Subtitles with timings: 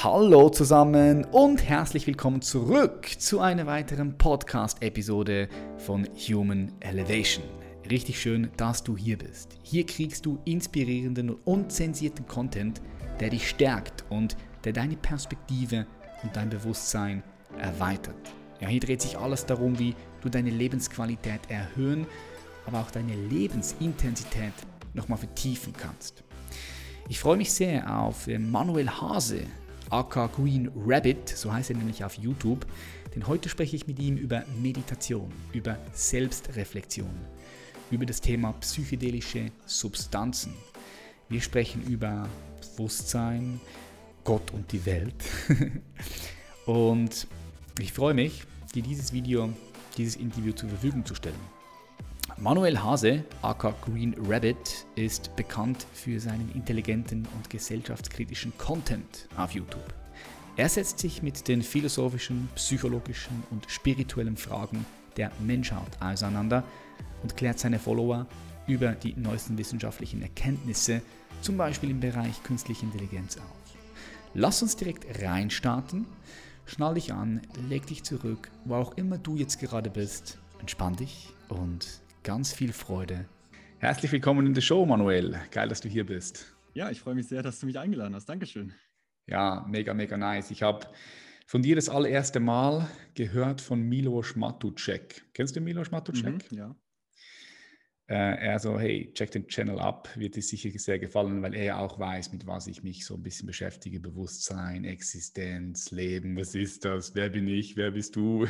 [0.00, 7.44] Hallo zusammen und herzlich willkommen zurück zu einer weiteren Podcast-Episode von Human Elevation.
[7.90, 9.58] Richtig schön, dass du hier bist.
[9.64, 12.80] Hier kriegst du inspirierenden und unzensierten Content,
[13.18, 15.84] der dich stärkt und der deine Perspektive
[16.22, 17.24] und dein Bewusstsein
[17.58, 18.14] erweitert.
[18.60, 22.06] Ja, hier dreht sich alles darum, wie du deine Lebensqualität erhöhen,
[22.66, 24.52] aber auch deine Lebensintensität
[24.94, 26.22] nochmal vertiefen kannst.
[27.08, 29.40] Ich freue mich sehr auf Manuel Hase,
[29.90, 32.66] aka Green Rabbit, so heißt er nämlich auf YouTube.
[33.14, 37.10] Denn heute spreche ich mit ihm über Meditation, über Selbstreflexion,
[37.90, 40.54] über das Thema psychedelische Substanzen.
[41.28, 42.28] Wir sprechen über
[42.60, 43.60] Bewusstsein,
[44.24, 45.24] Gott und die Welt.
[46.66, 47.26] und
[47.80, 49.52] ich freue mich, dir dieses Video,
[49.96, 51.57] dieses Interview zur Verfügung zu stellen.
[52.40, 59.92] Manuel Hase, aka Green Rabbit, ist bekannt für seinen intelligenten und gesellschaftskritischen Content auf YouTube.
[60.56, 66.62] Er setzt sich mit den philosophischen, psychologischen und spirituellen Fragen der Menschheit auseinander
[67.24, 68.24] und klärt seine Follower
[68.68, 71.02] über die neuesten wissenschaftlichen Erkenntnisse,
[71.42, 73.74] zum Beispiel im Bereich künstliche Intelligenz auf.
[74.34, 76.06] Lass uns direkt reinstarten.
[76.66, 81.30] Schnall dich an, leg dich zurück, wo auch immer du jetzt gerade bist, entspann dich
[81.48, 83.24] und ganz viel Freude.
[83.78, 85.40] Herzlich willkommen in der Show, Manuel.
[85.50, 86.54] Geil, dass du hier bist.
[86.74, 88.28] Ja, ich freue mich sehr, dass du mich eingeladen hast.
[88.28, 88.74] Dankeschön.
[89.26, 90.50] Ja, mega, mega nice.
[90.50, 90.88] Ich habe
[91.46, 95.24] von dir das allererste Mal gehört von Milos Matucek.
[95.32, 96.52] Kennst du Milos Matucek?
[96.52, 96.76] Mhm, ja.
[98.08, 101.64] Äh, er so, hey, check den Channel ab, wird dir sicher sehr gefallen, weil er
[101.64, 104.00] ja auch weiß, mit was ich mich so ein bisschen beschäftige.
[104.00, 107.14] Bewusstsein, Existenz, Leben, was ist das?
[107.14, 107.76] Wer bin ich?
[107.76, 108.46] Wer bist du?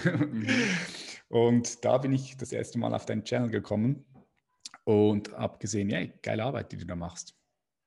[1.29, 4.05] Und da bin ich das erste Mal auf deinen Channel gekommen
[4.85, 7.37] und habe gesehen, ja, geile Arbeit, die du da machst.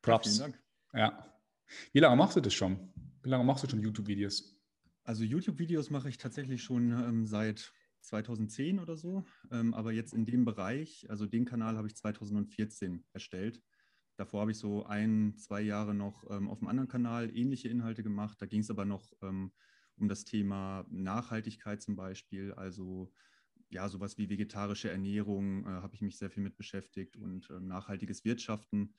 [0.03, 0.37] Props.
[0.37, 0.63] Vielen Dank.
[0.93, 1.39] Ja.
[1.93, 2.93] Wie lange machst du das schon?
[3.23, 4.61] Wie lange machst du schon YouTube-Videos?
[5.03, 9.25] Also YouTube-Videos mache ich tatsächlich schon ähm, seit 2010 oder so.
[9.51, 13.61] Ähm, aber jetzt in dem Bereich, also den Kanal habe ich 2014 erstellt.
[14.17, 18.03] Davor habe ich so ein, zwei Jahre noch ähm, auf einem anderen Kanal ähnliche Inhalte
[18.03, 18.41] gemacht.
[18.41, 19.51] Da ging es aber noch ähm,
[19.97, 22.53] um das Thema Nachhaltigkeit zum Beispiel.
[22.53, 23.11] Also
[23.69, 27.59] ja, sowas wie vegetarische Ernährung äh, habe ich mich sehr viel mit beschäftigt und äh,
[27.59, 28.93] nachhaltiges Wirtschaften.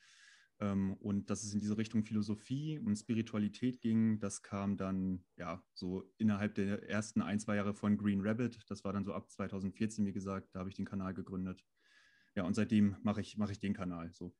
[0.62, 5.60] Ähm, und dass es in diese Richtung Philosophie und Spiritualität ging, das kam dann ja
[5.74, 8.60] so innerhalb der ersten ein, zwei Jahre von Green Rabbit.
[8.68, 11.64] Das war dann so ab 2014, wie gesagt, da habe ich den Kanal gegründet.
[12.36, 14.32] Ja, und seitdem mache ich, mache ich den Kanal so.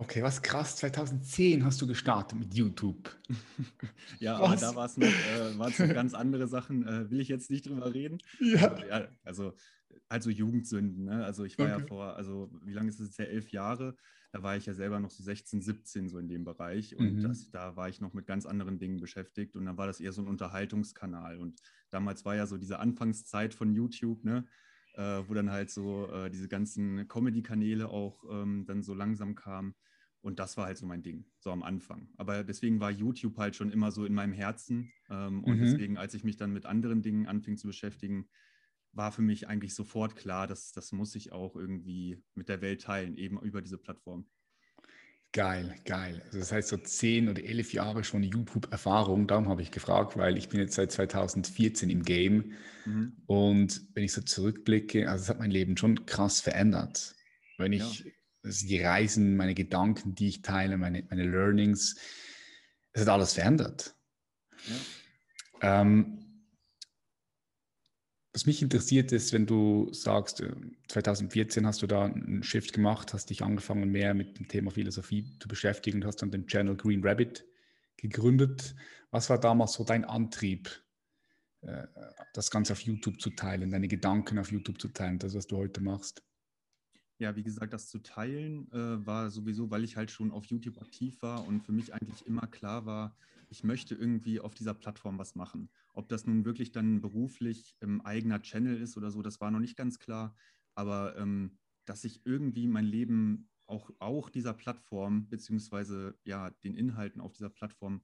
[0.00, 3.10] Okay, was krass, 2010 hast du gestartet mit YouTube.
[4.20, 4.62] ja, was?
[4.62, 7.26] aber da war es noch, äh, waren es noch ganz andere Sachen, äh, will ich
[7.26, 8.18] jetzt nicht drüber reden.
[8.38, 8.68] Ja.
[8.68, 9.54] Also, ja, also,
[10.08, 11.24] also Jugendsünden, ne?
[11.24, 11.80] Also ich war okay.
[11.80, 13.96] ja vor, also wie lange ist es jetzt ja, elf Jahre,
[14.30, 17.22] da war ich ja selber noch so 16, 17 so in dem Bereich und mhm.
[17.22, 20.12] das, da war ich noch mit ganz anderen Dingen beschäftigt und dann war das eher
[20.12, 21.60] so ein Unterhaltungskanal und
[21.90, 24.46] damals war ja so diese Anfangszeit von YouTube, ne?
[24.98, 29.76] Äh, wo dann halt so äh, diese ganzen Comedy-Kanäle auch ähm, dann so langsam kamen.
[30.22, 32.08] Und das war halt so mein Ding, so am Anfang.
[32.16, 34.90] Aber deswegen war YouTube halt schon immer so in meinem Herzen.
[35.08, 35.60] Ähm, und mhm.
[35.60, 38.28] deswegen, als ich mich dann mit anderen Dingen anfing zu beschäftigen,
[38.90, 42.82] war für mich eigentlich sofort klar, dass das muss ich auch irgendwie mit der Welt
[42.82, 44.26] teilen, eben über diese Plattform.
[45.32, 46.22] Geil, geil.
[46.26, 49.26] Also das heißt so zehn oder elf Jahre schon YouTube-Erfahrung.
[49.26, 52.52] Darum habe ich gefragt, weil ich bin jetzt seit 2014 im Game.
[52.86, 53.12] Mhm.
[53.26, 57.14] Und wenn ich so zurückblicke, also es hat mein Leben schon krass verändert.
[57.58, 58.10] Wenn ich ja.
[58.42, 61.96] also die Reisen, meine Gedanken, die ich teile, meine, meine Learnings,
[62.92, 63.94] es hat alles verändert.
[65.60, 65.82] Ja.
[65.82, 66.17] Ähm,
[68.38, 70.44] was mich interessiert ist, wenn du sagst,
[70.86, 74.70] 2014 äh, hast du da einen Shift gemacht, hast dich angefangen mehr mit dem Thema
[74.70, 77.44] Philosophie zu beschäftigen und hast dann den Channel Green Rabbit
[77.96, 78.76] gegründet.
[79.10, 80.70] Was war damals so dein Antrieb,
[81.62, 81.88] äh,
[82.32, 85.56] das Ganze auf YouTube zu teilen, deine Gedanken auf YouTube zu teilen, das, was du
[85.56, 86.22] heute machst?
[87.18, 90.80] Ja, wie gesagt, das zu teilen äh, war sowieso, weil ich halt schon auf YouTube
[90.80, 93.16] aktiv war und für mich eigentlich immer klar war,
[93.50, 95.70] ich möchte irgendwie auf dieser Plattform was machen.
[95.94, 99.60] Ob das nun wirklich dann beruflich ähm, eigener Channel ist oder so, das war noch
[99.60, 100.34] nicht ganz klar.
[100.74, 107.20] Aber ähm, dass ich irgendwie mein Leben auch, auch dieser Plattform beziehungsweise ja den Inhalten
[107.20, 108.02] auf dieser Plattform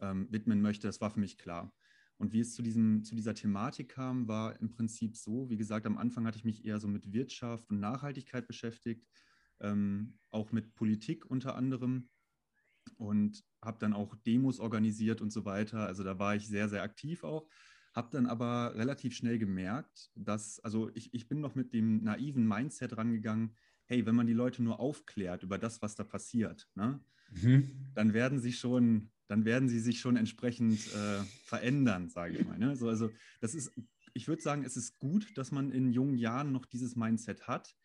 [0.00, 1.72] ähm, widmen möchte, das war für mich klar.
[2.16, 5.86] Und wie es zu, diesem, zu dieser Thematik kam, war im Prinzip so, wie gesagt,
[5.86, 9.08] am Anfang hatte ich mich eher so mit Wirtschaft und Nachhaltigkeit beschäftigt,
[9.60, 12.08] ähm, auch mit Politik unter anderem
[12.96, 15.86] und habe dann auch Demos organisiert und so weiter.
[15.86, 17.48] Also da war ich sehr, sehr aktiv auch.
[17.94, 22.46] Habe dann aber relativ schnell gemerkt, dass, also ich, ich bin noch mit dem naiven
[22.46, 27.00] Mindset rangegangen, hey, wenn man die Leute nur aufklärt über das, was da passiert, ne,
[27.32, 27.90] mhm.
[27.94, 32.58] dann werden sie schon dann werden sie sich schon entsprechend äh, verändern, sage ich mal.
[32.58, 32.74] Ne?
[32.74, 33.70] So, also das ist,
[34.12, 37.76] ich würde sagen, es ist gut, dass man in jungen Jahren noch dieses Mindset hat,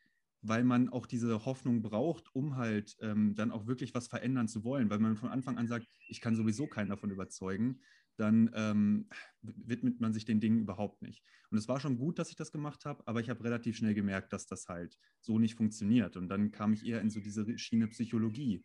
[0.48, 4.64] weil man auch diese Hoffnung braucht, um halt ähm, dann auch wirklich was verändern zu
[4.64, 4.90] wollen.
[4.90, 7.80] Weil man von Anfang an sagt, ich kann sowieso keinen davon überzeugen,
[8.18, 9.08] dann ähm,
[9.42, 11.24] widmet man sich den Dingen überhaupt nicht.
[11.50, 13.94] Und es war schon gut, dass ich das gemacht habe, aber ich habe relativ schnell
[13.94, 16.16] gemerkt, dass das halt so nicht funktioniert.
[16.16, 18.64] Und dann kam ich eher in so diese Schiene Psychologie.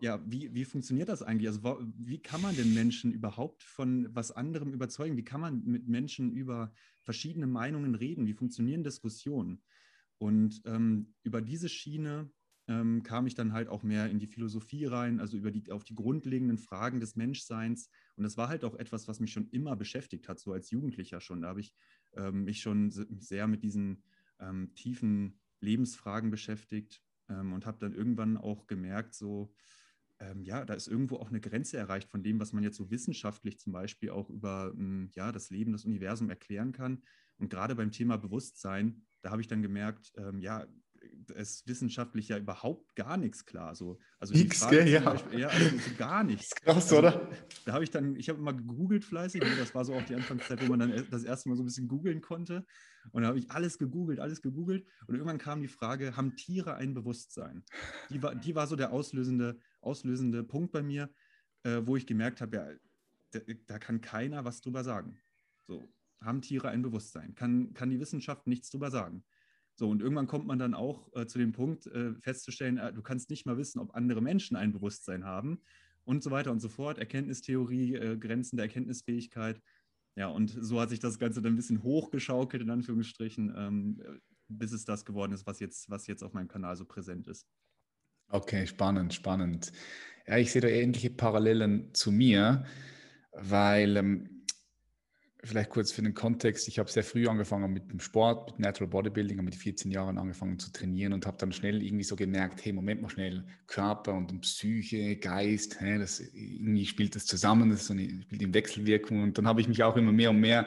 [0.00, 1.48] Ja, wie, wie funktioniert das eigentlich?
[1.48, 5.16] Also wie kann man denn Menschen überhaupt von was anderem überzeugen?
[5.16, 6.72] Wie kann man mit Menschen über
[7.02, 8.26] verschiedene Meinungen reden?
[8.26, 9.60] Wie funktionieren Diskussionen?
[10.18, 12.30] Und ähm, über diese Schiene
[12.68, 15.84] ähm, kam ich dann halt auch mehr in die Philosophie rein, also über die, auf
[15.84, 17.88] die grundlegenden Fragen des Menschseins.
[18.16, 21.20] Und das war halt auch etwas, was mich schon immer beschäftigt hat, so als Jugendlicher
[21.20, 21.42] schon.
[21.42, 21.74] Da habe ich
[22.14, 24.02] ähm, mich schon sehr mit diesen
[24.38, 29.54] ähm, tiefen Lebensfragen beschäftigt ähm, und habe dann irgendwann auch gemerkt, so,
[30.20, 32.90] ähm, ja, da ist irgendwo auch eine Grenze erreicht von dem, was man jetzt so
[32.90, 37.02] wissenschaftlich zum Beispiel auch über ähm, ja, das Leben, das Universum erklären kann.
[37.38, 40.66] Und gerade beim Thema Bewusstsein, da habe ich dann gemerkt, ja,
[41.34, 43.74] ist wissenschaftlich ja überhaupt gar nichts klar.
[43.74, 45.00] So, also Nix, gell, ja.
[45.00, 46.50] Beispiel, ja, also so gar nichts.
[46.50, 47.30] Krass, also, oder?
[47.64, 50.14] Da habe ich dann, ich habe immer gegoogelt fleißig, ne, das war so auch die
[50.14, 52.64] Anfangszeit, wo man dann das erste Mal so ein bisschen googeln konnte.
[53.12, 54.86] Und da habe ich alles gegoogelt, alles gegoogelt.
[55.06, 57.64] Und irgendwann kam die Frage, haben Tiere ein Bewusstsein?
[58.10, 61.10] Die war, die war so der auslösende, auslösende Punkt bei mir,
[61.62, 62.68] äh, wo ich gemerkt habe, ja,
[63.32, 65.20] da, da kann keiner was drüber sagen.
[65.66, 65.86] So,
[66.22, 67.34] haben Tiere ein Bewusstsein?
[67.34, 69.24] Kann, kann die Wissenschaft nichts drüber sagen?
[69.74, 73.02] So, und irgendwann kommt man dann auch äh, zu dem Punkt, äh, festzustellen, äh, du
[73.02, 75.60] kannst nicht mal wissen, ob andere Menschen ein Bewusstsein haben
[76.04, 76.98] und so weiter und so fort.
[76.98, 79.60] Erkenntnistheorie, äh, Grenzen der Erkenntnisfähigkeit.
[80.16, 84.02] Ja, und so hat sich das Ganze dann ein bisschen hochgeschaukelt, in Anführungsstrichen, ähm,
[84.48, 87.46] bis es das geworden ist, was jetzt, was jetzt auf meinem Kanal so präsent ist.
[88.30, 89.70] Okay, spannend, spannend.
[90.26, 92.64] Ja, ich sehe da ähnliche Parallelen zu mir,
[93.32, 94.37] weil ähm,
[95.44, 98.88] vielleicht kurz für den Kontext, ich habe sehr früh angefangen mit dem Sport, mit Natural
[98.88, 102.64] Bodybuilding, habe mit 14 Jahren angefangen zu trainieren und habe dann schnell irgendwie so gemerkt,
[102.64, 107.86] hey, Moment mal schnell, Körper und Psyche, Geist, hey, das, irgendwie spielt das zusammen, das
[107.86, 110.66] so eine, spielt in Wechselwirkung und dann habe ich mich auch immer mehr und mehr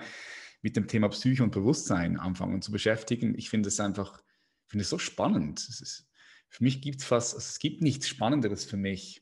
[0.61, 3.37] mit dem Thema Psyche und Bewusstsein anfangen zu beschäftigen.
[3.37, 4.21] Ich finde es einfach,
[4.67, 5.59] finde es so spannend.
[5.59, 6.09] Es ist,
[6.47, 9.21] für mich gibt es fast, also es gibt nichts Spannenderes für mich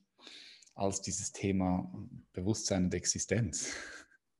[0.76, 1.92] als dieses Thema
[2.34, 3.74] Bewusstsein und Existenz.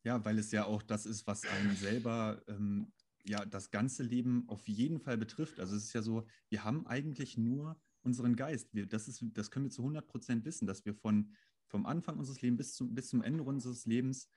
[0.10, 2.92] Ja, weil es ja auch das ist, was einen selber ähm,
[3.26, 5.60] ja das ganze Leben auf jeden Fall betrifft.
[5.60, 8.74] Also es ist ja so, wir haben eigentlich nur unseren Geist.
[8.74, 11.32] Wir, das, ist, das können wir zu 100 Prozent wissen, dass wir von,
[11.68, 14.28] vom Anfang unseres Lebens bis zum, bis zum Ende unseres Lebens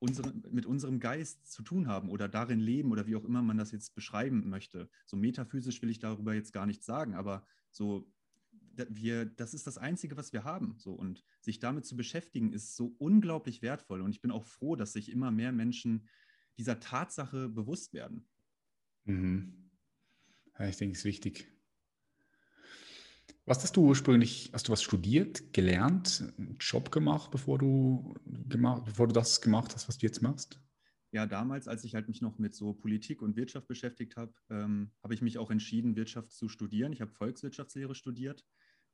[0.00, 3.56] unsere, mit unserem Geist zu tun haben oder darin leben oder wie auch immer man
[3.56, 4.90] das jetzt beschreiben möchte.
[5.06, 8.10] So metaphysisch will ich darüber jetzt gar nichts sagen, aber so
[8.88, 10.74] wir, das ist das Einzige, was wir haben.
[10.78, 10.92] So.
[10.92, 14.00] Und sich damit zu beschäftigen, ist so unglaublich wertvoll.
[14.00, 16.08] Und ich bin auch froh, dass sich immer mehr Menschen
[16.58, 18.28] dieser Tatsache bewusst werden.
[19.04, 19.70] Mhm.
[20.58, 21.48] Ja, ich denke, es ist wichtig.
[23.46, 28.84] Was hast du ursprünglich, hast du was studiert, gelernt, einen Job gemacht, bevor du, gemacht,
[28.84, 30.60] bevor du das gemacht hast, was du jetzt machst?
[31.12, 34.92] ja, damals, als ich halt mich noch mit so Politik und Wirtschaft beschäftigt habe, ähm,
[35.02, 36.92] habe ich mich auch entschieden, Wirtschaft zu studieren.
[36.92, 38.44] Ich habe Volkswirtschaftslehre studiert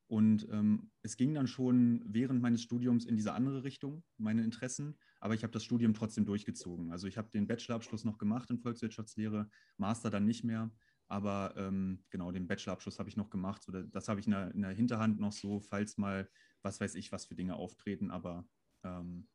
[0.07, 4.97] und ähm, es ging dann schon während meines Studiums in diese andere Richtung, meine Interessen,
[5.19, 6.91] aber ich habe das Studium trotzdem durchgezogen.
[6.91, 10.71] Also ich habe den Bachelorabschluss noch gemacht in Volkswirtschaftslehre, Master dann nicht mehr,
[11.07, 13.63] aber ähm, genau, den Bachelorabschluss habe ich noch gemacht.
[13.63, 16.29] So, das habe ich in der, in der, Hinterhand noch so, falls mal,
[16.61, 18.47] was weiß ich, was für Dinge auftreten, aber
[18.83, 19.27] ähm,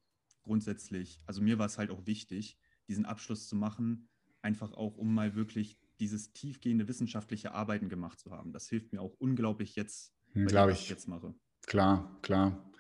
[0.42, 2.58] grundsätzlich, also mir war es halt auch wichtig,
[2.88, 4.08] diesen Abschluss zu machen,
[4.40, 8.52] einfach auch, um mal wirklich dieses tiefgehende wissenschaftliche Arbeiten gemacht zu haben.
[8.52, 11.34] Das hilft mir auch unglaublich jetzt, glaube ich jetzt mache.
[11.66, 12.70] Klar, klar.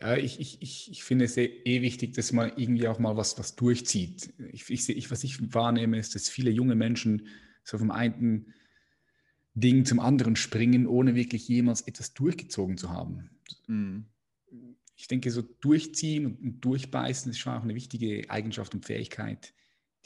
[0.00, 3.16] Ja, ich, ich, ich, ich finde es eh, eh wichtig, dass man irgendwie auch mal
[3.16, 4.34] was, was durchzieht.
[4.52, 7.28] Ich, ich, ich, was ich wahrnehme, ist, dass viele junge Menschen
[7.62, 8.52] so vom einen
[9.54, 13.30] Ding zum anderen springen, ohne wirklich jemals etwas durchgezogen zu haben.
[13.66, 14.06] Mhm
[14.96, 19.52] ich denke, so durchziehen und durchbeißen ist schon auch eine wichtige Eigenschaft und Fähigkeit,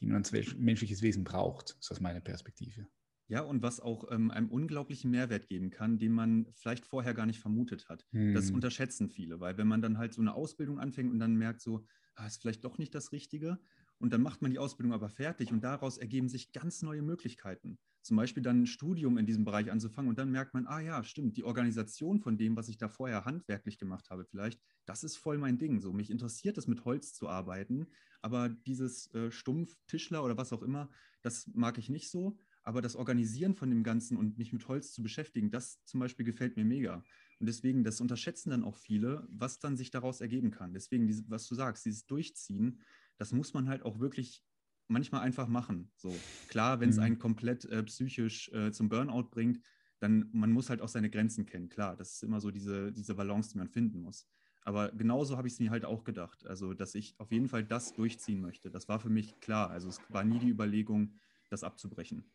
[0.01, 2.87] die man als menschliches Wesen braucht, so aus meiner Perspektive.
[3.29, 7.27] Ja, und was auch ähm, einem unglaublichen Mehrwert geben kann, den man vielleicht vorher gar
[7.27, 8.07] nicht vermutet hat.
[8.13, 8.35] Hm.
[8.35, 11.61] Das unterschätzen viele, weil wenn man dann halt so eine Ausbildung anfängt und dann merkt
[11.61, 13.59] so, ah, ist vielleicht doch nicht das Richtige,
[13.99, 17.79] und dann macht man die Ausbildung aber fertig und daraus ergeben sich ganz neue Möglichkeiten.
[18.03, 21.03] Zum Beispiel dann ein Studium in diesem Bereich anzufangen und dann merkt man, ah ja,
[21.03, 25.17] stimmt, die Organisation von dem, was ich da vorher handwerklich gemacht habe, vielleicht, das ist
[25.17, 25.81] voll mein Ding.
[25.81, 27.89] So, mich interessiert es, mit Holz zu arbeiten,
[28.23, 30.91] aber dieses äh, Stumpf, Tischler oder was auch immer,
[31.23, 32.39] das mag ich nicht so.
[32.69, 36.27] Aber das Organisieren von dem Ganzen und mich mit Holz zu beschäftigen, das zum Beispiel
[36.27, 37.03] gefällt mir mega.
[37.41, 40.75] Und deswegen, das unterschätzen dann auch viele, was dann sich daraus ergeben kann.
[40.75, 42.83] Deswegen, was du sagst, dieses Durchziehen,
[43.17, 44.45] das muss man halt auch wirklich
[44.87, 45.91] manchmal einfach machen.
[45.97, 46.15] So
[46.49, 47.05] klar, wenn es mhm.
[47.05, 49.63] einen komplett äh, psychisch äh, zum Burnout bringt,
[50.01, 51.71] dann man muss halt auch seine Grenzen kennen.
[51.71, 54.29] Klar, das ist immer so diese, diese Balance, die man finden muss.
[54.61, 56.47] Aber genauso habe ich es mir halt auch gedacht.
[56.47, 58.71] Also, dass ich auf jeden Fall das durchziehen möchte.
[58.71, 59.71] Das war für mich klar.
[59.71, 61.15] Also, es war nie die Überlegung,
[61.49, 62.31] das abzubrechen.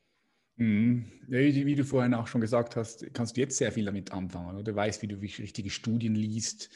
[0.55, 1.05] Mhm.
[1.27, 4.55] Wie du vorhin auch schon gesagt hast, kannst du jetzt sehr viel damit anfangen.
[4.55, 4.63] Oder?
[4.63, 6.69] Du weißt, wie du richtige Studien liest,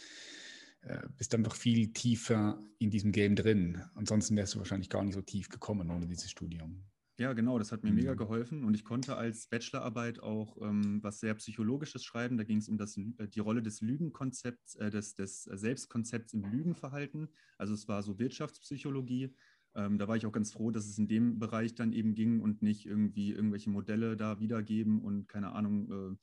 [0.82, 3.82] äh, bist einfach viel tiefer in diesem Game drin.
[3.96, 6.84] Ansonsten wärst du wahrscheinlich gar nicht so tief gekommen ohne dieses Studium.
[7.20, 7.96] Ja, genau, das hat mir mhm.
[7.96, 12.38] mega geholfen und ich konnte als Bachelorarbeit auch ähm, was sehr Psychologisches schreiben.
[12.38, 16.44] Da ging es um das, äh, die Rolle des Lügenkonzepts, äh, des, des Selbstkonzepts im
[16.44, 17.30] Lügenverhalten.
[17.58, 19.34] Also es war so Wirtschaftspsychologie.
[19.78, 22.42] Ähm, da war ich auch ganz froh, dass es in dem Bereich dann eben ging
[22.42, 26.18] und nicht irgendwie irgendwelche Modelle da wiedergeben und keine Ahnung,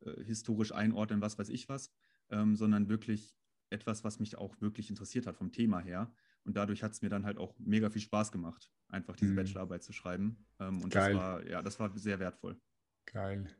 [0.00, 1.92] äh, äh, historisch einordnen, was weiß ich was,
[2.30, 3.36] ähm, sondern wirklich
[3.70, 6.14] etwas, was mich auch wirklich interessiert hat vom Thema her.
[6.44, 9.36] Und dadurch hat es mir dann halt auch mega viel Spaß gemacht, einfach diese mhm.
[9.36, 10.46] Bachelorarbeit zu schreiben.
[10.60, 11.14] Ähm, und Geil.
[11.14, 12.60] das war, ja, das war sehr wertvoll.
[13.06, 13.50] Geil.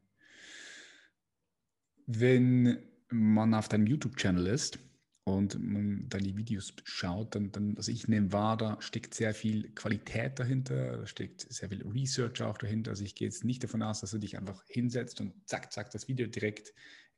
[2.06, 2.78] Wenn
[3.10, 4.78] man auf deinem YouTube-Channel ist
[5.24, 9.70] und man deine Videos schaut, dann, dann, also ich nehme wahr, da steckt sehr viel
[9.70, 12.90] Qualität dahinter, da steckt sehr viel Research auch dahinter.
[12.90, 15.90] Also ich gehe jetzt nicht davon aus, dass du dich einfach hinsetzt und zack, zack,
[15.90, 16.74] das Video direkt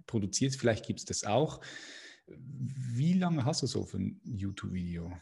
[0.07, 0.61] produzierst.
[0.61, 1.61] Vielleicht gibt es das auch.
[2.29, 5.13] Wie lange hast du so für ein YouTube-Video?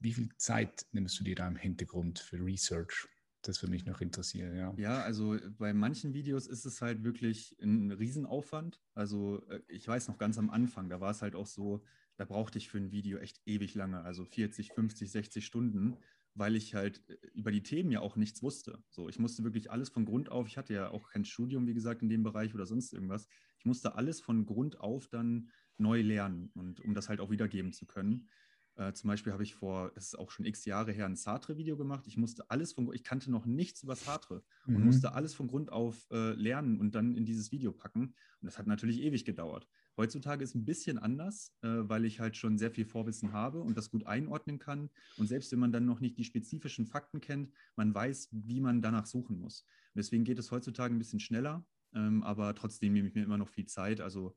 [0.00, 3.08] Wie viel Zeit nimmst du dir da im Hintergrund für Research?
[3.46, 4.74] Das würde mich noch interessieren, ja.
[4.76, 8.82] Ja, also bei manchen Videos ist es halt wirklich ein Riesenaufwand.
[8.94, 11.84] Also äh, ich weiß noch ganz am Anfang, da war es halt auch so,
[12.16, 15.96] da brauchte ich für ein Video echt ewig lange, also 40, 50, 60 Stunden,
[16.34, 18.82] weil ich halt äh, über die Themen ja auch nichts wusste.
[18.90, 21.74] So, ich musste wirklich alles von Grund auf, ich hatte ja auch kein Studium, wie
[21.74, 23.28] gesagt, in dem Bereich oder sonst irgendwas.
[23.60, 27.72] Ich musste alles von Grund auf dann neu lernen und um das halt auch wiedergeben
[27.72, 28.28] zu können.
[28.76, 31.76] Äh, zum Beispiel habe ich vor, das ist auch schon x Jahre her, ein Sartre-Video
[31.76, 32.06] gemacht.
[32.06, 34.76] Ich musste alles von, ich kannte noch nichts über Sartre mhm.
[34.76, 38.14] und musste alles von Grund auf äh, lernen und dann in dieses Video packen.
[38.40, 39.66] Und das hat natürlich ewig gedauert.
[39.96, 43.78] Heutzutage ist ein bisschen anders, äh, weil ich halt schon sehr viel Vorwissen habe und
[43.78, 44.90] das gut einordnen kann.
[45.16, 48.82] Und selbst wenn man dann noch nicht die spezifischen Fakten kennt, man weiß, wie man
[48.82, 49.62] danach suchen muss.
[49.94, 51.64] Und deswegen geht es heutzutage ein bisschen schneller,
[51.94, 54.02] ähm, aber trotzdem nehme ich mir immer noch viel Zeit.
[54.02, 54.36] Also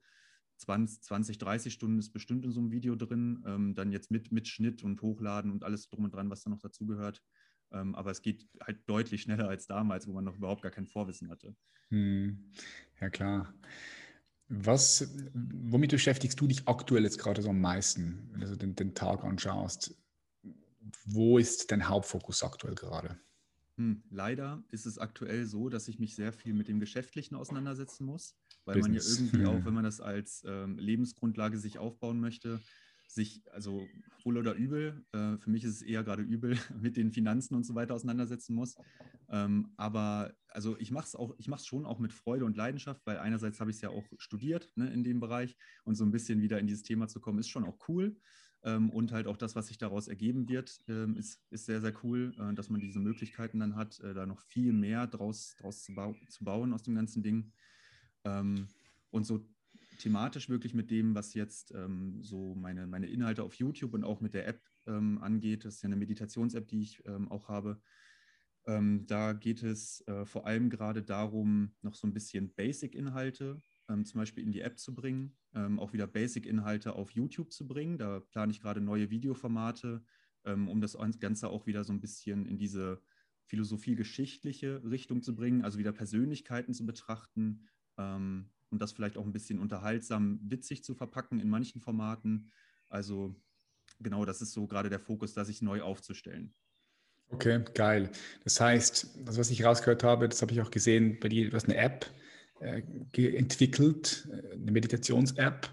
[0.60, 3.44] 20, 20, 30 Stunden ist bestimmt in so einem Video drin.
[3.46, 6.50] Ähm, dann jetzt mit, mit Schnitt und Hochladen und alles drum und dran, was da
[6.50, 7.24] noch dazugehört.
[7.72, 10.88] Ähm, aber es geht halt deutlich schneller als damals, wo man noch überhaupt gar kein
[10.88, 11.56] Vorwissen hatte.
[11.90, 12.52] Hm.
[13.00, 13.54] Ja, klar.
[14.50, 18.96] Was, womit beschäftigst du dich aktuell jetzt gerade so am meisten, wenn du den, den
[18.96, 19.96] Tag anschaust?
[21.06, 23.20] Wo ist dein Hauptfokus aktuell gerade?
[23.78, 28.06] Hm, leider ist es aktuell so, dass ich mich sehr viel mit dem Geschäftlichen auseinandersetzen
[28.06, 28.36] muss
[28.66, 29.20] weil Business.
[29.20, 32.60] man ja irgendwie auch, wenn man das als ähm, Lebensgrundlage sich aufbauen möchte,
[33.08, 33.88] sich, also
[34.24, 37.66] wohl oder übel, äh, für mich ist es eher gerade übel, mit den Finanzen und
[37.66, 38.76] so weiter auseinandersetzen muss.
[39.30, 42.56] Ähm, aber also ich mache es auch, ich mache es schon auch mit Freude und
[42.56, 46.06] Leidenschaft, weil einerseits habe ich es ja auch studiert ne, in dem Bereich und so
[46.06, 48.16] ein bisschen wieder in dieses Thema zu kommen, ist schon auch cool.
[48.62, 51.94] Ähm, und halt auch das, was sich daraus ergeben wird, ähm, ist, ist sehr, sehr
[52.04, 55.84] cool, äh, dass man diese Möglichkeiten dann hat, äh, da noch viel mehr draus, draus
[55.84, 57.54] zu, bau zu bauen aus dem ganzen Ding.
[58.24, 58.68] Ähm,
[59.12, 59.46] und so
[60.00, 64.22] thematisch wirklich mit dem, was jetzt ähm, so meine, meine Inhalte auf YouTube und auch
[64.22, 65.66] mit der App ähm, angeht.
[65.66, 67.82] Das ist ja eine Meditations-App, die ich ähm, auch habe.
[68.66, 74.06] Ähm, da geht es äh, vor allem gerade darum, noch so ein bisschen Basic-Inhalte ähm,
[74.06, 77.98] zum Beispiel in die App zu bringen, ähm, auch wieder Basic-Inhalte auf YouTube zu bringen.
[77.98, 80.04] Da plane ich gerade neue Videoformate,
[80.46, 83.02] um das Ganze auch wieder so ein bisschen in diese
[83.48, 87.68] philosophie-geschichtliche Richtung zu bringen, also wieder Persönlichkeiten zu betrachten,
[88.00, 92.52] ähm, und das vielleicht auch ein bisschen unterhaltsam, witzig zu verpacken in manchen Formaten.
[92.88, 93.36] Also
[94.00, 96.54] genau, das ist so gerade der Fokus, da sich neu aufzustellen.
[97.32, 98.10] Okay, geil.
[98.44, 101.56] Das heißt, das, was ich rausgehört habe, das habe ich auch gesehen bei dir, du
[101.56, 102.08] hast eine App
[102.60, 102.82] äh,
[103.38, 105.70] entwickelt, äh, eine Meditations-App.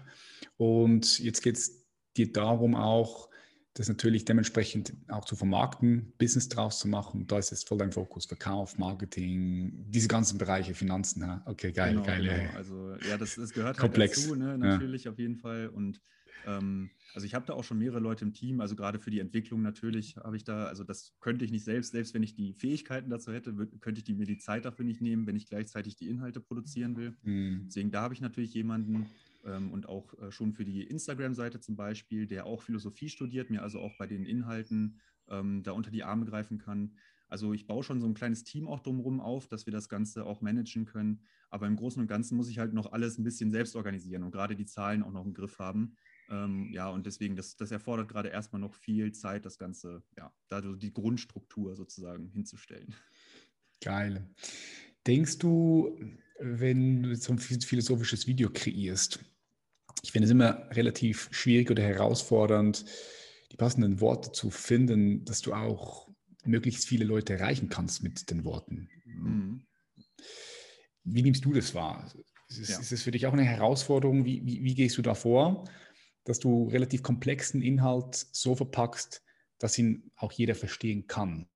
[0.57, 3.29] Und jetzt geht es dir darum, auch
[3.77, 7.27] das natürlich dementsprechend auch zu vermarkten, Business draus zu machen.
[7.27, 11.21] Da ist jetzt voll dein Fokus, Verkauf, Marketing, diese ganzen Bereiche, Finanzen.
[11.21, 11.43] Ja.
[11.45, 12.23] Okay, geil, genau, geil.
[12.23, 12.57] Genau.
[12.57, 14.17] Also ja, das, das gehört halt Komplex.
[14.17, 14.57] halt dazu, ne?
[14.57, 15.11] natürlich ja.
[15.11, 15.67] auf jeden Fall.
[15.67, 16.01] Und
[16.47, 19.19] ähm, also ich habe da auch schon mehrere Leute im Team, also gerade für die
[19.19, 22.53] Entwicklung natürlich habe ich da, also das könnte ich nicht selbst, selbst wenn ich die
[22.53, 25.95] Fähigkeiten dazu hätte, könnte ich die, mir die Zeit dafür nicht nehmen, wenn ich gleichzeitig
[25.95, 27.15] die Inhalte produzieren will.
[27.21, 27.65] Mhm.
[27.67, 29.05] Deswegen da habe ich natürlich jemanden,
[29.47, 33.63] ähm, und auch äh, schon für die Instagram-Seite zum Beispiel, der auch Philosophie studiert, mir
[33.63, 34.99] also auch bei den Inhalten
[35.29, 36.95] ähm, da unter die Arme greifen kann.
[37.29, 40.25] Also ich baue schon so ein kleines Team auch drumherum auf, dass wir das Ganze
[40.25, 41.21] auch managen können.
[41.49, 44.31] Aber im Großen und Ganzen muss ich halt noch alles ein bisschen selbst organisieren und
[44.31, 45.95] gerade die Zahlen auch noch im Griff haben.
[46.29, 50.33] Ähm, ja, und deswegen, das, das erfordert gerade erstmal noch viel Zeit, das Ganze, ja,
[50.47, 52.93] da die Grundstruktur sozusagen hinzustellen.
[53.81, 54.29] Geil.
[55.05, 55.97] Denkst du,
[56.39, 59.23] wenn du so ein philosophisches Video kreierst,
[60.07, 62.85] ich finde es immer relativ schwierig oder herausfordernd,
[63.51, 66.07] die passenden Worte zu finden, dass du auch
[66.45, 68.87] möglichst viele Leute erreichen kannst mit den Worten.
[69.03, 69.65] Mhm.
[71.03, 72.09] Wie nimmst du das wahr?
[72.47, 72.79] Ist es, ja.
[72.79, 74.23] ist es für dich auch eine Herausforderung?
[74.23, 75.65] Wie, wie, wie, gehst du da vor,
[76.23, 79.21] dass du relativ komplexen Inhalt so verpackst,
[79.59, 81.49] dass ihn auch jeder verstehen kann?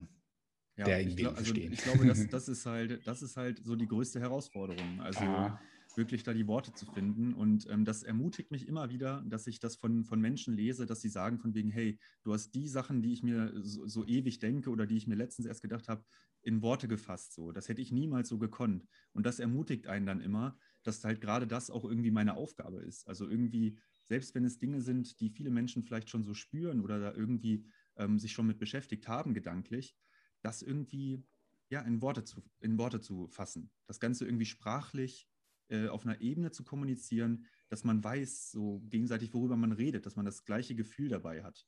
[0.76, 1.56] Ja, der ihn glaub, also.
[1.56, 5.00] Ich glaube, das, das, ist halt, das ist halt so die größte Herausforderung.
[5.00, 5.58] Also ah
[5.98, 7.34] wirklich da die Worte zu finden.
[7.34, 11.02] Und ähm, das ermutigt mich immer wieder, dass ich das von, von Menschen lese, dass
[11.02, 14.40] sie sagen von wegen, hey, du hast die Sachen, die ich mir so, so ewig
[14.40, 16.04] denke oder die ich mir letztens erst gedacht habe,
[16.44, 17.34] in Worte gefasst.
[17.34, 18.88] So, das hätte ich niemals so gekonnt.
[19.14, 23.08] Und das ermutigt einen dann immer, dass halt gerade das auch irgendwie meine Aufgabe ist.
[23.08, 27.00] Also irgendwie, selbst wenn es Dinge sind, die viele Menschen vielleicht schon so spüren oder
[27.00, 27.66] da irgendwie
[27.98, 29.96] ähm, sich schon mit beschäftigt haben, gedanklich,
[30.42, 31.24] das irgendwie
[31.70, 33.72] ja, in Worte, zu, in Worte zu fassen.
[33.88, 35.30] Das Ganze irgendwie sprachlich
[35.72, 40.16] äh, auf einer Ebene zu kommunizieren, dass man weiß, so gegenseitig, worüber man redet, dass
[40.16, 41.66] man das gleiche Gefühl dabei hat.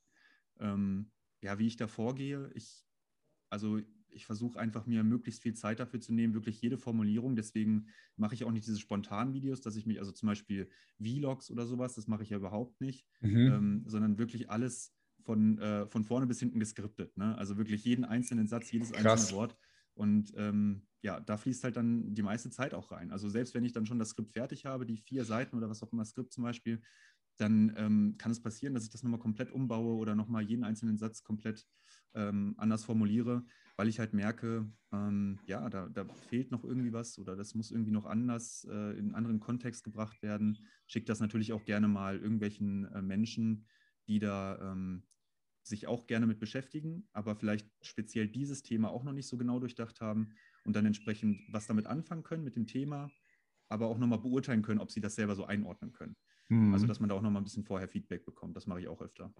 [0.60, 2.86] Ähm, ja, wie ich da vorgehe, ich,
[3.50, 3.80] also
[4.10, 7.34] ich versuche einfach mir möglichst viel Zeit dafür zu nehmen, wirklich jede Formulierung.
[7.34, 10.68] Deswegen mache ich auch nicht diese spontanen Videos, dass ich mich, also zum Beispiel
[11.00, 13.36] Vlogs oder sowas, das mache ich ja überhaupt nicht, mhm.
[13.36, 17.16] ähm, sondern wirklich alles von, äh, von vorne bis hinten geskriptet.
[17.16, 17.36] Ne?
[17.38, 19.22] Also wirklich jeden einzelnen Satz, jedes Krass.
[19.22, 19.56] einzelne Wort.
[19.94, 23.10] Und ähm, ja, da fließt halt dann die meiste Zeit auch rein.
[23.10, 25.82] Also selbst wenn ich dann schon das Skript fertig habe, die vier Seiten oder was
[25.82, 26.80] auch immer, Skript zum Beispiel,
[27.36, 30.98] dann ähm, kann es passieren, dass ich das nochmal komplett umbaue oder nochmal jeden einzelnen
[30.98, 31.66] Satz komplett
[32.14, 33.44] ähm, anders formuliere,
[33.76, 37.72] weil ich halt merke, ähm, ja, da, da, fehlt noch irgendwie was oder das muss
[37.72, 40.64] irgendwie noch anders äh, in einen anderen Kontext gebracht werden.
[40.86, 43.66] Schicke das natürlich auch gerne mal irgendwelchen äh, Menschen,
[44.06, 45.02] die da ähm,
[45.66, 49.58] sich auch gerne mit beschäftigen, aber vielleicht speziell dieses Thema auch noch nicht so genau
[49.58, 50.34] durchdacht haben
[50.64, 53.10] und dann entsprechend was damit anfangen können mit dem Thema,
[53.68, 56.16] aber auch nochmal beurteilen können, ob sie das selber so einordnen können.
[56.48, 56.74] Mhm.
[56.74, 58.56] Also, dass man da auch nochmal ein bisschen vorher Feedback bekommt.
[58.56, 59.32] Das mache ich auch öfter.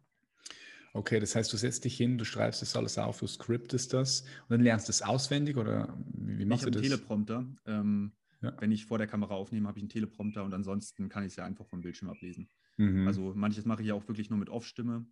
[0.95, 4.21] Okay, das heißt, du setzt dich hin, du schreibst das alles auf, du scriptest das
[4.21, 6.83] und dann lernst du es auswendig oder wie machst ich du das?
[6.83, 7.47] Ich habe einen Teleprompter.
[7.67, 8.55] Ähm, ja.
[8.61, 11.37] Wenn ich vor der Kamera aufnehme, habe ich einen Teleprompter und ansonsten kann ich es
[11.37, 12.49] ja einfach vom Bildschirm ablesen.
[12.77, 13.09] Mhm.
[13.09, 15.05] Also manches mache ich ja auch wirklich nur mit Off-Stimme.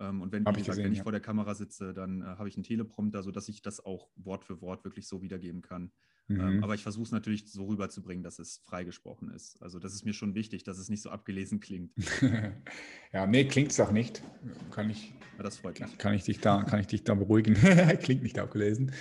[0.00, 1.04] Ähm, und wenn, wie gesagt, gesehen, wenn ich ja.
[1.04, 4.44] vor der Kamera sitze, dann äh, habe ich einen Teleprompter, sodass ich das auch Wort
[4.44, 5.92] für Wort wirklich so wiedergeben kann.
[6.28, 6.40] Ähm, mhm.
[6.40, 9.62] Ähm, aber ich versuche es natürlich so rüberzubringen, dass es freigesprochen ist.
[9.62, 11.92] Also das ist mir schon wichtig, dass es nicht so abgelesen klingt.
[13.12, 14.22] ja, nee, klingt es auch nicht.
[14.70, 15.98] Kann ich, ja, das freut mich.
[15.98, 17.54] Kann ich dich da, kann ich dich da beruhigen.
[18.02, 18.92] klingt nicht abgelesen.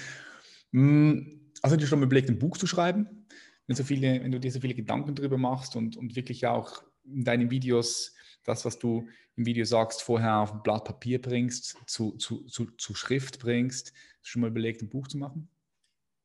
[0.74, 3.26] Hm, hast du dir schon überlegt, ein Buch zu schreiben?
[3.68, 6.84] Wenn, so viele, wenn du dir so viele Gedanken drüber machst und, und wirklich auch
[7.06, 8.16] in deinen Videos
[8.50, 12.66] das, was du im Video sagst, vorher auf ein Blatt Papier bringst, zu, zu, zu,
[12.72, 13.94] zu Schrift bringst.
[14.22, 15.50] Schon mal überlegt, ein Buch zu machen?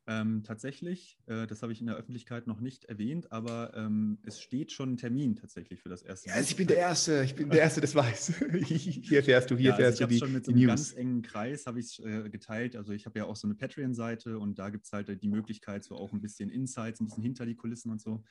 [0.06, 4.38] Ähm, tatsächlich, äh, das habe ich in der Öffentlichkeit noch nicht erwähnt, aber ähm, es
[4.38, 6.28] steht schon ein Termin tatsächlich für das erste.
[6.28, 8.34] Ja, also ich bin der Erste, ich bin der Erste, das weiß.
[8.66, 10.92] hier fährst du, hier ja, fährst also ich du die, schon mit so einem ganz
[10.92, 12.76] engen Kreis habe ich äh, geteilt.
[12.76, 15.84] Also ich habe ja auch so eine Patreon-Seite und da gibt es halt die Möglichkeit,
[15.84, 18.22] so auch ein bisschen Insights, ein bisschen hinter die Kulissen und so.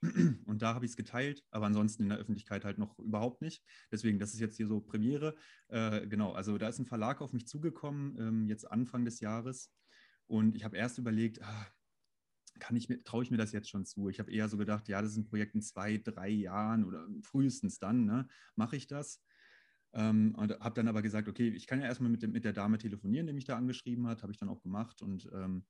[0.00, 3.64] Und da habe ich es geteilt, aber ansonsten in der Öffentlichkeit halt noch überhaupt nicht.
[3.90, 5.34] Deswegen, das ist jetzt hier so Premiere.
[5.68, 9.72] Äh, genau, also da ist ein Verlag auf mich zugekommen, ähm, jetzt Anfang des Jahres.
[10.26, 11.66] Und ich habe erst überlegt, ah,
[12.58, 14.08] kann ich mir, traue ich mir das jetzt schon zu?
[14.08, 17.06] Ich habe eher so gedacht, ja, das ist ein Projekt in zwei, drei Jahren oder
[17.22, 19.22] frühestens dann, ne, mache ich das.
[19.94, 22.78] Ähm, und habe dann aber gesagt, okay, ich kann ja erstmal mit, mit der Dame
[22.78, 25.02] telefonieren, die mich da angeschrieben hat, habe ich dann auch gemacht.
[25.02, 25.64] Und ähm,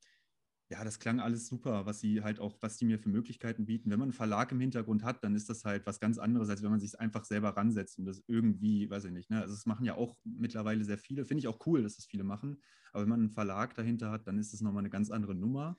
[0.71, 3.91] ja, das klang alles super, was sie halt auch, was die mir für Möglichkeiten bieten.
[3.91, 6.63] Wenn man einen Verlag im Hintergrund hat, dann ist das halt was ganz anderes, als
[6.63, 9.41] wenn man sich einfach selber ransetzt und das irgendwie, weiß ich nicht, ne?
[9.41, 11.25] Also das machen ja auch mittlerweile sehr viele.
[11.25, 12.61] Finde ich auch cool, dass das viele machen.
[12.93, 15.79] Aber wenn man einen Verlag dahinter hat, dann ist das nochmal eine ganz andere Nummer.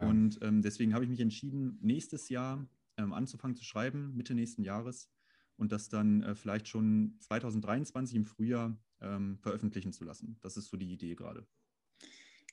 [0.00, 0.08] Ja.
[0.08, 2.66] Und ähm, deswegen habe ich mich entschieden, nächstes Jahr
[2.96, 5.10] ähm, anzufangen zu schreiben, Mitte nächsten Jahres,
[5.56, 10.38] und das dann äh, vielleicht schon 2023 im Frühjahr ähm, veröffentlichen zu lassen.
[10.40, 11.46] Das ist so die Idee gerade.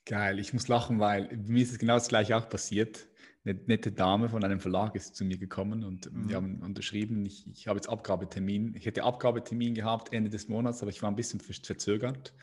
[0.05, 3.07] Geil, ich muss lachen, weil mir ist es genau das gleiche auch passiert.
[3.45, 6.29] Eine nette Dame von einem Verlag ist zu mir gekommen und mhm.
[6.29, 7.25] wir haben unterschrieben.
[7.25, 8.75] Ich, ich habe jetzt Abgabetermin.
[8.75, 12.33] Ich hätte Abgabetermin gehabt Ende des Monats, aber ich war ein bisschen verzögert.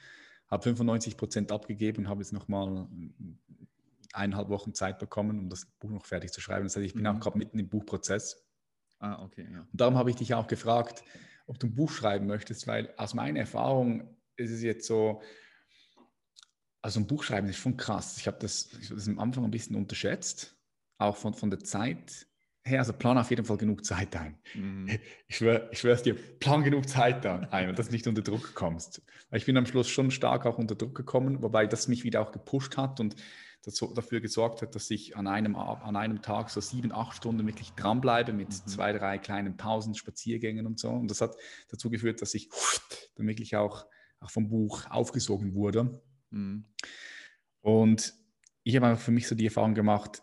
[0.49, 2.87] Habe 95 Prozent abgegeben und habe jetzt nochmal
[4.13, 6.65] eineinhalb Wochen Zeit bekommen, um das Buch noch fertig zu schreiben.
[6.65, 7.09] Das heißt, ich bin mhm.
[7.09, 8.47] auch gerade mitten im Buchprozess.
[8.99, 9.47] Ah, okay.
[9.53, 9.61] Ja.
[9.61, 11.05] Und darum habe ich dich auch gefragt,
[11.47, 15.21] ob du ein Buch schreiben möchtest, weil aus meiner Erfahrung ist es jetzt so,
[16.87, 18.17] Also ein Buch schreiben ist schon krass.
[18.17, 20.57] Ich habe das, ich das am Anfang ein bisschen unterschätzt,
[20.99, 22.29] auch von, von der Zeit
[22.63, 22.79] her.
[22.79, 24.39] Also plan auf jeden Fall genug Zeit ein.
[24.55, 24.97] Mhm.
[25.27, 29.03] Ich, schwör, ich schwör's dir, plan genug Zeit ein, dass du nicht unter Druck kommst.
[29.33, 32.31] Ich bin am Schluss schon stark auch unter Druck gekommen, wobei das mich wieder auch
[32.31, 33.17] gepusht hat und
[33.65, 37.45] dazu, dafür gesorgt hat, dass ich an einem, an einem Tag so sieben, acht Stunden
[37.49, 38.69] wirklich dranbleibe mit mhm.
[38.69, 40.91] zwei, drei kleinen Pausen, Spaziergängen und so.
[40.91, 41.35] Und das hat
[41.69, 42.49] dazu geführt, dass ich
[43.17, 43.87] dann wirklich auch,
[44.21, 46.01] auch vom Buch aufgesogen wurde.
[46.31, 46.65] Mhm.
[47.61, 48.15] Und
[48.63, 50.23] ich habe einfach für mich so die Erfahrung gemacht,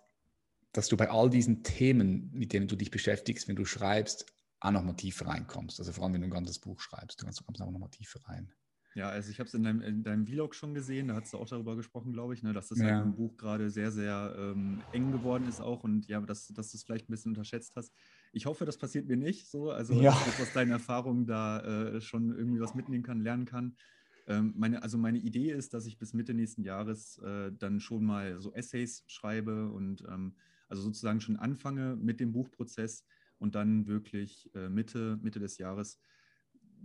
[0.71, 4.25] dass du bei all diesen Themen, mit denen du dich beschäftigst, wenn du schreibst,
[4.59, 5.79] auch nochmal tiefer reinkommst.
[5.79, 8.51] Also vor allem, wenn du ein ganzes Buch schreibst, du kommst auch nochmal tiefer rein.
[8.95, 11.37] Ja, also ich habe es in deinem, in deinem Vlog schon gesehen, da hast du
[11.37, 12.85] auch darüber gesprochen, glaube ich, ne, dass das ja.
[12.85, 16.71] halt im Buch gerade sehr, sehr ähm, eng geworden ist auch und ja, dass, dass
[16.71, 17.91] du es vielleicht ein bisschen unterschätzt hast.
[18.33, 20.11] Ich hoffe, das passiert mir nicht so, also ja.
[20.11, 23.75] dass ich aus deinen Erfahrungen da äh, schon irgendwie was mitnehmen kann, lernen kann.
[24.27, 28.05] Ähm, meine, also meine Idee ist, dass ich bis Mitte nächsten Jahres äh, dann schon
[28.05, 30.35] mal so Essays schreibe und ähm,
[30.69, 33.05] also sozusagen schon anfange mit dem Buchprozess
[33.37, 35.99] und dann wirklich äh, Mitte, Mitte des Jahres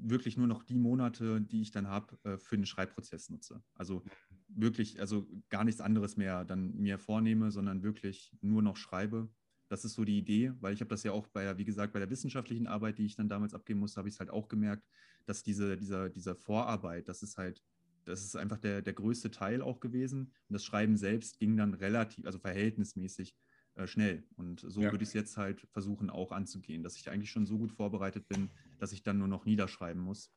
[0.01, 3.63] wirklich nur noch die Monate, die ich dann habe, äh, für den Schreibprozess nutze.
[3.75, 4.03] Also
[4.49, 9.29] wirklich, also gar nichts anderes mehr dann mir vornehme, sondern wirklich nur noch schreibe.
[9.69, 11.99] Das ist so die Idee, weil ich habe das ja auch bei, wie gesagt, bei
[11.99, 14.87] der wissenschaftlichen Arbeit, die ich dann damals abgeben musste, habe ich es halt auch gemerkt,
[15.29, 17.63] dass diese, dieser, dieser Vorarbeit, das ist halt,
[18.05, 20.33] das ist einfach der, der größte Teil auch gewesen.
[20.49, 23.35] Und das Schreiben selbst ging dann relativ, also verhältnismäßig
[23.75, 24.25] äh, schnell.
[24.37, 24.91] Und so ja.
[24.91, 28.27] würde ich es jetzt halt versuchen auch anzugehen, dass ich eigentlich schon so gut vorbereitet
[28.29, 30.33] bin, dass ich dann nur noch niederschreiben muss.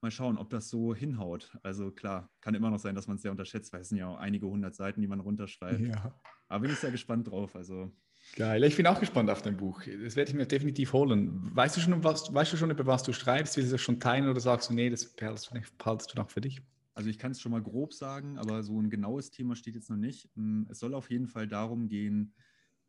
[0.00, 1.56] Mal schauen, ob das so hinhaut.
[1.62, 4.08] Also klar, kann immer noch sein, dass man es sehr unterschätzt, weil es sind ja
[4.08, 5.80] auch einige hundert Seiten, die man runterschreibt.
[5.80, 6.14] Ja.
[6.48, 7.56] Aber bin ich sehr gespannt drauf.
[7.56, 7.90] Also
[8.36, 9.82] Geil, ich bin auch gespannt auf dein Buch.
[9.84, 11.50] Das werde ich mir definitiv holen.
[11.54, 13.56] Weißt du schon, was, weißt du schon über was du schreibst?
[13.56, 16.60] Willst du das schon teilen oder sagst du, nee, das behaltest du noch für dich?
[16.94, 19.88] Also ich kann es schon mal grob sagen, aber so ein genaues Thema steht jetzt
[19.88, 20.28] noch nicht.
[20.34, 22.34] Mm, es soll auf jeden Fall darum gehen,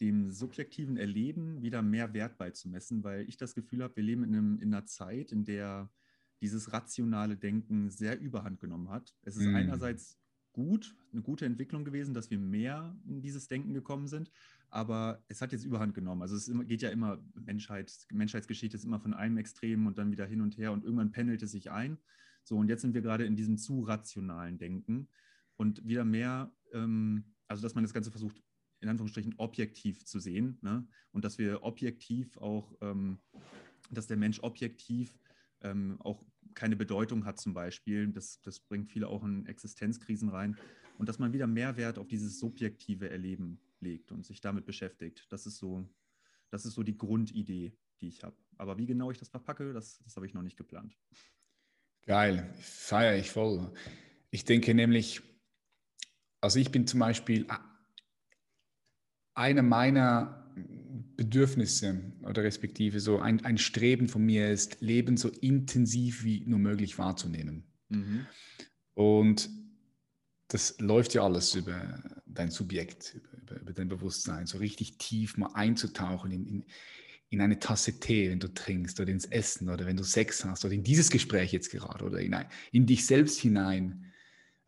[0.01, 4.35] dem subjektiven Erleben wieder mehr Wert beizumessen, weil ich das Gefühl habe, wir leben in,
[4.35, 5.91] einem, in einer Zeit, in der
[6.41, 9.13] dieses rationale Denken sehr überhand genommen hat.
[9.23, 9.55] Es ist mm.
[9.55, 10.19] einerseits
[10.53, 14.31] gut, eine gute Entwicklung gewesen, dass wir mehr in dieses Denken gekommen sind,
[14.69, 16.21] aber es hat jetzt überhand genommen.
[16.21, 20.25] Also es geht ja immer, Menschheit, Menschheitsgeschichte ist immer von einem Extrem und dann wieder
[20.25, 21.97] hin und her und irgendwann pendelt es sich ein.
[22.43, 25.07] So, und jetzt sind wir gerade in diesem zu rationalen Denken
[25.55, 28.41] und wieder mehr, ähm, also dass man das Ganze versucht,
[28.81, 30.87] in Anführungsstrichen objektiv zu sehen ne?
[31.11, 33.19] und dass wir objektiv auch, ähm,
[33.91, 35.19] dass der Mensch objektiv
[35.61, 38.07] ähm, auch keine Bedeutung hat zum Beispiel.
[38.07, 40.57] Das, das bringt viele auch in Existenzkrisen rein.
[40.97, 45.27] Und dass man wieder mehr Wert auf dieses subjektive Erleben legt und sich damit beschäftigt.
[45.29, 45.87] Das ist so,
[46.49, 48.35] das ist so die Grundidee, die ich habe.
[48.57, 50.97] Aber wie genau ich das verpacke, das, das habe ich noch nicht geplant.
[52.05, 53.71] Geil, feiere ich voll.
[54.31, 55.21] Ich denke nämlich,
[56.41, 57.45] also ich bin zum Beispiel,
[59.33, 60.53] einer meiner
[61.19, 66.59] Bedürfnisse oder respektive so ein, ein Streben von mir ist, Leben so intensiv wie nur
[66.59, 67.65] möglich wahrzunehmen.
[67.89, 68.25] Mhm.
[68.93, 69.49] Und
[70.47, 75.51] das läuft ja alles über dein Subjekt, über, über, dein Bewusstsein, so richtig tief mal
[75.55, 76.65] einzutauchen in, in,
[77.31, 80.63] in eine Tasse Tee, wenn du trinkst oder ins Essen oder wenn du Sex hast
[80.63, 84.05] oder in dieses Gespräch jetzt gerade oder in, ein, in dich selbst hinein,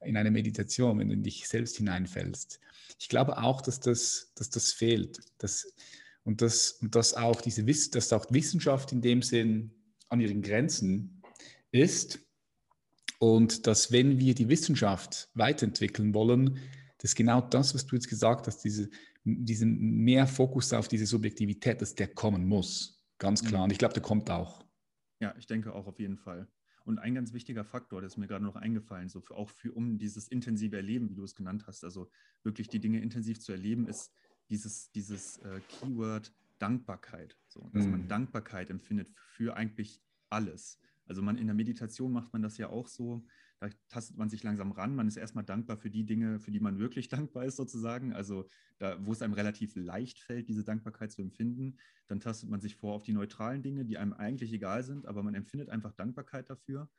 [0.01, 2.59] in eine Meditation, wenn du in dich selbst hineinfällst.
[2.99, 5.21] Ich glaube auch, dass das, dass das fehlt.
[5.37, 5.73] Dass,
[6.23, 9.71] und, das, und dass, auch diese, dass auch Wissenschaft in dem Sinn
[10.09, 11.21] an ihren Grenzen
[11.71, 12.19] ist.
[13.19, 16.59] Und dass wenn wir die Wissenschaft weiterentwickeln wollen,
[16.97, 18.89] dass genau das, was du jetzt gesagt hast, diese,
[19.23, 23.03] diesen mehr Fokus auf diese Subjektivität, dass der kommen muss.
[23.17, 23.61] Ganz klar.
[23.61, 23.63] Mhm.
[23.65, 24.65] Und ich glaube, der kommt auch.
[25.19, 26.47] Ja, ich denke auch auf jeden Fall.
[26.83, 29.71] Und ein ganz wichtiger Faktor, das ist mir gerade noch eingefallen, so für, auch für
[29.71, 32.09] um dieses intensive Erleben, wie du es genannt hast, also
[32.43, 34.11] wirklich die Dinge intensiv zu erleben, ist
[34.51, 37.37] dieses, dieses äh, Keyword Dankbarkeit.
[37.47, 37.91] So, dass mhm.
[37.91, 40.79] man Dankbarkeit empfindet für eigentlich alles.
[41.07, 43.25] Also man in der Meditation macht man das ja auch so,
[43.59, 44.95] da tastet man sich langsam ran.
[44.95, 48.13] Man ist erstmal dankbar für die Dinge, für die man wirklich dankbar ist, sozusagen.
[48.13, 48.47] Also
[48.79, 52.75] da, wo es einem relativ leicht fällt, diese Dankbarkeit zu empfinden, dann tastet man sich
[52.75, 56.49] vor auf die neutralen Dinge, die einem eigentlich egal sind, aber man empfindet einfach Dankbarkeit
[56.49, 56.89] dafür.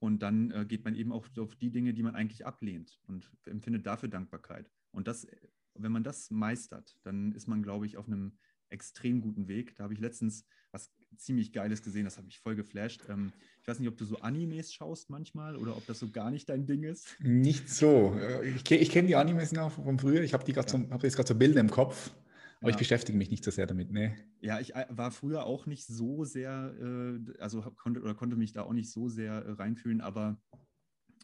[0.00, 3.30] Und dann äh, geht man eben auch auf die Dinge, die man eigentlich ablehnt und
[3.44, 4.70] empfindet dafür Dankbarkeit.
[4.92, 5.26] Und das,
[5.74, 9.74] wenn man das meistert, dann ist man, glaube ich, auf einem extrem guten Weg.
[9.76, 13.02] Da habe ich letztens was ziemlich Geiles gesehen, das habe ich voll geflasht.
[13.08, 16.30] Ähm, ich weiß nicht, ob du so Animes schaust manchmal oder ob das so gar
[16.30, 17.16] nicht dein Ding ist.
[17.20, 18.16] Nicht so.
[18.44, 20.22] Ich, ich kenne die Animes noch von früher.
[20.22, 20.66] Ich habe die ja.
[20.66, 22.12] so, hab jetzt gerade so Bilder im Kopf.
[22.60, 22.74] Aber ja.
[22.74, 24.14] ich beschäftige mich nicht so sehr damit, ne?
[24.40, 28.52] Ja, ich äh, war früher auch nicht so sehr, äh, also konnte oder konnte mich
[28.52, 30.38] da auch nicht so sehr äh, reinfühlen, aber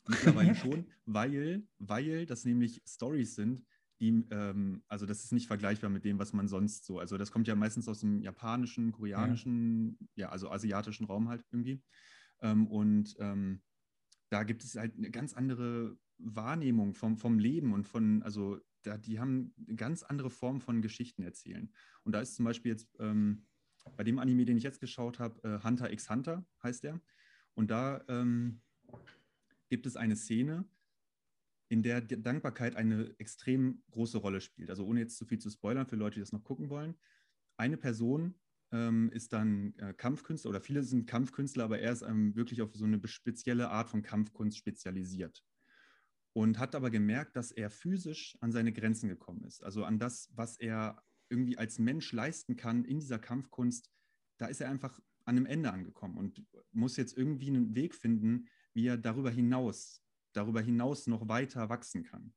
[0.08, 3.64] Mittlerweile schon, weil, weil das nämlich Stories sind,
[4.00, 7.30] die, ähm, also das ist nicht vergleichbar mit dem, was man sonst so, also das
[7.30, 11.82] kommt ja meistens aus dem japanischen, koreanischen, ja, ja also asiatischen Raum halt irgendwie.
[12.40, 13.62] Ähm, und ähm,
[14.28, 18.96] da gibt es halt eine ganz andere Wahrnehmung vom, vom Leben und von, also da,
[18.96, 21.72] die haben eine ganz andere Form von Geschichten erzählen.
[22.04, 23.46] Und da ist zum Beispiel jetzt ähm,
[23.96, 27.00] bei dem Anime, den ich jetzt geschaut habe, äh, Hunter x Hunter heißt der.
[27.54, 28.60] Und da ähm,
[29.68, 30.64] gibt es eine Szene,
[31.68, 34.70] in der Dankbarkeit eine extrem große Rolle spielt.
[34.70, 36.94] Also ohne jetzt zu viel zu spoilern für Leute, die das noch gucken wollen.
[37.56, 38.34] Eine Person
[38.72, 42.74] ähm, ist dann äh, Kampfkünstler oder viele sind Kampfkünstler, aber er ist ähm, wirklich auf
[42.74, 45.44] so eine spezielle Art von Kampfkunst spezialisiert.
[46.32, 49.64] Und hat aber gemerkt, dass er physisch an seine Grenzen gekommen ist.
[49.64, 53.90] Also an das, was er irgendwie als Mensch leisten kann in dieser Kampfkunst,
[54.38, 58.48] da ist er einfach an einem Ende angekommen und muss jetzt irgendwie einen Weg finden,
[58.74, 60.05] wie er darüber hinaus,
[60.36, 62.32] darüber hinaus noch weiter wachsen kann.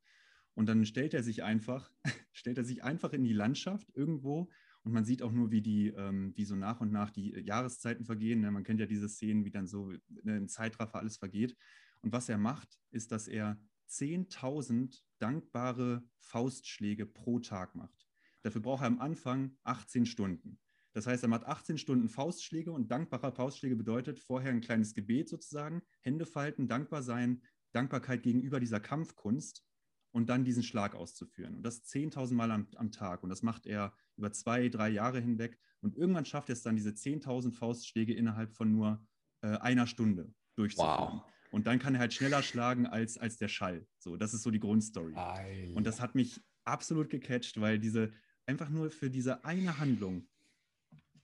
[0.53, 1.91] Und dann stellt er sich einfach,
[2.31, 4.49] stellt er sich einfach in die Landschaft irgendwo
[4.83, 8.05] und man sieht auch nur, wie die, ähm, wie so nach und nach die Jahreszeiten
[8.05, 8.41] vergehen.
[8.41, 8.51] Ne?
[8.51, 11.55] Man kennt ja diese Szenen, wie dann so ne, im Zeitraffer alles vergeht.
[12.01, 13.59] Und was er macht, ist, dass er
[13.89, 18.07] 10.000 dankbare Faustschläge pro Tag macht.
[18.41, 20.59] Dafür braucht er am Anfang 18 Stunden.
[20.93, 25.29] Das heißt, er macht 18 Stunden Faustschläge und dankbarer Faustschläge bedeutet vorher ein kleines Gebet
[25.29, 29.63] sozusagen, Hände falten, dankbar sein, Dankbarkeit gegenüber dieser Kampfkunst
[30.12, 31.55] und dann diesen Schlag auszuführen.
[31.55, 33.23] Und das 10.000 Mal am, am, Tag.
[33.23, 35.60] Und das macht er über zwei, drei Jahre hinweg.
[35.82, 39.05] Und irgendwann schafft er es dann, diese 10.000 Faustschläge innerhalb von nur
[39.41, 41.21] äh, einer Stunde durchzuführen.
[41.21, 41.23] Wow.
[41.51, 43.88] Und dann kann er halt schneller schlagen als, als der Schall.
[43.97, 45.15] So, das ist so die Grundstory.
[45.15, 45.71] Ei.
[45.75, 48.12] Und das hat mich absolut gecatcht, weil diese
[48.45, 50.27] einfach nur für diese eine Handlung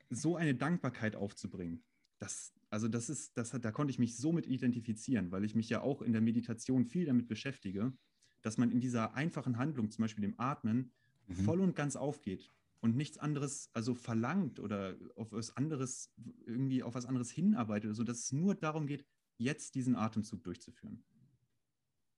[0.10, 1.84] so eine Dankbarkeit aufzubringen,
[2.20, 5.70] das, also das ist, das, da konnte ich mich so mit identifizieren, weil ich mich
[5.70, 7.94] ja auch in der Meditation viel damit beschäftige,
[8.42, 10.92] dass man in dieser einfachen Handlung, zum Beispiel dem Atmen,
[11.26, 11.36] mhm.
[11.36, 16.12] voll und ganz aufgeht und nichts anderes, also verlangt oder auf was anderes,
[16.46, 19.06] irgendwie auf was anderes hinarbeitet, also dass es nur darum geht,
[19.38, 21.02] jetzt diesen Atemzug durchzuführen.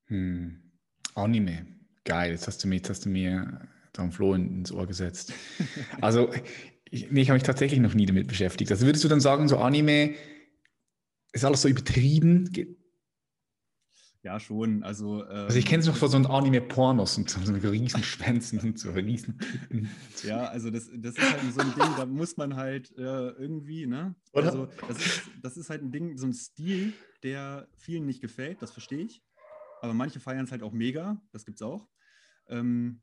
[0.05, 0.59] Hm.
[1.13, 1.67] Anime.
[2.03, 5.35] Geil, jetzt hast du mir, jetzt hast du mir dann Floh ins Ohr gesetzt.
[6.01, 6.33] Also,
[6.89, 8.71] ich, nee, ich habe mich tatsächlich noch nie damit beschäftigt.
[8.71, 10.15] Also würdest du dann sagen, so Anime
[11.33, 12.49] ist alles so übertrieben?
[14.23, 14.83] Ja, schon.
[14.83, 18.03] Also, ähm, also ich kenne es noch von so einem Anime-Pornos und so, so riesen
[18.03, 19.39] Schwänzen und so riesen.
[20.23, 23.85] ja, also das, das ist halt so ein Ding, da muss man halt äh, irgendwie,
[23.85, 24.15] ne?
[24.33, 24.47] Oder?
[24.47, 28.61] Also das ist, das ist halt ein Ding, so ein Stil, der vielen nicht gefällt,
[28.61, 29.23] das verstehe ich.
[29.81, 31.87] Aber manche feiern es halt auch mega, das gibt es auch.
[32.49, 33.01] Ähm,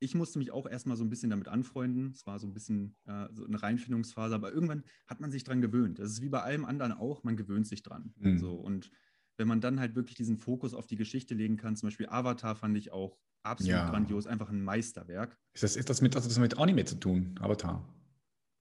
[0.00, 2.10] ich musste mich auch erstmal so ein bisschen damit anfreunden.
[2.10, 5.60] Es war so ein bisschen äh, so eine Reinfindungsphase, aber irgendwann hat man sich dran
[5.60, 5.98] gewöhnt.
[5.98, 8.12] Das ist wie bei allem anderen auch, man gewöhnt sich dran.
[8.18, 8.38] Mhm.
[8.38, 8.90] So, und
[9.36, 12.54] wenn man dann halt wirklich diesen Fokus auf die Geschichte legen kann, zum Beispiel Avatar
[12.54, 13.90] fand ich auch absolut ja.
[13.90, 15.38] grandios, einfach ein Meisterwerk.
[15.52, 17.88] Ist das, ist das, mit, also das mit Anime zu tun, Avatar?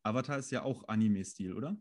[0.04, 1.78] Avatar ist ja auch Anime-Stil, oder?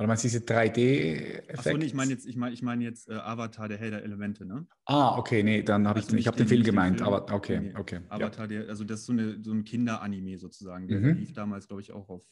[0.00, 1.58] Oder meinst du diese 3D-Effekte?
[1.58, 4.02] Achso, nee, ich meine jetzt, ich mein, ich mein jetzt äh, Avatar, der Held der
[4.02, 4.66] Elemente, ne?
[4.86, 7.74] Ah, okay, nee, dann habe also ich, ich habe den, Film gemeint, aber okay, nee,
[7.76, 8.00] okay.
[8.08, 8.62] Avatar, ja.
[8.62, 10.88] der, also das ist so, eine, so ein Kinder-Anime sozusagen.
[10.88, 11.18] Der mhm.
[11.18, 12.24] lief damals, glaube ich, auch auf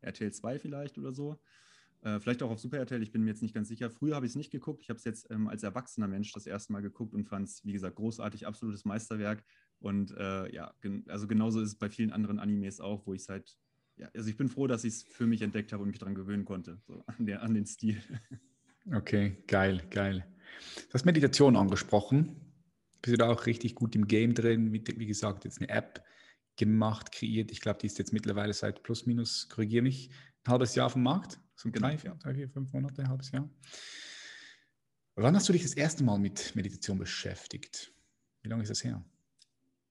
[0.00, 1.38] RTL 2 vielleicht oder so.
[2.00, 3.90] Äh, vielleicht auch auf Super RTL, ich bin mir jetzt nicht ganz sicher.
[3.90, 4.82] Früher habe ich es nicht geguckt.
[4.82, 7.64] Ich habe es jetzt ähm, als erwachsener Mensch das erste Mal geguckt und fand es,
[7.64, 9.44] wie gesagt, großartig, absolutes Meisterwerk.
[9.78, 13.22] Und äh, ja, gen also genauso ist es bei vielen anderen Animes auch, wo ich
[13.22, 13.56] es halt
[13.96, 16.14] ja, also ich bin froh, dass ich es für mich entdeckt habe und mich daran
[16.14, 18.02] gewöhnen konnte, so an, der, an den Stil.
[18.92, 20.26] Okay, geil, geil.
[20.88, 22.36] Du hast Meditation angesprochen.
[23.00, 24.70] Bist du da auch richtig gut im Game drin?
[24.70, 26.04] Mit, wie gesagt, jetzt eine App
[26.56, 27.50] gemacht, kreiert.
[27.50, 30.10] Ich glaube, die ist jetzt mittlerweile seit plus minus, korrigiere mich,
[30.44, 31.40] ein halbes Jahr auf dem Markt.
[31.56, 33.48] So genau, drei, vier, drei, vier, fünf Monate, ein halbes Jahr.
[35.16, 37.92] Wann hast du dich das erste Mal mit Meditation beschäftigt?
[38.42, 39.04] Wie lange ist das her?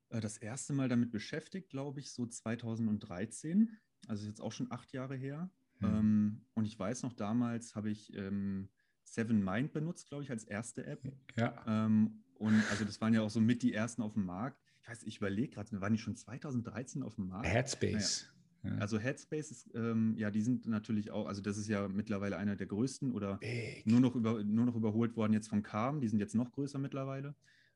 [0.09, 4.93] Äh, das erste Mal damit beschäftigt, glaube ich, so 2013 also jetzt auch schon acht
[4.93, 5.49] Jahre her.
[5.79, 5.87] Mhm.
[5.87, 8.69] Ähm, und ich weiß noch, damals habe ich ähm,
[9.03, 11.01] Seven Mind benutzt, glaube ich, als erste App.
[11.35, 11.63] Ja.
[11.67, 14.59] Ähm, und also das waren ja auch so mit die ersten auf dem Markt.
[14.81, 17.47] Ich weiß, ich überlege gerade, waren die schon 2013 auf dem Markt?
[17.47, 18.25] Headspace.
[18.61, 18.75] Naja.
[18.75, 18.81] Ja.
[18.81, 22.55] Also Headspace ist, ähm, ja, die sind natürlich auch, also das ist ja mittlerweile einer
[22.55, 23.39] der größten oder
[23.83, 26.79] nur noch, über, nur noch überholt worden jetzt von Calm, die sind jetzt noch größer
[26.79, 27.35] mittlerweile.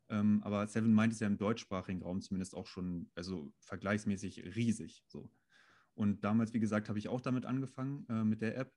[0.09, 5.03] Ähm, aber Seven Mind ist ja im deutschsprachigen Raum zumindest auch schon, also vergleichsmäßig riesig.
[5.07, 5.29] So.
[5.97, 8.71] Und damals, wie gesagt, habe ich auch damit angefangen, äh, mit der App.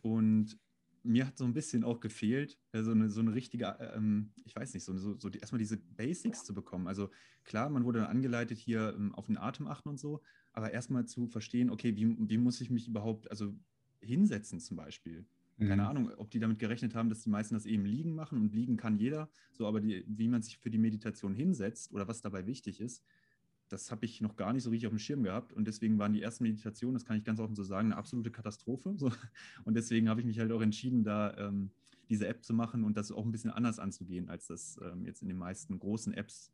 [0.00, 0.58] Und
[1.02, 4.32] mir hat so ein bisschen auch gefehlt, äh, so, eine, so eine richtige, äh, ähm,
[4.46, 6.86] ich weiß nicht, so, so, so die, erstmal diese Basics zu bekommen.
[6.86, 7.10] Also
[7.44, 10.22] klar, man wurde dann angeleitet, hier ähm, auf den Atem achten und so,
[10.54, 13.54] aber erstmal zu verstehen, okay, wie, wie muss ich mich überhaupt, also
[14.00, 15.26] hinsetzen zum Beispiel.
[15.58, 15.88] Keine mhm.
[15.88, 18.78] Ahnung, ob die damit gerechnet haben, dass die meisten das eben liegen machen und liegen
[18.78, 19.28] kann jeder.
[19.52, 23.04] So, aber die, wie man sich für die Meditation hinsetzt oder was dabei wichtig ist,
[23.72, 25.52] das habe ich noch gar nicht so richtig auf dem Schirm gehabt.
[25.52, 28.30] Und deswegen waren die ersten Meditationen, das kann ich ganz offen so sagen, eine absolute
[28.30, 28.94] Katastrophe.
[28.96, 29.10] So.
[29.64, 31.70] Und deswegen habe ich mich halt auch entschieden, da ähm,
[32.08, 35.22] diese App zu machen und das auch ein bisschen anders anzugehen, als das ähm, jetzt
[35.22, 36.52] in den meisten großen Apps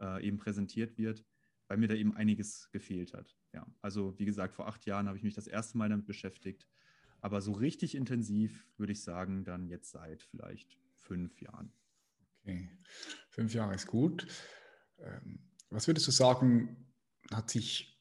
[0.00, 1.24] äh, eben präsentiert wird,
[1.68, 3.36] weil mir da eben einiges gefehlt hat.
[3.52, 6.66] Ja, also wie gesagt, vor acht Jahren habe ich mich das erste Mal damit beschäftigt
[7.24, 11.72] aber so richtig intensiv würde ich sagen, dann jetzt seit vielleicht fünf Jahren.
[12.42, 12.68] Okay,
[13.30, 14.26] fünf Jahre ist gut.
[15.74, 16.76] Was würdest du sagen,
[17.32, 18.00] hat sich,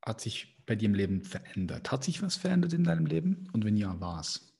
[0.00, 1.92] hat sich bei dir im Leben verändert?
[1.92, 3.46] Hat sich was verändert in deinem Leben?
[3.52, 4.54] Und wenn ja, was?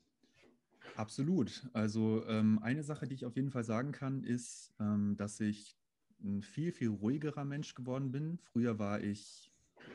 [0.94, 1.66] Absolut.
[1.72, 5.74] Also ähm, eine Sache, die ich auf jeden Fall sagen kann, ist, ähm, dass ich
[6.22, 8.36] ein viel, viel ruhigerer Mensch geworden bin.
[8.36, 9.47] Früher war ich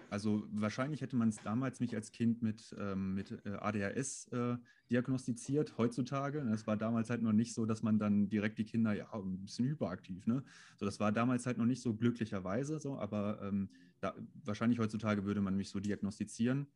[0.09, 4.57] also wahrscheinlich hätte man es damals mich als Kind mit, ähm, mit äh, ADHS äh,
[4.91, 6.39] diagnostiziert, heutzutage.
[6.53, 9.43] Es war damals halt noch nicht so, dass man dann direkt die Kinder, ja, ein
[9.43, 10.43] bisschen hyperaktiv, ne?
[10.77, 15.25] So, das war damals halt noch nicht so glücklicherweise so, aber ähm, da, wahrscheinlich heutzutage
[15.25, 16.67] würde man mich so diagnostizieren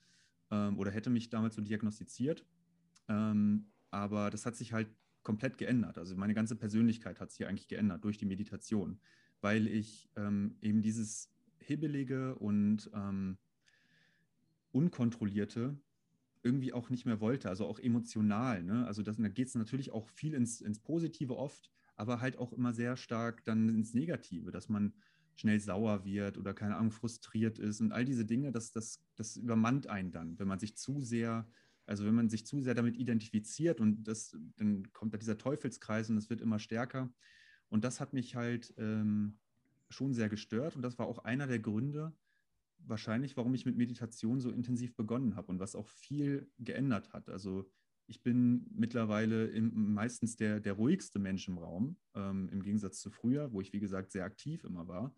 [0.52, 2.46] ähm, oder hätte mich damals so diagnostiziert.
[3.08, 4.88] Ähm, aber das hat sich halt
[5.24, 5.98] komplett geändert.
[5.98, 9.00] Also meine ganze Persönlichkeit hat sich eigentlich geändert durch die Meditation,
[9.42, 11.30] weil ich ähm, eben dieses
[11.68, 13.38] Hibbelige und ähm,
[14.72, 15.78] Unkontrollierte
[16.44, 18.64] irgendwie auch nicht mehr wollte, also auch emotional.
[18.64, 18.86] Ne?
[18.86, 22.54] Also das, da geht es natürlich auch viel ins, ins Positive oft, aber halt auch
[22.54, 24.94] immer sehr stark dann ins Negative, dass man
[25.36, 29.38] schnell sauer wird oder keine Ahnung, frustriert ist und all diese Dinge, das, das, das
[29.38, 31.48] übermannt einen dann, wenn man sich zu sehr,
[31.86, 36.10] also wenn man sich zu sehr damit identifiziert und das, dann kommt da dieser Teufelskreis
[36.10, 37.12] und es wird immer stärker.
[37.70, 39.38] Und das hat mich halt ähm,
[39.90, 42.14] schon sehr gestört und das war auch einer der Gründe,
[42.80, 47.30] wahrscheinlich, warum ich mit Meditation so intensiv begonnen habe und was auch viel geändert hat.
[47.30, 47.70] Also
[48.08, 53.10] ich bin mittlerweile im, meistens der, der ruhigste Mensch im Raum, ähm, im Gegensatz zu
[53.10, 55.14] früher, wo ich, wie gesagt, sehr aktiv immer war.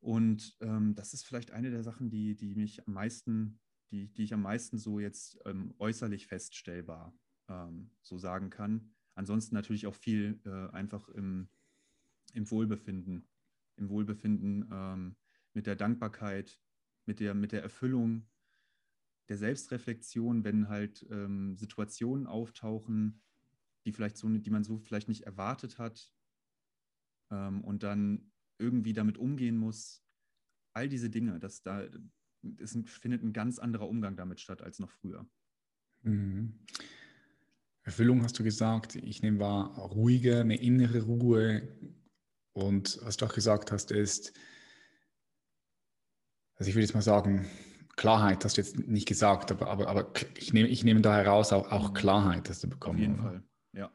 [0.00, 3.60] Und ähm, das ist vielleicht eine der Sachen, die, die mich am meisten,
[3.90, 7.16] die, die ich am meisten so jetzt ähm, äußerlich feststellbar
[7.48, 8.92] ähm, so sagen kann.
[9.14, 11.48] Ansonsten natürlich auch viel äh, einfach im,
[12.34, 13.28] im Wohlbefinden
[13.76, 15.16] im Wohlbefinden, ähm,
[15.52, 16.60] mit der Dankbarkeit,
[17.06, 18.26] mit der, mit der Erfüllung,
[19.28, 23.22] der Selbstreflexion, wenn halt ähm, Situationen auftauchen,
[23.84, 26.12] die vielleicht so, die man so vielleicht nicht erwartet hat
[27.30, 30.02] ähm, und dann irgendwie damit umgehen muss.
[30.72, 31.86] All diese Dinge, das da
[32.58, 35.26] es findet ein ganz anderer Umgang damit statt als noch früher.
[36.02, 36.58] Mhm.
[37.82, 38.96] Erfüllung hast du gesagt.
[38.96, 41.68] Ich nehme wahr, ruhige, eine innere Ruhe,
[42.54, 44.32] und was du auch gesagt hast, ist,
[46.56, 47.46] also ich würde jetzt mal sagen,
[47.96, 51.52] Klarheit hast du jetzt nicht gesagt, aber, aber, aber ich, nehme, ich nehme da heraus
[51.52, 51.94] auch, auch mhm.
[51.94, 52.96] Klarheit, dass du bekommen.
[52.96, 53.22] Auf jeden oder?
[53.22, 53.90] Fall, ja.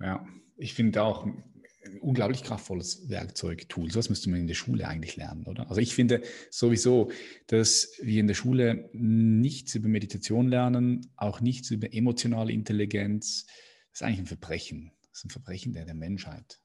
[0.00, 3.90] Ja, ich finde auch ein unglaublich kraftvolles Werkzeug, Tool.
[3.90, 5.68] So was müsste man in der Schule eigentlich lernen, oder?
[5.68, 7.10] Also ich finde sowieso,
[7.46, 13.46] dass wir in der Schule nichts über Meditation lernen, auch nichts über emotionale Intelligenz.
[13.90, 14.92] Das ist eigentlich ein Verbrechen.
[15.10, 16.60] Das ist ein Verbrechen der, der Menschheit.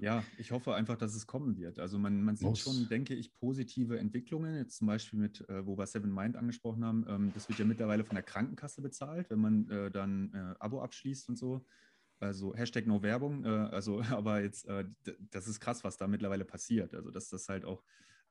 [0.00, 1.78] Ja, ich hoffe einfach, dass es kommen wird.
[1.78, 2.60] Also man, man sieht Muss.
[2.60, 4.56] schon, denke ich, positive Entwicklungen.
[4.56, 7.64] Jetzt zum Beispiel mit, äh, wo wir Seven Mind angesprochen haben, ähm, das wird ja
[7.64, 11.64] mittlerweile von der Krankenkasse bezahlt, wenn man äh, dann äh, Abo abschließt und so.
[12.20, 13.44] Also Hashtag No Werbung.
[13.44, 14.84] Äh, also, aber jetzt, äh,
[15.30, 16.94] das ist krass, was da mittlerweile passiert.
[16.94, 17.82] Also dass das halt auch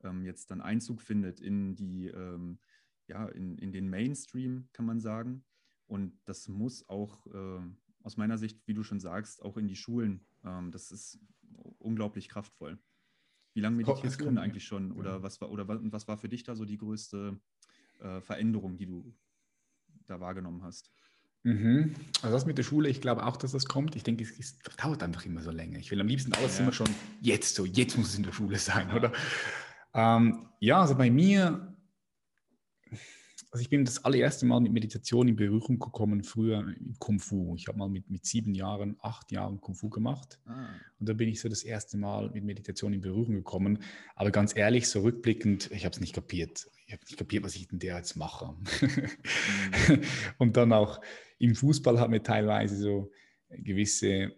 [0.03, 2.59] ähm, jetzt dann Einzug findet in die, ähm,
[3.07, 5.43] ja, in, in den Mainstream, kann man sagen.
[5.87, 7.61] Und das muss auch äh,
[8.03, 10.25] aus meiner Sicht, wie du schon sagst, auch in die Schulen.
[10.43, 11.19] Ähm, das ist
[11.79, 12.77] unglaublich kraftvoll.
[13.53, 14.91] Wie lange meditierst du denn eigentlich schon?
[14.93, 17.37] Oder, was war, oder was war für dich da so die größte
[17.99, 19.13] äh, Veränderung, die du
[20.07, 20.91] da wahrgenommen hast?
[21.43, 21.95] Mhm.
[22.21, 23.95] Also das mit der Schule, ich glaube auch, dass das kommt.
[23.95, 25.79] Ich denke, es, es dauert einfach immer so länger.
[25.79, 26.63] Ich will am liebsten alles ja.
[26.63, 26.89] immer schon
[27.21, 29.11] jetzt so, jetzt muss es in der Schule sein, oder?
[29.93, 31.70] Ähm, ja, also bei mir
[33.51, 37.53] also ich bin das allererste Mal mit Meditation in Berührung gekommen, früher im Kung Fu.
[37.57, 40.39] Ich habe mal mit, mit sieben Jahren, acht Jahren Kung Fu gemacht.
[40.45, 40.69] Ah.
[40.99, 43.79] Und da bin ich so das erste Mal mit Meditation in Berührung gekommen.
[44.15, 46.67] Aber ganz ehrlich, so rückblickend, ich habe es nicht kapiert.
[46.87, 48.53] Ich habe nicht kapiert, was ich denn der jetzt mache.
[48.53, 50.01] Mhm.
[50.37, 51.01] Und dann auch
[51.37, 53.11] im Fußball hat mir teilweise so
[53.49, 54.31] gewisse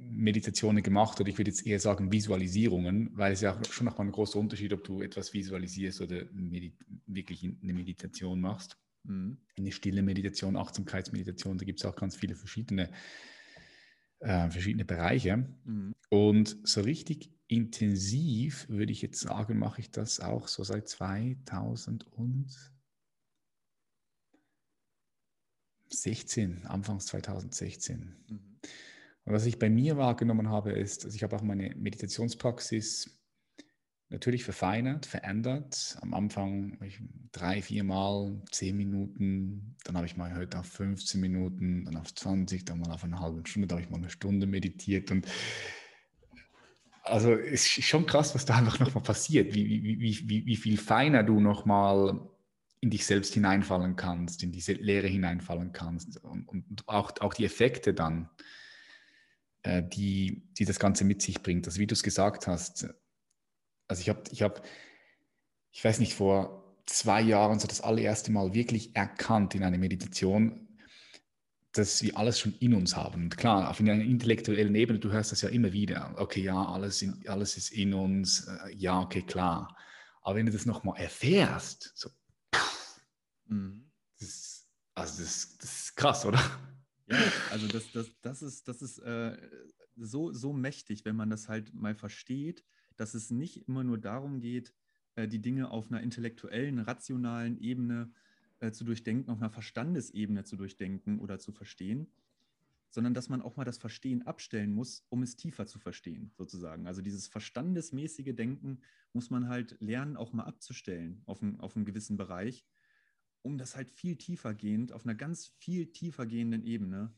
[0.00, 4.06] Meditationen gemacht oder ich würde jetzt eher sagen Visualisierungen, weil es ja auch schon nochmal
[4.06, 6.74] ein großer Unterschied, ob du etwas visualisierst oder medit
[7.06, 8.78] wirklich eine Meditation machst.
[9.04, 9.38] Mhm.
[9.58, 12.90] Eine stille Meditation, Achtsamkeitsmeditation, da gibt es auch ganz viele verschiedene,
[14.20, 15.48] äh, verschiedene Bereiche.
[15.64, 15.94] Mhm.
[16.08, 22.06] Und so richtig intensiv würde ich jetzt sagen, mache ich das auch so seit 2000
[22.12, 22.72] und
[25.88, 28.16] 16, Anfangs 2016.
[28.28, 28.49] Mhm.
[29.30, 33.16] Und was ich bei mir wahrgenommen habe, ist, also ich habe auch meine Meditationspraxis
[34.08, 35.96] natürlich verfeinert, verändert.
[36.00, 36.76] Am Anfang
[37.30, 42.12] drei, vier Mal, zehn Minuten, dann habe ich mal heute auf 15 Minuten, dann auf
[42.12, 45.28] 20, dann mal auf eine halbe Stunde, dann habe ich mal eine Stunde meditiert und
[47.04, 50.76] also ist schon krass, was da einfach nochmal passiert, wie, wie, wie, wie, wie viel
[50.76, 52.18] feiner du nochmal
[52.80, 57.44] in dich selbst hineinfallen kannst, in diese Lehre hineinfallen kannst und, und auch, auch die
[57.44, 58.28] Effekte dann,
[59.62, 61.66] äh, die, die das Ganze mit sich bringt.
[61.66, 62.88] Also wie du es gesagt hast,
[63.88, 64.62] also ich habe, ich habe,
[65.72, 70.68] ich weiß nicht, vor zwei Jahren so das allererste Mal wirklich erkannt in einer Meditation,
[71.72, 73.24] dass wir alles schon in uns haben.
[73.24, 76.14] Und klar, auf einer intellektuellen Ebene, du hörst das ja immer wieder.
[76.16, 78.46] Okay, ja, alles, in, alles ist in uns.
[78.46, 79.76] Äh, ja, okay, klar.
[80.22, 82.10] Aber wenn du das nochmal erfährst, so,
[83.46, 83.90] mhm.
[84.18, 86.40] das, also das, das, ist krass, oder?
[87.10, 89.36] Ja, also das, das, das ist, das ist äh,
[89.96, 92.64] so, so mächtig, wenn man das halt mal versteht,
[92.96, 94.72] dass es nicht immer nur darum geht,
[95.16, 98.10] äh, die Dinge auf einer intellektuellen, rationalen Ebene
[98.60, 102.06] äh, zu durchdenken, auf einer Verstandesebene zu durchdenken oder zu verstehen,
[102.90, 106.86] sondern dass man auch mal das Verstehen abstellen muss, um es tiefer zu verstehen, sozusagen.
[106.86, 108.80] Also dieses verstandesmäßige Denken
[109.12, 112.64] muss man halt lernen, auch mal abzustellen auf, ein, auf einem gewissen Bereich,
[113.42, 117.12] um das halt viel tiefer gehend, auf einer ganz viel tiefer gehenden Ebene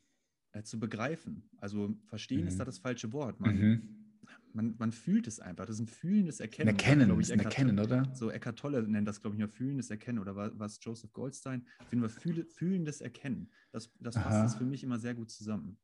[0.52, 1.48] äh, zu begreifen.
[1.58, 2.48] Also verstehen mhm.
[2.48, 3.40] ist da das falsche Wort.
[3.40, 4.02] Man, mhm
[4.54, 5.66] man, man fühlt es einfach.
[5.66, 6.68] Das ist ein fühlendes Erkennen.
[6.68, 8.10] Erkennen, ich, ein Erkennen, oder?
[8.14, 10.18] So Eckhart Tolle nennt das, glaube ich, nur fühlendes Erkennen.
[10.18, 11.66] Oder war, war es Joseph Goldstein?
[11.86, 13.50] Fall fühle, fühlendes Erkennen.
[13.70, 15.78] Das, das fasst das für mich immer sehr gut zusammen.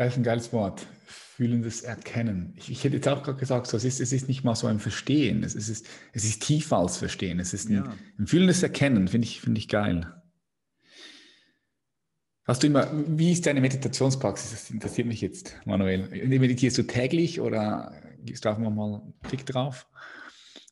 [0.00, 0.86] Das ist ein geiles Wort.
[1.04, 2.54] Fühlendes Erkennen.
[2.56, 4.66] Ich, ich hätte jetzt auch gerade gesagt, so, es, ist, es ist nicht mal so
[4.66, 5.44] ein Verstehen.
[5.44, 7.38] Es ist, es ist tiefer als Verstehen.
[7.38, 7.94] Es ist ein, ja.
[8.18, 10.10] ein fühlendes Erkennen, finde ich, find ich geil.
[12.46, 14.52] Hast du immer, wie ist deine Meditationspraxis?
[14.52, 16.08] Das interessiert mich jetzt, Manuel.
[16.26, 17.92] Meditierst du täglich oder
[18.24, 19.86] gehst du auch mal einen Tick drauf?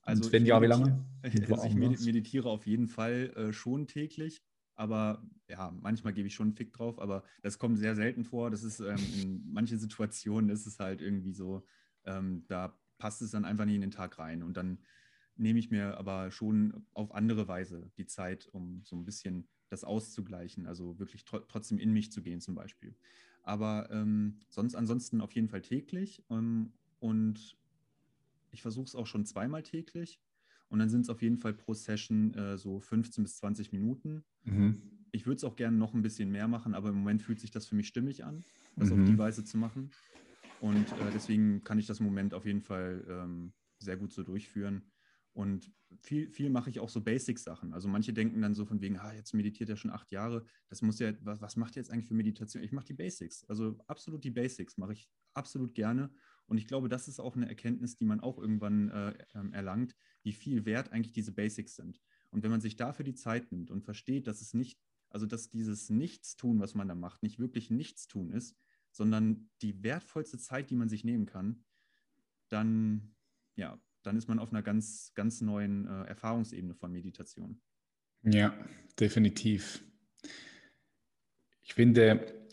[0.05, 1.05] Also Und wenn ja, wie lange?
[1.23, 4.41] Also ich meditiere auf jeden Fall äh, schon täglich,
[4.79, 8.51] aber ja, manchmal gebe ich schon einen Fick drauf, aber das kommt sehr selten vor.
[8.51, 11.67] Das ist ähm, in manchen Situationen ist es halt irgendwie so,
[12.05, 14.45] ähm, da passt es dann einfach nicht in den Tag rein.
[14.45, 14.79] Und dann
[15.37, 19.83] nehme ich mir aber schon auf andere Weise die Zeit, um so ein bisschen das
[19.83, 22.95] auszugleichen, also wirklich tr trotzdem in mich zu gehen zum Beispiel.
[23.43, 27.57] Aber ähm, sonst ansonsten auf jeden Fall täglich ähm, und
[28.53, 30.21] ich versuche es auch schon zweimal täglich
[30.69, 34.25] und dann sind es auf jeden Fall pro Session äh, so 15 bis 20 Minuten.
[34.45, 34.83] Mhm.
[35.13, 37.51] Ich würde es auch gerne noch ein bisschen mehr machen, aber im Moment fühlt sich
[37.51, 38.45] das für mich stimmig an,
[38.77, 39.01] das mhm.
[39.01, 39.91] auf die Weise zu machen.
[40.61, 44.23] Und äh, deswegen kann ich das im Moment auf jeden Fall ähm, sehr gut so
[44.23, 44.83] durchführen.
[45.33, 47.73] Und viel, viel mache ich auch so Basic-Sachen.
[47.73, 50.45] Also manche denken dann so von wegen, ah, jetzt meditiert er schon acht Jahre.
[50.69, 52.63] Das muss ja, was, was macht er jetzt eigentlich für Meditation?
[52.63, 53.45] Ich mache die Basics.
[53.45, 56.11] Also absolut die Basics mache ich absolut gerne.
[56.49, 59.95] Und ich glaube, das ist auch eine Erkenntnis, die man auch irgendwann äh, ähm, erlangt,
[60.23, 62.01] wie viel wert eigentlich diese Basics sind.
[62.31, 64.81] Und wenn man sich dafür die Zeit nimmt und versteht, dass es nicht,
[65.11, 68.57] also dass dieses Nichtstun, was man da macht, nicht wirklich Nichtstun ist,
[68.91, 71.65] sondern die wertvollste Zeit, die man sich nehmen kann,
[72.49, 73.15] dann
[73.59, 77.61] ja, dann ist man auf einer ganz, ganz neuen äh, Erfahrungsebene von Meditation.
[78.23, 78.57] Ja,
[78.99, 79.83] definitiv.
[81.63, 82.49] Ich finde,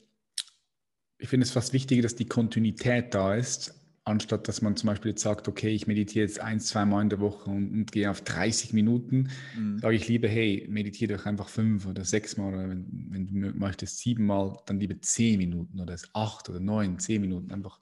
[1.18, 3.74] ich finde es fast wichtiger, dass die Kontinuität da ist,
[4.06, 7.10] anstatt dass man zum Beispiel jetzt sagt, okay, ich meditiere jetzt ein, zwei Mal in
[7.10, 9.80] der Woche und, und gehe auf 30 Minuten, mhm.
[9.80, 13.58] sage ich lieber, hey, meditiere doch einfach fünf oder sechs Mal oder wenn, wenn du
[13.58, 17.52] möchtest sieben Mal, dann lieber zehn Minuten oder acht oder neun, zehn Minuten.
[17.52, 17.82] Einfach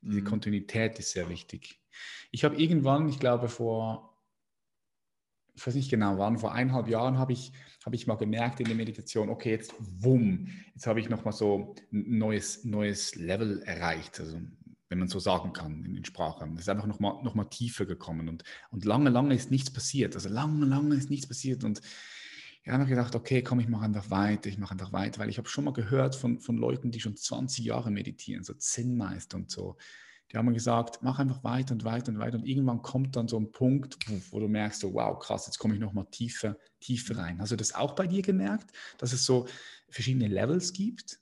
[0.00, 0.24] diese mhm.
[0.24, 1.80] Kontinuität ist sehr wichtig.
[2.30, 4.16] Ich habe irgendwann, ich glaube vor,
[5.54, 7.52] ich weiß nicht genau wann, vor eineinhalb Jahren habe ich,
[7.84, 11.74] habe ich mal gemerkt in der Meditation, okay, jetzt wumm, jetzt habe ich nochmal so
[11.92, 14.40] ein neues, neues Level erreicht, also
[14.94, 16.54] wenn man so sagen kann in den Sprachen.
[16.54, 20.14] Es ist einfach nochmal noch mal tiefer gekommen und, und lange, lange ist nichts passiert.
[20.14, 21.80] Also lange, lange ist nichts passiert und
[22.62, 25.28] ich habe mir gedacht, okay, komm, ich mache einfach weiter, ich mache einfach weiter, weil
[25.28, 29.36] ich habe schon mal gehört von, von Leuten, die schon 20 Jahre meditieren, so Zen-Meister
[29.36, 29.76] und so
[30.32, 32.38] die haben gesagt, mach einfach weiter und weiter und weiter.
[32.38, 35.58] Und irgendwann kommt dann so ein Punkt, wo, wo du merkst, so, wow, krass, jetzt
[35.58, 37.40] komme ich nochmal tiefer, tiefer rein.
[37.40, 39.46] Hast du das auch bei dir gemerkt, dass es so
[39.90, 41.20] verschiedene Levels gibt?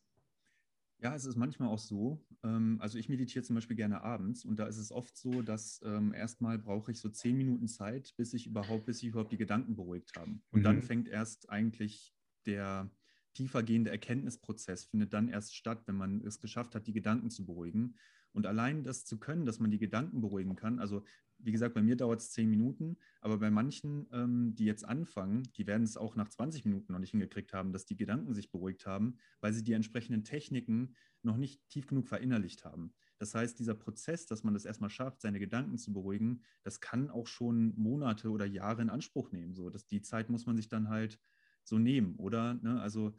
[1.00, 2.24] Ja, es ist manchmal auch so.
[2.44, 5.80] Ähm, also ich meditiere zum Beispiel gerne abends und da ist es oft so, dass
[5.84, 9.38] ähm, erstmal brauche ich so zehn Minuten Zeit, bis ich überhaupt, bis ich überhaupt die
[9.38, 10.30] Gedanken beruhigt habe.
[10.50, 10.62] Und mhm.
[10.62, 12.14] dann fängt erst eigentlich
[12.46, 12.90] der,
[13.34, 17.96] tiefergehende Erkenntnisprozess findet dann erst statt, wenn man es geschafft hat, die Gedanken zu beruhigen.
[18.32, 21.04] Und allein das zu können, dass man die Gedanken beruhigen kann, also
[21.42, 25.42] wie gesagt, bei mir dauert es zehn Minuten, aber bei manchen, ähm, die jetzt anfangen,
[25.56, 28.50] die werden es auch nach 20 Minuten noch nicht hingekriegt haben, dass die Gedanken sich
[28.50, 32.94] beruhigt haben, weil sie die entsprechenden Techniken noch nicht tief genug verinnerlicht haben.
[33.18, 37.10] Das heißt, dieser Prozess, dass man das erstmal schafft, seine Gedanken zu beruhigen, das kann
[37.10, 39.54] auch schon Monate oder Jahre in Anspruch nehmen.
[39.54, 41.20] So, dass die Zeit muss man sich dann halt
[41.64, 42.54] so nehmen, oder?
[42.54, 42.80] Ne?
[42.80, 43.14] Also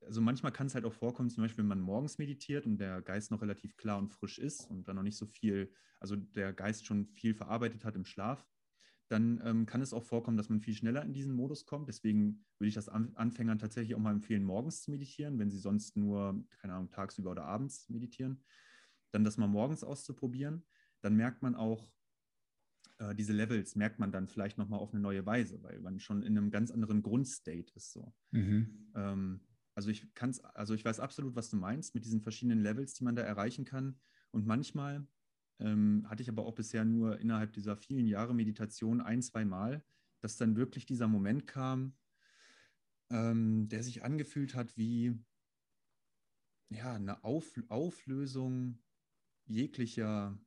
[0.00, 3.02] also manchmal kann es halt auch vorkommen, zum Beispiel, wenn man morgens meditiert und der
[3.02, 6.52] Geist noch relativ klar und frisch ist und dann noch nicht so viel, also der
[6.52, 8.46] Geist schon viel verarbeitet hat im Schlaf,
[9.08, 11.88] dann ähm, kann es auch vorkommen, dass man viel schneller in diesen Modus kommt.
[11.88, 15.96] Deswegen würde ich das Anfängern tatsächlich auch mal empfehlen, morgens zu meditieren, wenn sie sonst
[15.96, 18.42] nur, keine Ahnung, tagsüber oder abends meditieren.
[19.10, 20.64] Dann das mal morgens auszuprobieren.
[21.02, 21.92] Dann merkt man auch,
[22.98, 26.22] äh, diese Levels merkt man dann vielleicht nochmal auf eine neue Weise, weil man schon
[26.22, 27.92] in einem ganz anderen Grundstate ist.
[27.92, 28.14] So.
[28.30, 28.92] Mhm.
[28.94, 29.40] Ähm,
[29.74, 33.04] also ich kann's, also ich weiß absolut, was du meinst mit diesen verschiedenen Levels, die
[33.04, 33.98] man da erreichen kann.
[34.30, 35.06] Und manchmal
[35.60, 39.84] ähm, hatte ich aber auch bisher nur innerhalb dieser vielen Jahre Meditation ein, zwei Mal,
[40.20, 41.96] dass dann wirklich dieser Moment kam,
[43.10, 45.18] ähm, der sich angefühlt hat wie
[46.70, 48.78] ja, eine Auf, Auflösung
[49.46, 50.38] jeglicher,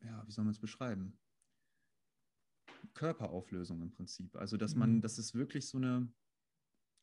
[0.00, 1.18] ja, wie soll man es beschreiben?
[2.94, 4.36] Körperauflösung im Prinzip.
[4.36, 5.00] Also, dass man, mhm.
[5.00, 6.08] dass es wirklich so eine,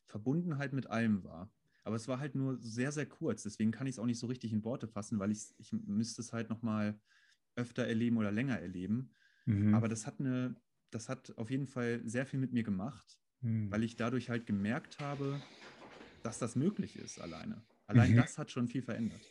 [0.05, 1.51] Verbundenheit mit allem war.
[1.83, 3.43] Aber es war halt nur sehr, sehr kurz.
[3.43, 6.21] Deswegen kann ich es auch nicht so richtig in Worte fassen, weil ich, ich müsste
[6.21, 6.99] es halt nochmal
[7.55, 9.11] öfter erleben oder länger erleben.
[9.45, 9.73] Mhm.
[9.75, 10.55] Aber das hat eine,
[10.91, 13.69] das hat auf jeden Fall sehr viel mit mir gemacht, mhm.
[13.69, 15.41] weil ich dadurch halt gemerkt habe,
[16.23, 17.61] dass das möglich ist alleine.
[17.87, 18.17] Allein mhm.
[18.17, 19.21] das hat schon viel verändert.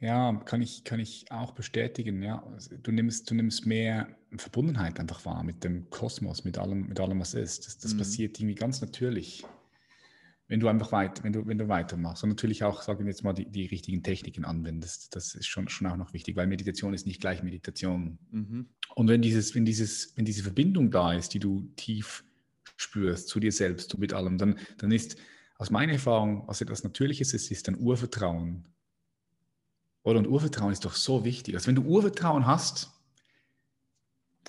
[0.00, 2.22] Ja, kann ich, kann ich auch bestätigen.
[2.22, 2.42] Ja.
[2.82, 7.20] Du, nimmst, du nimmst mehr Verbundenheit einfach wahr mit dem Kosmos, mit allem, mit allem
[7.20, 7.66] was ist.
[7.66, 7.98] Das, das mhm.
[7.98, 9.44] passiert irgendwie ganz natürlich,
[10.48, 12.22] wenn du einfach weit, wenn du, wenn du weitermachst.
[12.22, 15.14] Und natürlich auch, sagen wir jetzt mal, die, die richtigen Techniken anwendest.
[15.14, 18.18] Das ist schon, schon auch noch wichtig, weil Meditation ist nicht gleich Meditation.
[18.30, 18.70] Mhm.
[18.94, 22.24] Und wenn, dieses, wenn, dieses, wenn diese Verbindung da ist, die du tief
[22.78, 25.18] spürst zu dir selbst und mit allem, dann, dann ist
[25.58, 28.64] aus meiner Erfahrung, was etwas Natürliches ist, ist ein Urvertrauen
[30.02, 31.54] oder und Urvertrauen ist doch so wichtig.
[31.54, 32.90] Also wenn du Urvertrauen hast,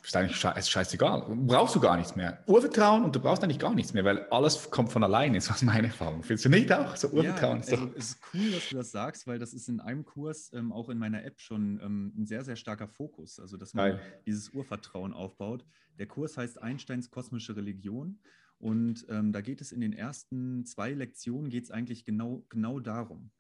[0.04, 1.26] ist eigentlich sche ist scheißegal.
[1.46, 2.44] Brauchst du gar nichts mehr.
[2.48, 5.62] Urvertrauen und du brauchst eigentlich gar nichts mehr, weil alles kommt von alleine, ist was
[5.62, 6.24] meine Erfahrung.
[6.24, 6.96] Findest du nicht auch?
[6.96, 7.82] So Urvertrauen ja, ist doch.
[7.82, 10.72] Also es ist cool, dass du das sagst, weil das ist in einem Kurs, ähm,
[10.72, 13.40] auch in meiner App, schon ähm, ein sehr, sehr starker Fokus.
[13.40, 14.02] Also, dass man Geil.
[14.26, 15.66] dieses Urvertrauen aufbaut.
[16.00, 18.20] Der Kurs heißt Einsteins kosmische Religion.
[18.58, 22.80] Und ähm, da geht es in den ersten zwei Lektionen geht es eigentlich genau, genau
[22.80, 23.32] darum.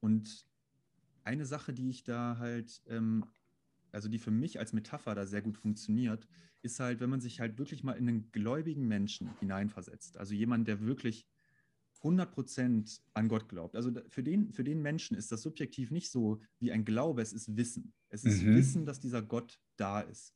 [0.00, 0.46] Und
[1.24, 3.24] eine Sache, die ich da halt, ähm,
[3.90, 6.26] also die für mich als Metapher da sehr gut funktioniert,
[6.62, 10.16] ist halt, wenn man sich halt wirklich mal in einen gläubigen Menschen hineinversetzt.
[10.16, 11.26] Also jemand, der wirklich
[12.02, 13.76] 100% an Gott glaubt.
[13.76, 17.32] Also für den, für den Menschen ist das subjektiv nicht so wie ein Glaube, es
[17.32, 17.92] ist Wissen.
[18.08, 18.56] Es ist mhm.
[18.56, 20.34] Wissen, dass dieser Gott da ist.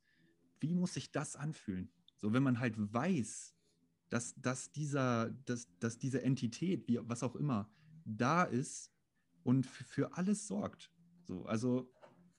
[0.61, 1.91] Wie muss sich das anfühlen?
[2.17, 3.55] So, wenn man halt weiß,
[4.09, 7.69] dass, dass, dieser, dass, dass diese Entität, wie, was auch immer,
[8.05, 8.93] da ist
[9.47, 10.91] und für alles sorgt.
[11.23, 11.89] So, also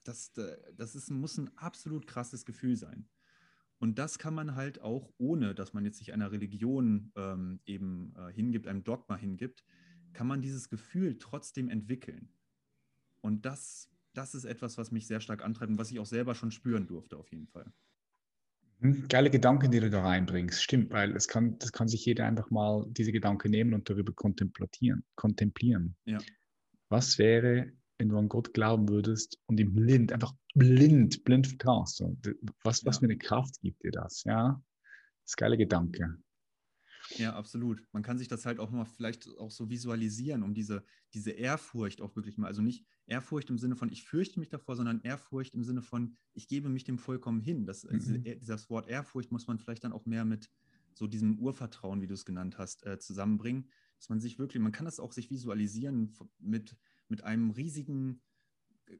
[0.04, 0.32] das,
[0.76, 3.08] das ist, muss ein absolut krasses Gefühl sein.
[3.78, 8.14] Und das kann man halt auch, ohne dass man jetzt sich einer Religion ähm, eben
[8.16, 9.64] äh, hingibt, einem Dogma hingibt,
[10.12, 12.28] kann man dieses Gefühl trotzdem entwickeln.
[13.22, 16.34] Und das, das ist etwas, was mich sehr stark antreibt und was ich auch selber
[16.34, 17.72] schon spüren durfte, auf jeden Fall.
[18.80, 20.62] Mhm, geile Gedanken, die du da reinbringst.
[20.62, 24.12] Stimmt, weil es kann, das kann sich jeder einfach mal diese Gedanken nehmen und darüber
[24.12, 25.04] kontemplieren.
[25.14, 25.96] kontemplieren.
[26.04, 26.18] Ja.
[26.88, 32.02] Was wäre, wenn du an Gott glauben würdest und ihm blind, einfach blind, blind vertraust?
[32.62, 33.00] Was, was ja.
[33.00, 34.24] für eine Kraft gibt dir das?
[34.24, 34.62] Ja,
[35.22, 36.18] das ist ein geiler Gedanke.
[37.16, 37.82] Ja, absolut.
[37.92, 40.84] Man kann sich das halt auch mal vielleicht auch so visualisieren, um diese,
[41.14, 44.76] diese Ehrfurcht auch wirklich mal, also nicht Ehrfurcht im Sinne von, ich fürchte mich davor,
[44.76, 47.64] sondern Ehrfurcht im Sinne von, ich gebe mich dem vollkommen hin.
[47.64, 48.22] Das, mhm.
[48.24, 50.50] dieses Wort Ehrfurcht muss man vielleicht dann auch mehr mit
[50.92, 54.72] so diesem Urvertrauen, wie du es genannt hast, äh, zusammenbringen dass man sich wirklich, man
[54.72, 56.76] kann das auch sich visualisieren mit,
[57.08, 58.22] mit einem riesigen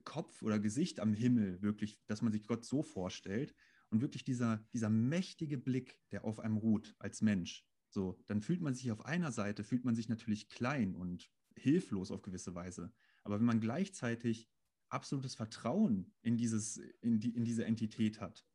[0.05, 3.55] Kopf oder Gesicht am Himmel, wirklich, dass man sich Gott so vorstellt
[3.91, 7.67] und wirklich dieser, dieser mächtige Blick, der auf einem ruht als Mensch.
[7.91, 12.11] So, dann fühlt man sich auf einer Seite, fühlt man sich natürlich klein und hilflos
[12.11, 12.93] auf gewisse Weise.
[13.23, 14.49] Aber wenn man gleichzeitig
[14.91, 18.47] absolutes Vertrauen in, dieses, in, die, in diese Entität hat,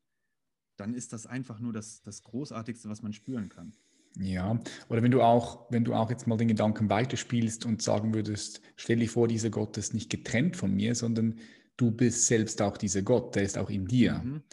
[0.77, 3.75] dann ist das einfach nur das, das Großartigste, was man spüren kann.
[4.19, 4.59] Ja,
[4.89, 8.61] oder wenn du auch, wenn du auch jetzt mal den Gedanken weiterspielst und sagen würdest,
[8.75, 11.39] stell dir vor, dieser Gott ist nicht getrennt von mir, sondern
[11.77, 14.21] du bist selbst auch dieser Gott, der ist auch in dir.
[14.23, 14.43] Mhm.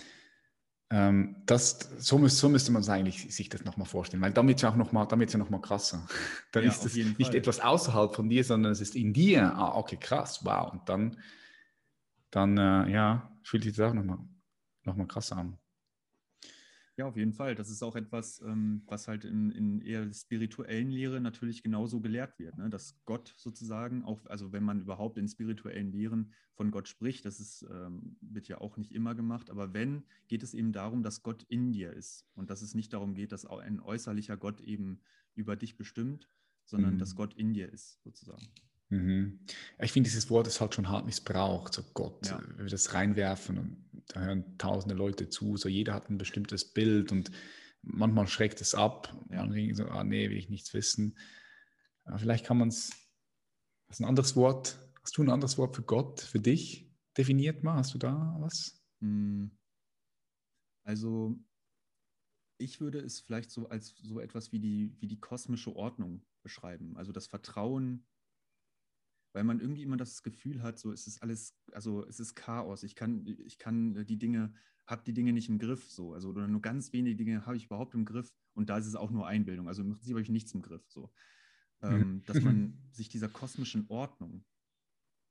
[0.93, 4.71] Ähm, das, so, müß, so müsste man eigentlich sich das nochmal vorstellen, weil damit ja
[4.71, 6.07] auch nochmal, damit ja noch mal krasser.
[6.53, 7.37] Dann ja, ist es nicht Fall.
[7.37, 9.55] etwas außerhalb von dir, sondern es ist in dir.
[9.55, 10.73] Ah, okay, krass, wow.
[10.73, 11.17] Und dann,
[12.31, 14.19] dann äh, ja, fühlt sich das auch nochmal
[14.85, 15.60] noch mal krasser an.
[17.01, 17.55] Ja, auf jeden Fall.
[17.55, 22.39] Das ist auch etwas, ähm, was halt in, in eher spirituellen Lehre natürlich genauso gelehrt
[22.39, 22.69] wird, ne?
[22.69, 27.41] dass Gott sozusagen, auch, also wenn man überhaupt in spirituellen Lehren von Gott spricht, das
[27.41, 31.23] ist, ähm, wird ja auch nicht immer gemacht, aber wenn, geht es eben darum, dass
[31.23, 35.01] Gott in dir ist und dass es nicht darum geht, dass ein äußerlicher Gott eben
[35.35, 36.29] über dich bestimmt,
[36.67, 36.99] sondern mhm.
[36.99, 38.47] dass Gott in dir ist, sozusagen.
[38.91, 39.39] Mhm.
[39.79, 42.41] Ich finde, dieses Wort ist halt schon hart missbraucht, so Gott, ja.
[42.57, 46.65] wenn wir das reinwerfen und da hören tausende Leute zu, so jeder hat ein bestimmtes
[46.73, 47.31] Bild und
[47.83, 49.17] manchmal schreckt es ab.
[49.31, 49.47] Ja.
[49.47, 51.17] Man so, ah nee, will ich nichts wissen.
[52.05, 52.91] Aber vielleicht kann man es,
[53.87, 57.63] das ist ein anderes Wort, hast du ein anderes Wort für Gott, für dich definiert
[57.63, 57.77] mal?
[57.77, 58.83] Hast du da was?
[59.01, 59.53] Hm.
[60.83, 61.39] Also
[62.59, 66.97] ich würde es vielleicht so als so etwas wie die, wie die kosmische Ordnung beschreiben.
[66.97, 68.05] Also das Vertrauen
[69.33, 72.83] weil man irgendwie immer das Gefühl hat, so es ist alles, also es ist Chaos.
[72.83, 74.53] Ich kann, ich kann die Dinge,
[74.87, 77.67] habe die Dinge nicht im Griff, so, also oder nur ganz wenige Dinge habe ich
[77.67, 79.69] überhaupt im Griff und da ist es auch nur Einbildung.
[79.69, 81.13] Also im Prinzip habe ich nichts im Griff, so,
[81.83, 84.45] ähm, dass man sich dieser kosmischen Ordnung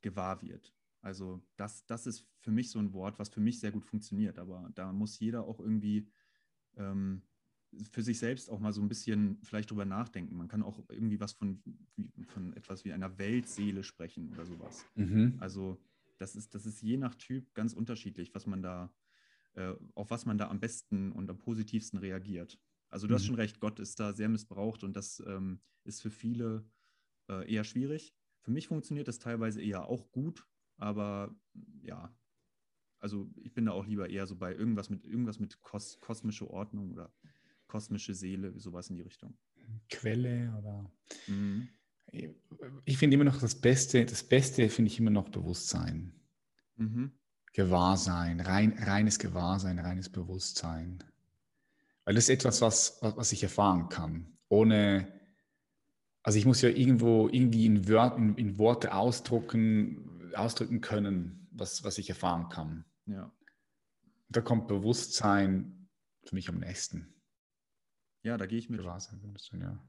[0.02, 0.74] gewahr wird.
[1.02, 4.38] Also das, das ist für mich so ein Wort, was für mich sehr gut funktioniert.
[4.38, 6.12] Aber da muss jeder auch irgendwie
[6.76, 7.22] ähm,
[7.92, 10.36] für sich selbst auch mal so ein bisschen vielleicht drüber nachdenken.
[10.36, 11.62] Man kann auch irgendwie was von,
[12.28, 14.86] von etwas wie einer Weltseele sprechen oder sowas.
[14.96, 15.36] Mhm.
[15.40, 15.80] Also
[16.18, 18.92] das ist, das ist je nach Typ ganz unterschiedlich, was man da,
[19.54, 22.60] äh, auf was man da am besten und am positivsten reagiert.
[22.90, 23.16] Also du mhm.
[23.16, 26.66] hast schon recht, Gott ist da sehr missbraucht und das ähm, ist für viele
[27.30, 28.16] äh, eher schwierig.
[28.42, 30.48] Für mich funktioniert das teilweise eher auch gut,
[30.78, 31.36] aber
[31.82, 32.14] ja,
[33.00, 36.50] also ich bin da auch lieber eher so bei irgendwas mit irgendwas mit kos kosmischer
[36.50, 37.14] Ordnung oder
[37.70, 39.38] kosmische Seele, sowas in die Richtung.
[39.90, 40.92] Quelle oder.
[41.28, 41.70] Mhm.
[42.86, 46.14] Ich finde immer noch das Beste, das Beste finde ich immer noch Bewusstsein.
[46.76, 47.12] Mhm.
[47.54, 51.04] Gewahrsein, rein, reines Gewahrsein, reines Bewusstsein.
[52.04, 54.38] Weil das ist etwas, was, was ich erfahren kann.
[54.50, 55.08] Ohne,
[56.24, 61.84] also ich muss ja irgendwo irgendwie in, Wör in, in Worte ausdrucken, ausdrücken können, was,
[61.84, 62.86] was ich erfahren kann.
[63.06, 63.32] Ja.
[64.30, 65.88] Da kommt Bewusstsein
[66.24, 67.19] für mich am nächsten.
[68.24, 68.82] Ja, da gehe ich mit.
[69.34, 69.80] Bisschen, ja.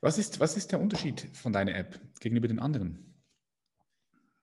[0.00, 3.14] Was ist, was ist der Unterschied von deiner App gegenüber den anderen?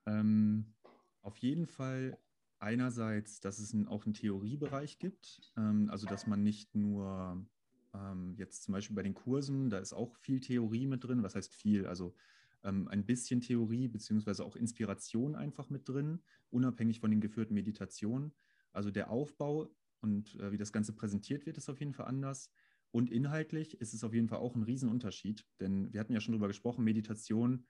[0.06, 0.74] Ähm,
[1.22, 2.18] auf jeden Fall
[2.58, 7.46] einerseits, dass es ein, auch einen Theoriebereich gibt, ähm, also dass man nicht nur
[7.94, 11.34] ähm, jetzt zum Beispiel bei den Kursen, da ist auch viel Theorie mit drin, was
[11.34, 12.14] heißt viel, also
[12.62, 18.32] ähm, ein bisschen Theorie beziehungsweise auch Inspiration einfach mit drin, unabhängig von den geführten Meditationen.
[18.72, 19.68] Also der Aufbau
[20.00, 22.50] und äh, wie das Ganze präsentiert wird, ist auf jeden Fall anders.
[22.92, 26.32] Und inhaltlich ist es auf jeden Fall auch ein Riesenunterschied, denn wir hatten ja schon
[26.32, 27.66] darüber gesprochen, Meditation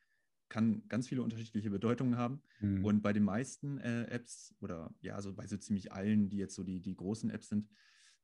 [0.49, 2.43] kann ganz viele unterschiedliche Bedeutungen haben.
[2.61, 2.85] Mhm.
[2.85, 6.55] Und bei den meisten äh, Apps oder ja, also bei so ziemlich allen, die jetzt
[6.55, 7.69] so die, die großen Apps sind,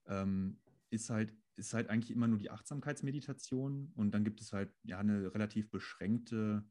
[0.07, 0.59] ähm,
[0.91, 4.99] ist halt, ist halt eigentlich immer nur die Achtsamkeitsmeditation und dann gibt es halt ja
[4.99, 6.65] eine relativ beschränkte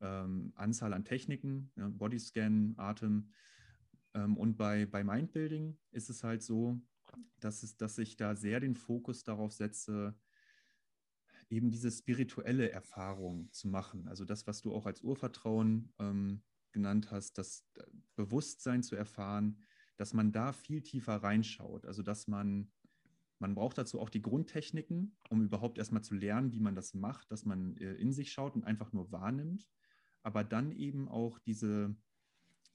[0.00, 3.30] ähm, Anzahl an Techniken, ja, Bodyscan, Atem,
[4.24, 6.80] und bei, bei Mindbuilding ist es halt so,
[7.40, 10.18] dass, es, dass ich da sehr den Fokus darauf setze,
[11.50, 14.06] eben diese spirituelle Erfahrung zu machen.
[14.08, 16.42] Also das, was du auch als Urvertrauen ähm,
[16.72, 17.66] genannt hast, das
[18.16, 19.62] Bewusstsein zu erfahren,
[19.96, 21.86] dass man da viel tiefer reinschaut.
[21.86, 22.70] Also dass man,
[23.38, 27.30] man braucht dazu auch die Grundtechniken, um überhaupt erstmal zu lernen, wie man das macht,
[27.30, 29.66] dass man äh, in sich schaut und einfach nur wahrnimmt.
[30.22, 31.96] Aber dann eben auch diese,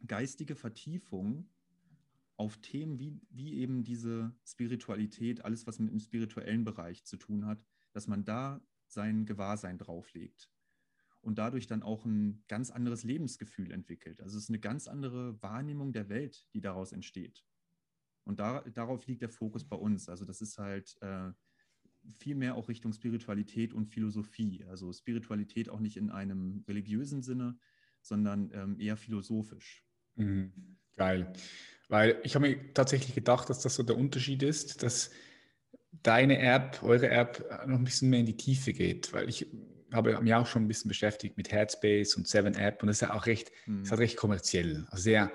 [0.08, 1.50] geistige Vertiefung
[2.38, 7.46] auf Themen wie, wie eben diese Spiritualität, alles, was mit dem spirituellen Bereich zu tun
[7.46, 10.50] hat, dass man da sein Gewahrsein drauflegt
[11.22, 14.22] und dadurch dann auch ein ganz anderes Lebensgefühl entwickelt.
[14.22, 17.46] Also es ist eine ganz andere Wahrnehmung der Welt, die daraus entsteht.
[18.26, 20.10] Und da, darauf liegt der Fokus bei uns.
[20.10, 21.32] Also das ist halt äh,
[22.20, 24.66] viel mehr auch Richtung Spiritualität und Philosophie.
[24.66, 27.58] Also Spiritualität auch nicht in einem religiösen Sinne,
[28.02, 29.83] sondern ähm, eher philosophisch.
[30.16, 30.52] Mhm.
[30.96, 31.34] Geil.
[31.90, 35.12] Weil ich habe mir tatsächlich gedacht, dass das so der Unterschied ist, dass
[36.02, 39.14] deine App, eure App noch ein bisschen mehr in die Tiefe geht.
[39.14, 39.48] Weil ich
[39.92, 43.02] habe mich auch schon ein bisschen beschäftigt mit Headspace und Seven App und das ist
[43.02, 43.84] ja auch recht, mhm.
[43.84, 44.88] ist halt recht kommerziell.
[44.90, 45.32] Also sehr,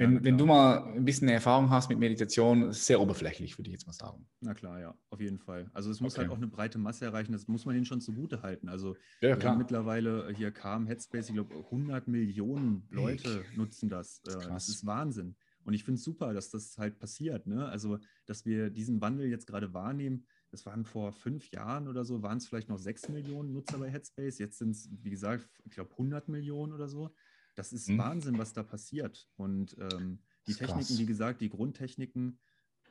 [0.00, 3.72] wenn, ja, wenn du mal ein bisschen Erfahrung hast mit Meditation, sehr oberflächlich, würde ich
[3.72, 4.26] jetzt mal sagen.
[4.40, 5.70] Na klar, ja, auf jeden Fall.
[5.74, 6.22] Also es muss okay.
[6.22, 8.70] halt auch eine breite Masse erreichen, das muss man ihnen schon zugute halten.
[8.70, 9.56] Also ja, klar.
[9.56, 13.56] mittlerweile hier kam Headspace, ich glaube 100 Millionen Leute ich.
[13.58, 14.22] nutzen das.
[14.22, 15.36] Das ist, äh, das ist, Wahnsinn.
[15.64, 17.46] Und ich finde es super, dass das halt passiert.
[17.46, 17.66] Ne?
[17.66, 20.24] Also, dass wir diesen Wandel jetzt gerade wahrnehmen.
[20.50, 23.90] Das waren vor fünf Jahren oder so, waren es vielleicht noch sechs Millionen Nutzer bei
[23.90, 24.38] Headspace.
[24.38, 27.10] Jetzt sind es, wie gesagt, ich glaube 100 Millionen oder so.
[27.54, 27.98] Das ist hm.
[27.98, 29.28] Wahnsinn, was da passiert.
[29.36, 30.98] Und ähm, die Techniken, krass.
[30.98, 32.38] wie gesagt, die Grundtechniken,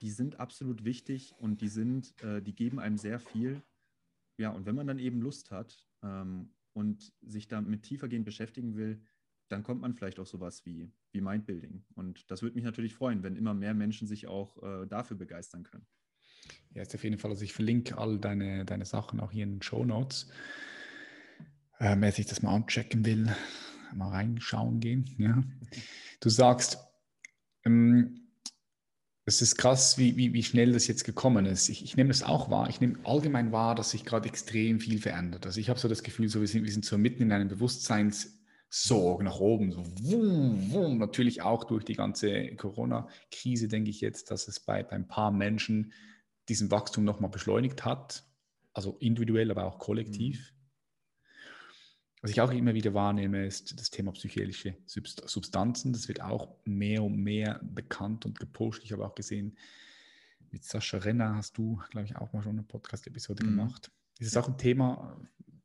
[0.01, 3.61] die sind absolut wichtig und die sind, äh, die geben einem sehr viel.
[4.37, 9.01] Ja, und wenn man dann eben Lust hat ähm, und sich damit tiefergehend beschäftigen will,
[9.49, 11.83] dann kommt man vielleicht auch sowas wie, wie Mindbuilding.
[11.95, 15.63] Und das würde mich natürlich freuen, wenn immer mehr Menschen sich auch äh, dafür begeistern
[15.63, 15.85] können.
[16.73, 17.31] Ja, ist auf jeden Fall.
[17.31, 20.31] Also ich verlinke all deine, deine Sachen auch hier in den Show Notes.
[21.79, 23.33] Äh, wer sich das mal anchecken will,
[23.93, 25.05] mal reinschauen gehen.
[25.17, 25.43] Ja.
[26.21, 26.79] Du sagst,
[27.65, 28.27] ähm,
[29.25, 31.69] es ist krass, wie, wie, wie schnell das jetzt gekommen ist.
[31.69, 32.69] Ich, ich nehme das auch wahr.
[32.69, 35.45] Ich nehme allgemein wahr, dass sich gerade extrem viel verändert.
[35.45, 37.47] Also ich habe so das Gefühl, so wir, sind, wir sind so mitten in einem
[37.47, 40.97] Bewusstseins- so nach oben, so wum, wum.
[40.99, 45.31] natürlich auch durch die ganze Corona-Krise, denke ich jetzt, dass es bei, bei ein paar
[45.31, 45.91] Menschen
[46.47, 48.23] diesen Wachstum nochmal beschleunigt hat,
[48.73, 50.53] also individuell, aber auch kollektiv.
[50.53, 50.58] Mhm.
[52.21, 55.93] Was ich auch immer wieder wahrnehme, ist das Thema psychedelische Substanzen.
[55.93, 58.83] Das wird auch mehr und mehr bekannt und gepusht.
[58.83, 59.57] Ich habe auch gesehen,
[60.51, 63.49] mit Sascha Renner hast du, glaube ich, auch mal schon eine Podcast-Episode mhm.
[63.49, 63.91] gemacht.
[64.19, 65.17] Ist es auch ein Thema,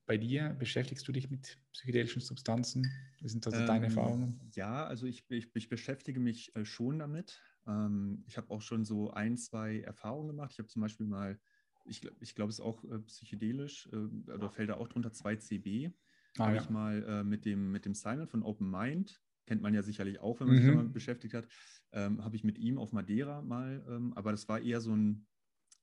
[0.06, 0.50] bei dir?
[0.58, 2.90] Beschäftigst du dich mit psychedelischen Substanzen?
[3.20, 4.40] Wie sind also ähm, deine Erfahrungen?
[4.54, 7.42] Ja, also ich, ich, ich beschäftige mich äh, schon damit.
[7.66, 10.52] Ähm, ich habe auch schon so ein, zwei Erfahrungen gemacht.
[10.52, 11.38] Ich habe zum Beispiel mal,
[11.84, 15.92] ich, ich glaube, es ist auch äh, psychedelisch, äh, oder fällt da auch drunter 2CB.
[16.38, 16.62] Ah, habe ja.
[16.62, 20.20] ich mal äh, mit, dem, mit dem Simon von Open Mind, kennt man ja sicherlich
[20.20, 20.62] auch, wenn man mhm.
[20.62, 21.46] sich damit beschäftigt hat,
[21.92, 25.26] ähm, habe ich mit ihm auf Madeira mal, ähm, aber das war eher so ein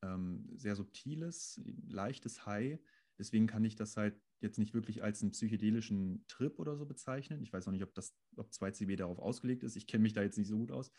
[0.02, 2.80] ähm, sehr subtiles, leichtes High
[3.22, 7.44] Deswegen kann ich das halt jetzt nicht wirklich als einen psychedelischen Trip oder so bezeichnen.
[7.44, 9.76] Ich weiß auch nicht, ob das, ob 2CB darauf ausgelegt ist.
[9.76, 10.92] Ich kenne mich da jetzt nicht so gut aus.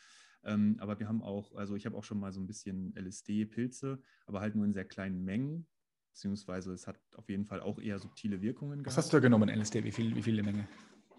[0.44, 4.00] Ähm, aber wir haben auch, also ich habe auch schon mal so ein bisschen LSD-Pilze,
[4.26, 5.66] aber halt nur in sehr kleinen Mengen.
[6.12, 8.86] Beziehungsweise es hat auf jeden Fall auch eher subtile Wirkungen gehabt.
[8.86, 9.82] Was hast du da genommen, LSD?
[9.82, 10.68] Wie, viel, wie viele Menge?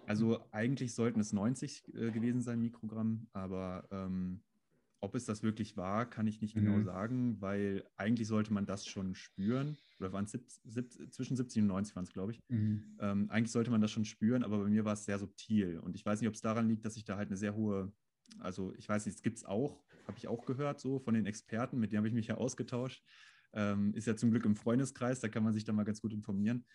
[0.05, 4.43] Also eigentlich sollten es 90 äh, gewesen sein, Mikrogramm, aber ähm,
[5.03, 6.79] ob es das wirklich war, kann ich nicht genau mhm.
[6.79, 9.77] genau sagen, weil eigentlich sollte man das schon spüren.
[9.99, 10.61] Oder waren es
[11.11, 12.39] zwischen 70 und 90 waren es, glaube ich.
[12.47, 12.97] Mhm.
[12.99, 15.79] Ähm, eigentlich sollte man das schon spüren, aber bei mir war es sehr subtil.
[15.79, 17.91] Und ich weiß nicht, ob es daran liegt, dass ich da halt eine sehr hohe,
[18.39, 21.25] also ich weiß nicht, es gibt es auch, habe ich auch gehört, so von den
[21.25, 23.03] Experten, mit denen habe ich mich ja ausgetauscht.
[23.53, 26.13] Ähm, ist ja zum Glück im Freundeskreis, da kann man sich da mal ganz gut
[26.13, 26.65] informieren.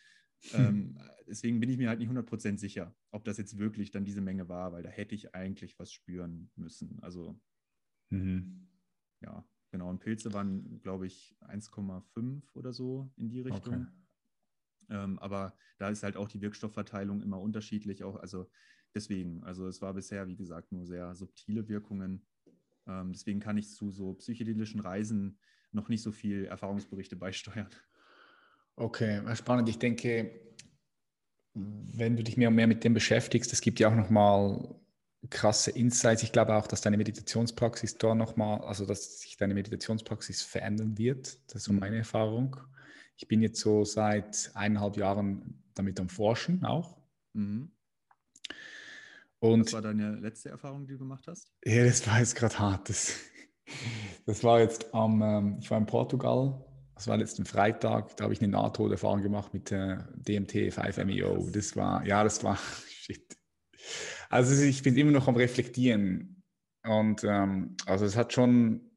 [0.51, 0.61] Hm.
[0.61, 4.20] Ähm, deswegen bin ich mir halt nicht 100% sicher, ob das jetzt wirklich dann diese
[4.20, 6.99] Menge war, weil da hätte ich eigentlich was spüren müssen.
[7.03, 7.41] Also
[8.11, 8.68] Mhm.
[9.20, 9.91] Ja, genau.
[9.91, 13.74] Und Pilze waren, glaube ich, 1,5 oder so in die Richtung.
[13.74, 13.87] Okay.
[14.91, 18.05] Ähm, aber da ist halt auch die Wirkstoffverteilung immer unterschiedlich.
[18.05, 18.49] Auch, also
[18.95, 22.26] deswegen, also es war bisher, wie gesagt, nur sehr subtile Wirkungen.
[22.87, 25.39] Ähm, deswegen kann ich zu so psychedelischen Reisen
[25.73, 27.69] noch nicht so viel Erfahrungsberichte beisteuern.
[28.77, 29.69] Okay, spannend.
[29.69, 30.31] Ich denke,
[31.55, 34.75] wenn du dich mehr und mehr mit dem beschäftigst, es gibt ja auch nochmal
[35.31, 36.23] krasse Insights.
[36.23, 41.39] Ich glaube auch, dass deine Meditationspraxis da nochmal, also dass sich deine Meditationspraxis verändern wird.
[41.49, 42.57] Das ist so meine Erfahrung.
[43.16, 46.97] Ich bin jetzt so seit eineinhalb Jahren damit am Forschen auch.
[47.33, 47.73] Mhm.
[49.41, 51.53] Und Was war deine letzte Erfahrung, die du gemacht hast?
[51.64, 52.89] Ja, das war jetzt gerade hart.
[52.89, 53.14] Das,
[54.27, 56.64] das war jetzt am, ähm, ich war in Portugal,
[56.95, 61.49] das war letzten Freitag, da habe ich eine Nahtoderfahrung gemacht mit äh, DMT 5-MeO.
[61.51, 62.59] Das war, ja, das war,
[62.89, 63.37] shit.
[64.29, 66.43] Also ich bin immer noch am Reflektieren.
[66.85, 68.91] Und ähm, also es hat schon,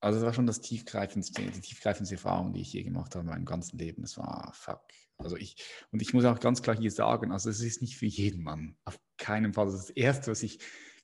[0.00, 3.30] also es war schon das tiefgreifendste, die tiefgreifendste Erfahrung, die ich je gemacht habe in
[3.30, 4.02] meinem ganzen Leben.
[4.02, 4.82] Es war fuck.
[5.16, 5.56] Also ich,
[5.90, 8.76] und ich muss auch ganz klar hier sagen, also es ist nicht für jeden Mann.
[8.84, 9.66] Auf keinen Fall.
[9.66, 10.58] Das ist das Erste, was ich.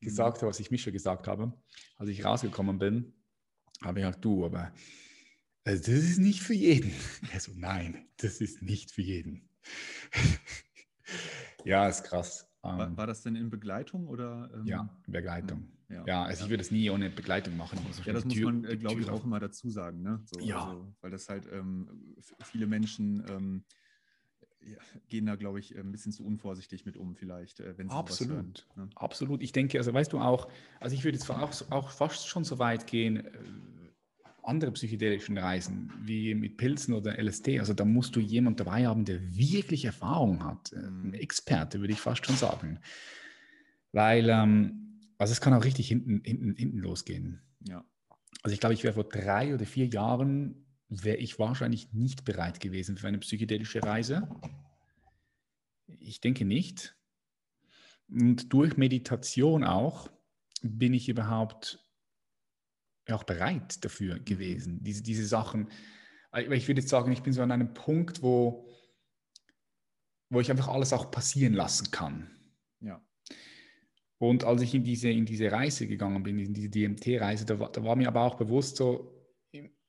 [0.05, 1.53] Gesagt habe, was ich Mischa gesagt habe,
[1.97, 3.13] als ich rausgekommen bin,
[3.83, 4.73] habe ich gesagt, du, aber
[5.65, 6.93] also das ist nicht für jeden.
[7.33, 9.49] Er so, nein, das ist nicht für jeden.
[11.65, 12.47] ja, ist krass.
[12.61, 14.51] War, ähm, war, das denn in Begleitung oder?
[14.55, 15.69] Ähm, ja, in Begleitung.
[15.89, 16.45] Ja, ja also ja.
[16.45, 17.79] ich würde es nie ohne Begleitung machen.
[18.05, 20.03] ja, das muss man, äh, glaube ich, auch immer dazu sagen.
[20.03, 20.23] Ne?
[20.27, 20.65] So, ja.
[20.67, 23.65] Also, weil das halt ähm, viele Menschen ähm,
[24.67, 27.95] ja, gehen da, glaube ich, ein bisschen zu unvorsichtig mit um, vielleicht, äh, wenn sie
[27.95, 28.35] Absolut.
[28.35, 28.91] Hören, ne?
[28.97, 29.43] Absolut.
[29.43, 30.49] Ich denke, also weißt du auch,
[30.81, 33.31] also ich würde jetzt auch, auch fast schon so weit gehen, äh,
[34.43, 39.05] andere psychedelischen Reisen, wie mit Pilzen oder LSD, also da musst du jemanden dabei haben,
[39.05, 40.73] der wirklich Erfahrung hat.
[40.73, 41.15] Äh, ein mhm.
[41.15, 42.79] Experte, würde ich fast schon sagen.
[43.93, 47.41] Weil, ähm, also es kann auch richtig hinten, hinten, hinten losgehen.
[47.69, 47.85] Ja.
[48.43, 52.61] Also ich glaube, ich wäre vor drei oder vier Jahren, wäre ich wahrscheinlich nicht bereit
[52.61, 54.29] gewesen für eine psychedelische Reise.
[55.87, 56.97] Ich denke nicht.
[58.09, 60.11] Und durch Meditation auch
[60.63, 61.85] bin ich überhaupt
[63.11, 64.25] auch bereit dafür Mhm.
[64.25, 65.69] gewesen, diese, diese Sachen.
[66.51, 68.69] Ich würde jetzt sagen, ich bin so an einem Punkt, wo,
[70.31, 72.31] wo ich einfach alles auch passieren lassen kann.
[72.81, 73.05] Ja.
[74.19, 77.85] Und als ich in diese, in diese Reise gegangen bin, in diese DMT-Reise, da, da
[77.85, 79.14] war mir aber auch bewusst so,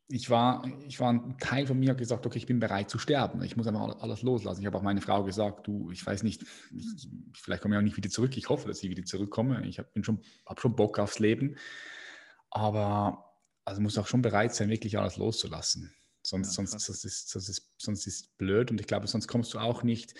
[0.07, 2.99] ich war, ich war ein Teil von mir hat gesagt, okay, ich bin bereit zu
[2.99, 3.41] sterben.
[3.43, 4.61] Ich muss einfach alles- loslassen.
[4.61, 7.83] Ich habe auch meine Frau gesagt, du, ich weiß nicht, ich, vielleicht komme ich auch
[7.83, 8.37] nicht wieder zurück.
[8.37, 9.65] Ich hoffe, dass ich wieder zurückkomme.
[9.67, 11.57] Ich habe schon, hab schon Bock aufs Leben.
[12.51, 13.33] Aber
[13.65, 15.91] also muss auch schon bereit sein, wirklich alles loszulassen.
[16.21, 19.53] Sonst, Ja, sonst, sonst, ist, sonst, ist, sonst ist blöd und ich glaube, sonst kommst
[19.53, 20.13] du auch nicht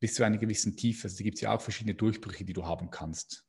[0.00, 1.04] bis zu einer gewissen Tiefe.
[1.08, 3.46] Also, gibt es ja auch verschiedene Durchbrüche, die du haben kannst.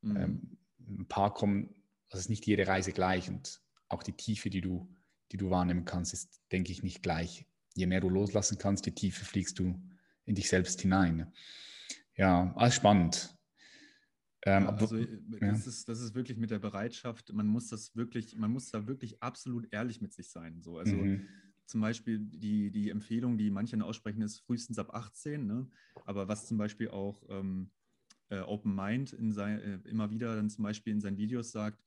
[0.00, 0.16] Mhm.
[0.16, 1.74] Ähm, ein paar kommen,
[2.08, 4.88] also ist nicht jede Reise gleich und auch die Tiefe, die du,
[5.32, 7.46] die du wahrnehmen kannst, ist, denke ich, nicht gleich.
[7.74, 9.80] Je mehr du loslassen kannst, je tiefer fliegst du
[10.24, 11.32] in dich selbst hinein.
[12.16, 13.36] Ja, alles spannend.
[14.46, 15.06] Ähm, also äh,
[15.40, 18.86] das, ist, das ist wirklich mit der Bereitschaft, man muss das wirklich, man muss da
[18.86, 20.62] wirklich absolut ehrlich mit sich sein.
[20.62, 20.78] So.
[20.78, 21.20] Also Mhm.
[21.66, 25.68] zum Beispiel die, die Empfehlung, die manche aussprechen, ist frühestens ab 18, ne?
[26.04, 27.70] aber was zum Beispiel auch ähm,
[28.28, 31.84] äh, Open Mind in sein, äh, immer wieder dann zum Beispiel in seinen Videos sagt,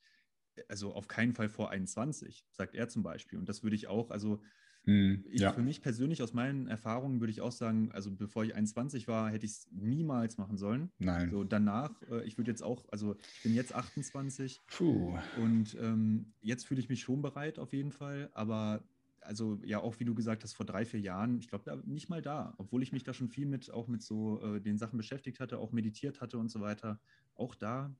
[0.68, 3.39] also auf keinen Fall vor 21, sagt er zum Beispiel.
[3.39, 4.41] Und das würde ich auch, also
[4.86, 5.26] Mhm.
[5.26, 5.54] ich, ja.
[5.54, 9.30] für mich persönlich aus meinen Erfahrungen würde ich auch sagen, also bevor ich 21 war,
[9.30, 10.91] hätte ich es niemals machen sollen.
[11.00, 11.30] Nein.
[11.30, 15.18] So danach, äh, ich würde jetzt auch, also ich bin jetzt 28 Puh.
[15.32, 18.88] und ähm, jetzt fühle ich mich schon bereit auf jeden Fall, aber
[19.22, 22.10] also ja auch wie du gesagt hast, vor drei, vier Jahren, ich glaube da nicht
[22.10, 24.97] mal da, obwohl ich mich da schon viel mit, auch mit so äh, den Sachen
[24.97, 27.00] beschäftigt hatte, auch meditiert hatte und so weiter,
[27.36, 27.95] auch da,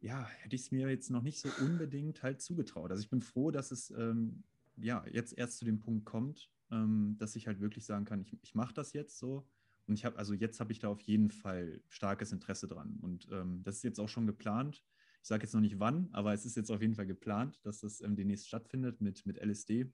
[0.00, 2.90] ja, hätte ich es mir jetzt noch nicht so unbedingt halt zugetraut.
[2.90, 4.42] Also ich bin froh, dass es ähm,
[4.76, 8.38] ja jetzt erst zu dem Punkt kommt, ähm, dass ich halt wirklich sagen kann, ich,
[8.42, 9.46] ich mache das jetzt so.
[9.86, 12.98] Und ich habe, also jetzt habe ich da auf jeden Fall starkes Interesse dran.
[13.00, 14.84] Und ähm, das ist jetzt auch schon geplant.
[15.22, 17.80] Ich sage jetzt noch nicht wann, aber es ist jetzt auf jeden Fall geplant, dass
[17.80, 19.92] das ähm, demnächst stattfindet mit, mit LSD,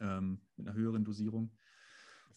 [0.00, 1.50] ähm, mit einer höheren Dosierung.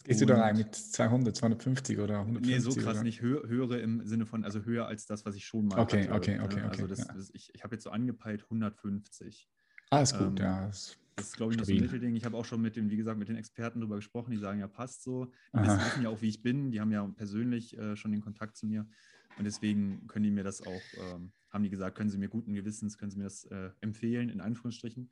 [0.03, 2.53] Gehst du da rein mit 200, 250 oder 150?
[2.55, 3.03] Nee, so krass oder?
[3.03, 3.21] nicht.
[3.21, 6.13] Hö höhere im Sinne von, also höher als das, was ich schon mal Okay, hatte.
[6.13, 6.43] okay, ne?
[6.45, 7.13] okay, Also okay, das, ja.
[7.13, 9.49] das, ich, ich habe jetzt so angepeilt 150.
[9.89, 10.67] Alles gut, ähm, ja.
[10.67, 11.81] das- Das ist, glaube ich, noch so ein Stabil.
[11.81, 12.15] Mittelding.
[12.15, 14.59] Ich habe auch schon mit den, wie gesagt, mit den Experten darüber gesprochen, die sagen,
[14.59, 15.31] ja, passt so.
[15.53, 15.85] Die Aha.
[15.85, 16.71] wissen, ja auch, wie ich bin.
[16.71, 18.87] Die haben ja persönlich äh, schon den Kontakt zu mir.
[19.35, 22.53] Und deswegen können die mir das auch, ähm, haben die gesagt, können sie mir guten
[22.53, 25.11] Gewissens, können sie mir das äh, empfehlen, in Anführungsstrichen.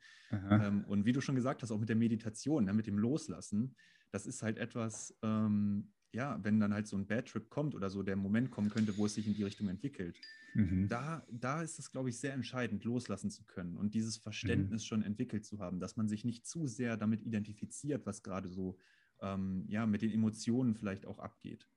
[0.50, 3.76] Ähm, und wie du schon gesagt hast, auch mit der Meditation, ne, mit dem Loslassen,
[4.10, 7.90] das ist halt etwas, ähm, ja, wenn dann halt so ein Bad Trip kommt oder
[7.90, 10.20] so der Moment kommen könnte, wo es sich in die Richtung entwickelt,
[10.54, 10.88] Mhm.
[10.88, 14.22] da, da ist es, glaube ich, sehr entscheidend, loslassen zu können und dieses Mhm.
[14.22, 18.48] Verständnis schon entwickelt zu haben, dass man sich nicht zu sehr damit identifiziert, was gerade
[18.48, 18.78] so
[19.20, 21.68] ähm, ja, mit den Emotionen vielleicht auch abgeht,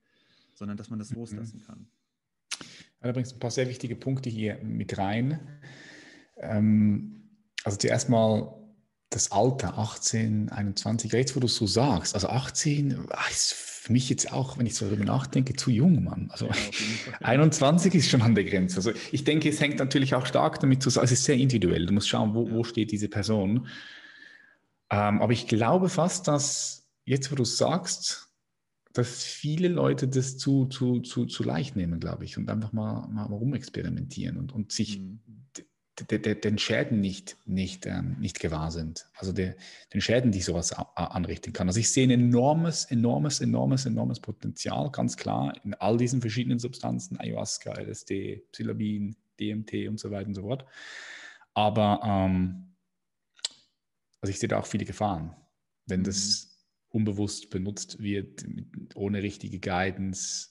[0.53, 1.15] sondern dass man das Mhm.
[1.15, 1.91] loslassen kann.
[3.01, 5.39] Ja, da bringst du ein paar sehr wichtige Punkte hier mit rein.
[6.37, 7.29] Ähm,
[7.63, 8.62] also zuerst mal
[9.15, 13.91] das Alter, 18, 21, jetzt wo du es so sagst, also 18 ah, ist für
[13.91, 16.29] mich jetzt auch, wenn ich so darüber nachdenke, zu jung, Mann.
[16.31, 17.13] Also Ja, auf jeden Fall.
[17.21, 18.77] 21 ist schon an der Grenze.
[18.77, 21.93] Also ich denke, es hängt natürlich auch stark damit zusammen, es ist sehr individuell, du
[21.93, 23.67] musst schauen, wo, wo steht diese Person.
[24.89, 28.29] Ähm, aber ich glaube fast, dass jetzt, wo du es sagst,
[28.93, 33.07] dass viele Leute das zu, zu, zu, zu leicht nehmen, glaube ich, und einfach mal,
[33.07, 35.19] mal rumexperimentieren und, und sich Mhm.
[35.99, 39.07] De, de, den Schäden nicht, nicht, ähm, nicht gewahr sind.
[39.15, 39.55] Also der,
[39.93, 41.67] den Schäden, die sowas anrichten kann.
[41.67, 46.59] Also ich sehe ein enormes, enormes, enormes, enormes Potenzial, ganz klar, in all diesen verschiedenen
[46.59, 50.65] Substanzen, Ayahuasca, LSD, Psilocybin, DMT und so weiter und so fort.
[51.53, 52.75] Aber ähm,
[54.21, 55.35] also ich sehe da auch viele Gefahren,
[55.85, 56.05] wenn Mhm.
[56.05, 56.49] das
[56.89, 58.45] unbewusst benutzt wird,
[58.95, 60.49] ohne richtige Guidance,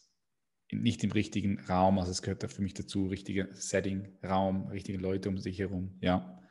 [0.73, 1.99] nicht im richtigen Raum.
[1.99, 5.97] Also es gehört da für mich dazu, richtiger Setting, Raum, richtige Leute um sich herum.
[6.01, 6.49] Ja.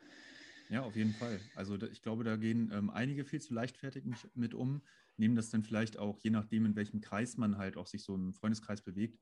[0.68, 1.50] Ja, auf jeden Fall.
[1.54, 4.04] Also da, ich glaube, da gehen ähm, einige viel zu leichtfertig
[4.34, 4.82] mit, um,
[5.16, 8.14] nehmen das dann vielleicht auch, je nachdem, in welchem Kreis man halt auch sich so
[8.14, 9.20] im Freundeskreis bewegt,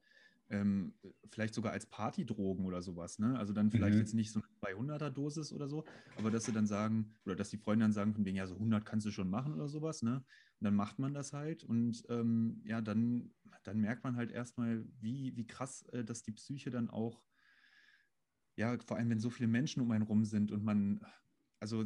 [0.48, 0.94] ähm,
[1.28, 3.18] vielleicht sogar als Partydrogen oder sowas.
[3.18, 3.36] Ne?
[3.38, 4.00] Also dann vielleicht Mhm.
[4.00, 7.50] jetzt nicht so eine 200er Dosis oder so, aber dass sie dann sagen, oder dass
[7.50, 10.02] die Freunde dann sagen, von wegen, ja, so 100 kannst du schon machen oder sowas.
[10.02, 10.24] Ne?
[10.60, 13.32] Und dann macht man das halt und ähm, ja, dann,
[13.62, 17.22] dann merkt man halt erstmal, wie, wie krass äh, dass die Psyche dann auch,
[18.56, 21.00] ja, vor allem wenn so viele Menschen um einen rum sind und man,
[21.60, 21.82] also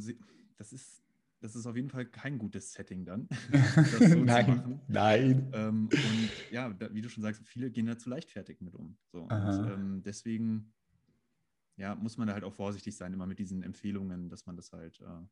[0.57, 1.05] das ist,
[1.41, 3.29] das ist auf jeden Fall kein gutes Setting dann,
[4.09, 5.51] so nein, nein.
[5.53, 8.97] Ähm, und ja, da, wie du schon sagst, viele gehen da zu leichtfertig mit um.
[9.13, 9.23] So.
[9.23, 9.31] Und,
[9.71, 10.75] ähm, deswegen
[11.77, 14.73] ja, muss man da halt auch vorsichtig sein, immer mit diesen Empfehlungen, dass man das
[14.73, 15.27] halt, äh,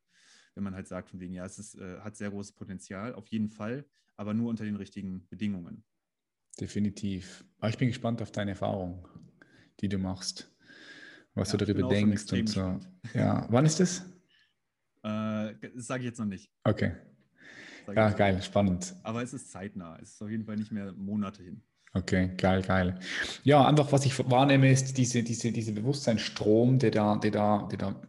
[0.55, 3.27] wenn man halt sagt, von wegen, ja, es ist, äh, hat sehr großes Potenzial, auf
[3.27, 3.85] jeden Fall,
[4.17, 5.83] aber nur unter den richtigen Bedingungen.
[6.59, 7.43] Definitiv.
[7.59, 9.07] Aber ich bin gespannt auf deine Erfahrung,
[9.79, 10.49] die du machst.
[11.33, 12.61] was ja, du darüber denkst und so.
[12.61, 12.89] Gespannt.
[13.13, 13.99] Ja, wann ist das?
[15.03, 16.51] Äh, das sage ich jetzt noch nicht.
[16.63, 16.95] Okay.
[17.93, 18.95] Ja, geil, spannend.
[19.03, 19.97] Aber es ist zeitnah.
[20.01, 21.61] Es ist auf jeden Fall nicht mehr Monate hin.
[21.95, 22.99] Okay, geil, geil.
[23.43, 27.77] Ja, einfach, was ich wahrnehme, ist diese, diese, diese Bewusstseinsstrom, der da, der da, der
[27.77, 28.01] da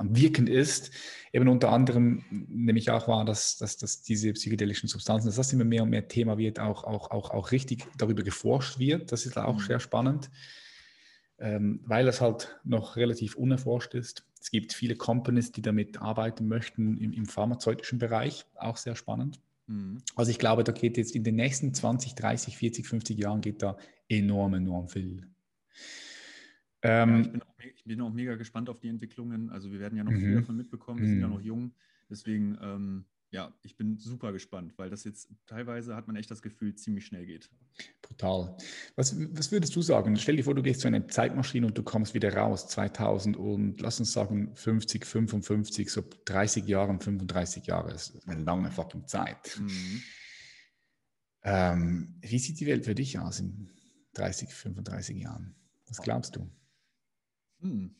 [0.00, 0.90] am Wirken ist.
[1.32, 5.52] Eben unter anderem nehme ich auch wahr, dass, dass, dass diese psychedelischen Substanzen, dass das
[5.52, 9.12] immer mehr und mehr Thema wird, auch, auch, auch, auch richtig darüber geforscht wird.
[9.12, 9.66] Das ist auch mhm.
[9.66, 10.30] sehr spannend,
[11.38, 14.26] ähm, weil es halt noch relativ unerforscht ist.
[14.40, 19.38] Es gibt viele Companies, die damit arbeiten möchten im, im pharmazeutischen Bereich, auch sehr spannend.
[19.66, 19.98] Mhm.
[20.16, 23.62] Also ich glaube, da geht jetzt in den nächsten 20, 30, 40, 50 Jahren geht
[23.62, 23.76] da
[24.08, 25.28] enorm, enorm viel.
[26.82, 29.50] Ähm, ja, ich, bin auch, ich, bin auch, mega gespannt auf die Entwicklungen.
[29.50, 30.36] Also wir werden ja noch viel mhm.
[30.36, 31.00] davon mitbekommen.
[31.00, 31.34] Wir sind ja mhm.
[31.34, 31.74] noch jung.
[32.08, 36.42] Deswegen ähm, ja, ich bin super gespannt, weil das jetzt teilweise hat man echt das
[36.42, 37.48] Gefühl, ziemlich schnell geht.
[38.02, 38.56] Brutal.
[38.96, 40.16] Was, was würdest du sagen?
[40.16, 43.80] Stell dir vor, du gehst zu einer Zeitmaschine und du kommst wieder raus, 2000 und
[43.80, 49.06] lass uns sagen 50, 55, so 30 Jahre, 35 Jahre, das ist eine lange fucking
[49.06, 49.60] Zeit.
[49.60, 50.02] Mhm.
[51.42, 53.70] Ähm, wie sieht die Welt für dich aus in
[54.14, 55.54] 30, 35 Jahren?
[55.86, 56.50] Was glaubst du?
[57.60, 57.94] Hm.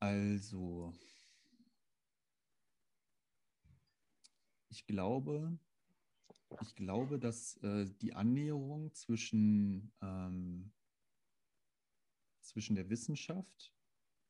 [0.00, 0.92] Also,
[4.68, 5.58] ich glaube,
[6.62, 10.72] ich glaube, dass äh, die Annäherung zwischen, ähm,
[12.42, 13.72] zwischen der Wissenschaft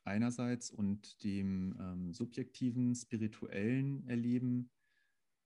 [0.05, 4.71] einerseits und dem ähm, subjektiven, spirituellen Erleben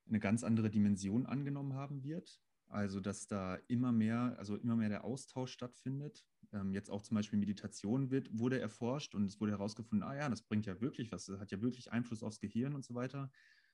[0.07, 2.40] eine ganz andere Dimension angenommen haben wird.
[2.68, 6.26] Also, dass da immer mehr, also immer mehr der Austausch stattfindet.
[6.53, 10.28] Ähm, jetzt auch zum Beispiel Meditation wird, wurde erforscht und es wurde herausgefunden, ah ja,
[10.28, 13.30] das bringt ja wirklich was, das hat ja wirklich Einfluss aufs Gehirn und so weiter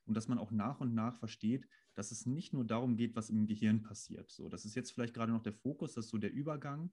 [0.06, 3.30] und dass man auch nach und nach versteht, dass es nicht nur darum geht, was
[3.30, 4.30] im Gehirn passiert.
[4.30, 6.92] So, das ist jetzt vielleicht gerade noch der Fokus, das ist so der Übergang,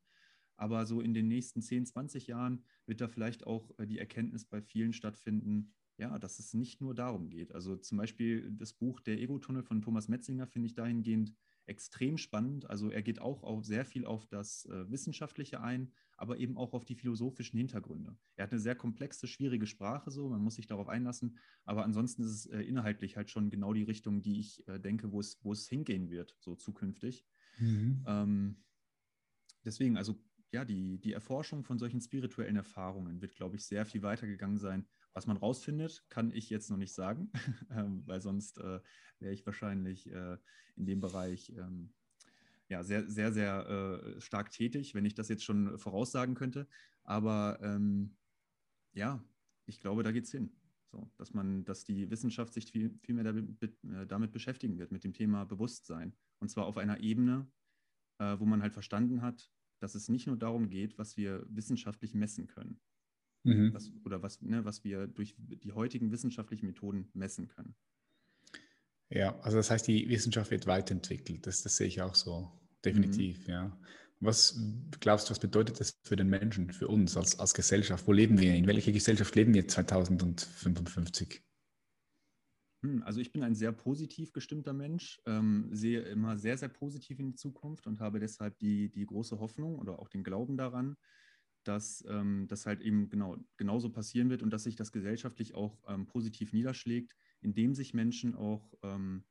[0.57, 4.45] aber so in den nächsten 10, 20 Jahren wird da vielleicht auch äh, die Erkenntnis
[4.45, 7.53] bei vielen stattfinden, ja, dass es nicht nur darum geht.
[7.53, 11.33] Also zum Beispiel das Buch Der Ego-Tunnel von Thomas Metzinger finde ich dahingehend
[11.65, 12.69] extrem spannend.
[12.69, 16.73] Also er geht auch auf sehr viel auf das äh, Wissenschaftliche ein, aber eben auch
[16.73, 18.15] auf die philosophischen Hintergründe.
[18.35, 22.23] Er hat eine sehr komplexe, schwierige Sprache, so man muss sich darauf einlassen, aber ansonsten
[22.23, 25.39] ist es äh, inhaltlich halt schon genau die Richtung, die ich äh, denke, wo es,
[25.43, 27.25] wo es hingehen wird, so zukünftig.
[27.57, 28.03] Mhm.
[28.05, 28.63] Ähm,
[29.65, 30.15] deswegen, also
[30.51, 34.85] ja, die, die Erforschung von solchen spirituellen Erfahrungen wird, glaube ich, sehr viel weitergegangen sein.
[35.13, 37.31] Was man rausfindet, kann ich jetzt noch nicht sagen,
[37.71, 38.79] ähm, weil sonst äh,
[39.19, 40.37] wäre ich wahrscheinlich äh,
[40.75, 41.93] in dem Bereich ähm,
[42.69, 46.67] ja, sehr, sehr, sehr äh, stark tätig, wenn ich das jetzt schon voraussagen könnte.
[47.03, 48.15] Aber ähm,
[48.93, 49.23] ja,
[49.65, 50.55] ich glaube, da geht es hin.
[50.91, 54.91] So, dass man, dass die Wissenschaft sich viel, viel mehr damit, äh, damit beschäftigen wird,
[54.91, 56.13] mit dem Thema Bewusstsein.
[56.39, 57.49] Und zwar auf einer Ebene,
[58.19, 62.13] äh, wo man halt verstanden hat, dass es nicht nur darum geht, was wir wissenschaftlich
[62.13, 62.79] messen können.
[63.43, 63.73] Mhm.
[63.73, 67.75] Was, oder was, ne, was wir durch die heutigen wissenschaftlichen Methoden messen können.
[69.09, 71.45] Ja, also das heißt, die Wissenschaft wird weiterentwickelt.
[71.45, 72.51] Das, das sehe ich auch so.
[72.85, 73.53] Definitiv, mhm.
[73.53, 73.79] ja.
[74.19, 74.59] Was
[74.99, 78.05] glaubst du, was bedeutet das für den Menschen, für uns als, als Gesellschaft?
[78.07, 78.53] Wo leben wir?
[78.53, 81.41] In welcher Gesellschaft leben wir 2055?
[82.83, 87.19] Hm, also ich bin ein sehr positiv gestimmter Mensch, ähm, sehe immer sehr, sehr positiv
[87.19, 90.97] in die Zukunft und habe deshalb die, die große Hoffnung oder auch den Glauben daran,
[91.63, 95.79] dass ähm, das halt eben genau, genauso passieren wird und dass sich das gesellschaftlich auch
[95.87, 99.23] ähm, positiv niederschlägt, indem sich Menschen auch ähm,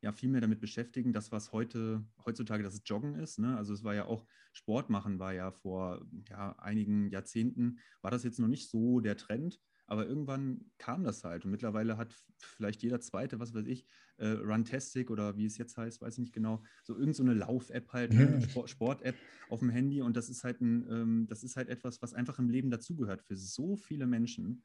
[0.00, 3.38] ja viel mehr damit beschäftigen, das, was heute, heutzutage das Joggen ist.
[3.38, 3.56] Ne?
[3.56, 8.22] Also es war ja auch, Sport machen war ja vor ja, einigen Jahrzehnten, war das
[8.22, 11.44] jetzt noch nicht so der Trend, aber irgendwann kam das halt.
[11.44, 13.86] Und mittlerweile hat vielleicht jeder Zweite, was weiß ich,
[14.18, 17.92] äh, Runtastic oder wie es jetzt heißt, weiß ich nicht genau, so irgendeine so Lauf-App
[17.92, 18.40] halt, ne?
[18.66, 19.16] Sport-App
[19.48, 20.02] auf dem Handy.
[20.02, 23.22] Und das ist halt ein, ähm, das ist halt etwas, was einfach im Leben dazugehört
[23.22, 24.62] für so viele Menschen.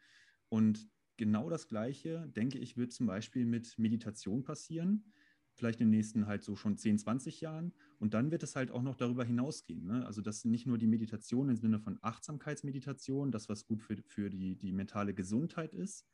[0.49, 5.05] Und genau das Gleiche, denke ich, wird zum Beispiel mit Meditation passieren
[5.55, 7.73] vielleicht in den nächsten halt so schon 10, 20 Jahren.
[7.99, 9.85] Und dann wird es halt auch noch darüber hinausgehen.
[9.85, 10.05] Ne?
[10.05, 14.29] Also dass nicht nur die Meditation im Sinne von Achtsamkeitsmeditation, das was gut für, für
[14.29, 16.07] die, die mentale Gesundheit ist,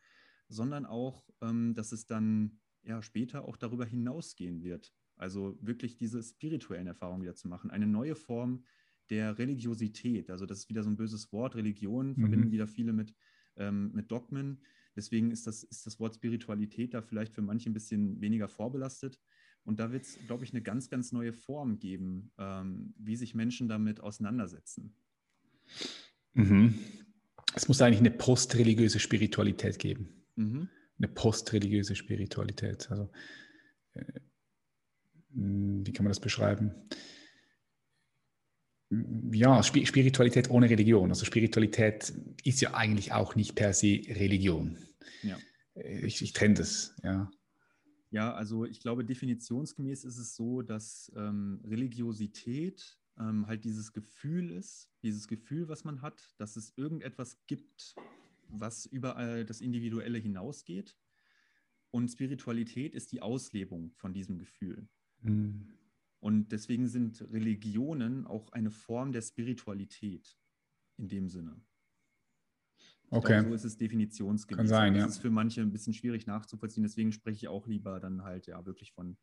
[0.50, 4.94] sondern auch, ähm, dass es dann ja später auch darüber hinausgehen wird.
[5.16, 7.72] Also wirklich diese spirituellen Erfahrungen wieder zu machen.
[7.72, 8.64] Eine neue Form
[9.10, 10.30] der Religiosität.
[10.30, 11.56] Also das ist wieder so ein böses Wort.
[11.56, 12.22] Religion mhm.
[12.22, 13.16] verbinden wieder viele mit,
[13.58, 14.62] ähm, mit Dogmen.
[14.96, 19.20] Deswegen ist das, ist das Wort Spiritualität da vielleicht für manche ein bisschen weniger vorbelastet.
[19.64, 23.36] Und da wird es, glaube ich, eine ganz, ganz neue Form geben, ähm, wie sich
[23.36, 24.96] Menschen damit auseinandersetzen.
[26.34, 26.74] Mhm.
[27.56, 30.10] Es muss eigentlich eine postreligiöse Spiritualität geben.
[30.36, 30.70] Mhm.
[30.98, 32.90] Eine postreligiöse Spiritualität.
[32.90, 33.10] Also,
[33.94, 34.04] äh,
[35.32, 36.74] wie kann man das beschreiben?
[38.90, 41.10] Ja, Spiritualität ohne Religion.
[41.10, 42.14] Also Spiritualität
[42.44, 44.78] ist ja eigentlich auch nicht per se Religion.
[45.22, 45.38] Ja.
[45.76, 47.30] Ich, ich trenne das, ja.
[48.12, 54.50] Ja, also ich glaube, definitionsgemäß ist es so, dass ähm, Religiosität ähm, halt dieses Gefühl
[54.50, 57.96] ist, dieses Gefühl, was man hat, dass es irgendetwas gibt,
[58.48, 60.98] was über das Individuelle hinausgeht.
[61.92, 64.88] Und Spiritualität ist die Auslebung von diesem Gefühl.
[65.22, 65.68] Mhm.
[66.20, 70.38] Und deswegen sind Religionen auch eine Form der Spiritualität
[70.98, 71.62] in dem Sinne.
[73.12, 73.40] Okay.
[73.40, 74.58] Glaube, so ist es definitionsgemäß.
[74.58, 75.08] Kann sein, das ja.
[75.08, 76.84] ist für manche ein bisschen schwierig nachzuvollziehen.
[76.84, 79.18] Deswegen spreche ich auch lieber dann halt ja wirklich von,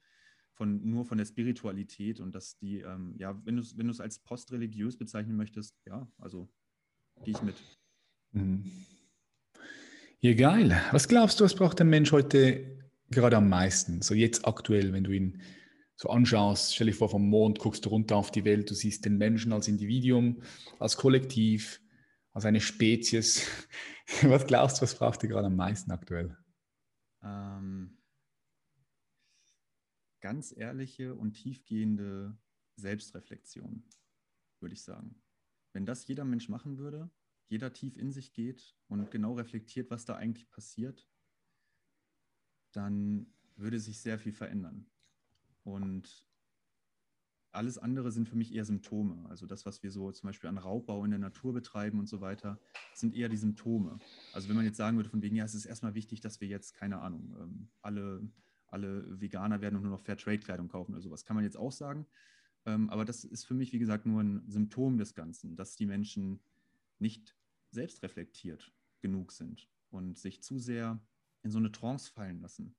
[0.55, 4.19] von nur von der Spiritualität und dass die, ähm, ja, wenn du es wenn als
[4.19, 6.49] postreligiös bezeichnen möchtest, ja, also
[7.23, 7.57] gehe ich mit.
[8.33, 8.65] Mhm.
[10.21, 10.81] Ja, geil.
[10.91, 12.79] Was glaubst du, was braucht der Mensch heute
[13.11, 14.03] gerade am meisten?
[14.03, 15.41] So jetzt aktuell, wenn du ihn
[15.97, 19.05] so anschaust, stell dich vor, vom Mond guckst du runter auf die Welt, du siehst
[19.05, 20.43] den Menschen als Individuum,
[20.79, 21.81] als Kollektiv,
[22.33, 23.47] als eine Spezies.
[24.23, 26.37] Was glaubst du, was braucht ihr gerade am meisten aktuell?
[27.23, 27.99] Ähm,
[30.21, 32.39] ganz ehrliche und tiefgehende
[32.77, 33.83] Selbstreflexion,
[34.61, 35.21] würde ich sagen.
[35.73, 37.11] Wenn das jeder Mensch machen würde,
[37.49, 41.09] jeder tief in sich geht und genau reflektiert, was da eigentlich passiert,
[42.73, 44.89] dann würde sich sehr viel verändern.
[45.67, 46.25] Und
[47.51, 49.29] alles andere sind für mich eher Symptome.
[49.29, 52.21] Also das, was wir so zum Beispiel an Raubbau in der Natur betreiben und so
[52.21, 52.61] weiter,
[52.95, 53.99] sind eher die Symptome.
[54.33, 56.47] Also wenn man jetzt sagen würde, von wegen, ja, es ist erstmal wichtig, dass wir
[56.47, 58.29] jetzt, keine Ahnung, ähm, alle,
[58.69, 62.07] alle Veganer werden und nur noch Fairtrade-Kleidung kaufen oder sowas, kann man jetzt auch sagen.
[62.65, 65.87] Ähm, aber das ist für mich, wie gesagt, nur ein Symptom des Ganzen, dass die
[65.87, 66.39] Menschen
[67.01, 67.35] nicht
[67.71, 71.01] selbstreflektiert genug sind und sich zu sehr
[71.43, 72.77] in so eine Trance fallen lassen,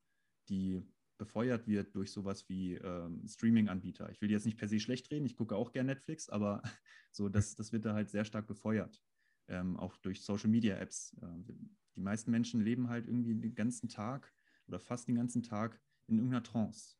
[0.48, 0.82] die
[1.18, 4.10] befeuert wird durch sowas wie ähm, Streaming-Anbieter.
[4.12, 6.62] Ich will jetzt nicht per se schlecht reden, ich gucke auch gerne Netflix, aber
[7.12, 9.02] so, das, das wird da halt sehr stark befeuert.
[9.48, 11.16] Ähm, auch durch Social-Media-Apps.
[11.22, 11.54] Äh,
[11.96, 14.34] die meisten Menschen leben halt irgendwie den ganzen Tag
[14.68, 16.96] oder fast den ganzen Tag in irgendeiner Trance.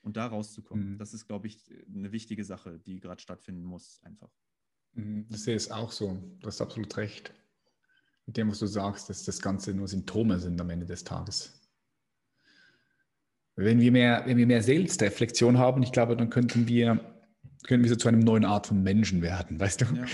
[0.00, 0.98] Und da rauszukommen, mhm.
[0.98, 1.58] das ist, glaube ich,
[1.94, 4.30] eine wichtige Sache, die gerade stattfinden muss, einfach.
[4.94, 6.20] Mhm, ich sehe es auch so.
[6.40, 7.32] Du hast absolut recht.
[8.26, 11.61] Mit dem, was du sagst, dass das Ganze nur Symptome sind am Ende des Tages.
[13.56, 17.00] Wenn wir mehr, wenn wir mehr Selbstreflexion haben, ich glaube, dann könnten wir,
[17.64, 19.84] können wir so zu einem neuen Art von Menschen werden, weißt du?
[19.84, 20.06] Ja.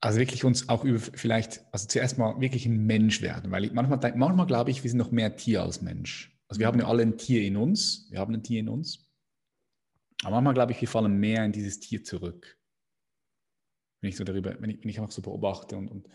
[0.00, 3.72] Also wirklich uns auch über vielleicht, also zuerst mal wirklich ein Mensch werden, weil ich
[3.72, 6.38] manchmal, manchmal glaube ich, wir sind noch mehr Tier als Mensch.
[6.48, 9.10] Also wir haben ja alle ein Tier in uns, wir haben ein Tier in uns.
[10.22, 12.56] Aber manchmal glaube ich, wir fallen mehr in dieses Tier zurück.
[14.00, 16.08] Wenn ich so darüber, wenn ich, wenn ich einfach so beobachte und, und,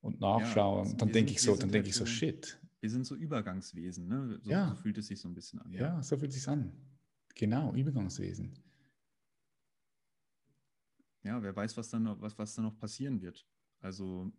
[0.00, 3.16] und nachschaue, ja, dann denke ich so, dann denke ich so, shit, wir sind so
[3.16, 4.38] Übergangswesen, ne?
[4.40, 4.68] So, ja.
[4.68, 5.72] so fühlt es sich so ein bisschen an.
[5.72, 6.70] Ja, ja so fühlt es sich an.
[7.34, 8.56] Genau, Übergangswesen.
[11.24, 13.44] Ja, wer weiß, was dann noch, was, was dann noch passieren wird.
[13.80, 14.32] Also,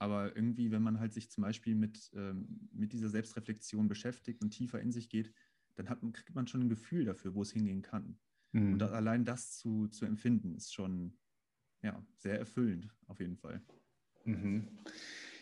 [0.00, 4.50] aber irgendwie, wenn man halt sich zum Beispiel mit, ähm, mit dieser Selbstreflexion beschäftigt und
[4.50, 5.32] tiefer in sich geht,
[5.76, 8.18] dann hat, kriegt man schon ein Gefühl dafür, wo es hingehen kann.
[8.50, 8.72] Mhm.
[8.72, 11.16] Und da, allein das zu, zu empfinden, ist schon
[11.82, 13.62] ja, sehr erfüllend, auf jeden Fall.
[14.24, 14.76] Mhm.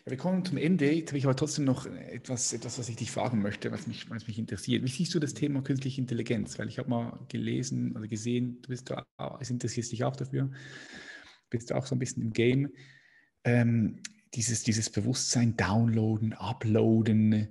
[0.06, 0.92] Ja, wir kommen zum Ende.
[0.92, 4.10] Jetzt habe ich aber trotzdem noch etwas, etwas, was ich dich fragen möchte, was mich,
[4.10, 4.84] was mich interessiert.
[4.84, 6.58] Wie siehst du das Thema künstliche Intelligenz?
[6.58, 9.06] Weil ich habe mal gelesen oder gesehen, du bist da,
[9.40, 10.50] es interessiert dich auch dafür,
[11.48, 12.70] bist auch so ein bisschen im Game.
[13.44, 14.02] Ähm,
[14.34, 17.48] dieses, dieses Bewusstsein downloaden, uploaden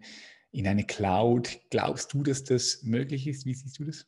[0.52, 1.60] in eine Cloud.
[1.72, 3.46] Glaubst du, dass das möglich ist?
[3.46, 4.06] Wie siehst du das?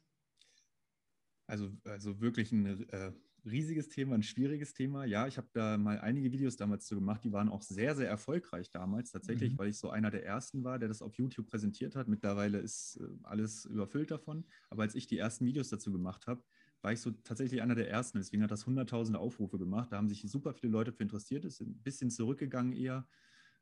[1.48, 3.12] Also, also wirklich ein äh,
[3.46, 5.06] riesiges Thema, ein schwieriges Thema.
[5.06, 8.10] Ja, ich habe da mal einige Videos damals zu gemacht, die waren auch sehr, sehr
[8.10, 9.58] erfolgreich damals, tatsächlich, mhm.
[9.58, 12.08] weil ich so einer der ersten war, der das auf YouTube präsentiert hat.
[12.08, 14.46] Mittlerweile ist äh, alles überfüllt davon.
[14.70, 16.43] Aber als ich die ersten Videos dazu gemacht habe,
[16.82, 18.20] war ich so tatsächlich einer der ersten.
[18.20, 19.92] Deswegen hat das hunderttausende Aufrufe gemacht.
[19.92, 21.46] Da haben sich super viele Leute für interessiert.
[21.46, 23.08] Es ist ein bisschen zurückgegangen eher.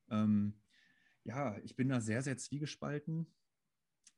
[0.10, 0.54] Ähm,
[1.24, 3.28] ja, ich bin da sehr, sehr zwiegespalten.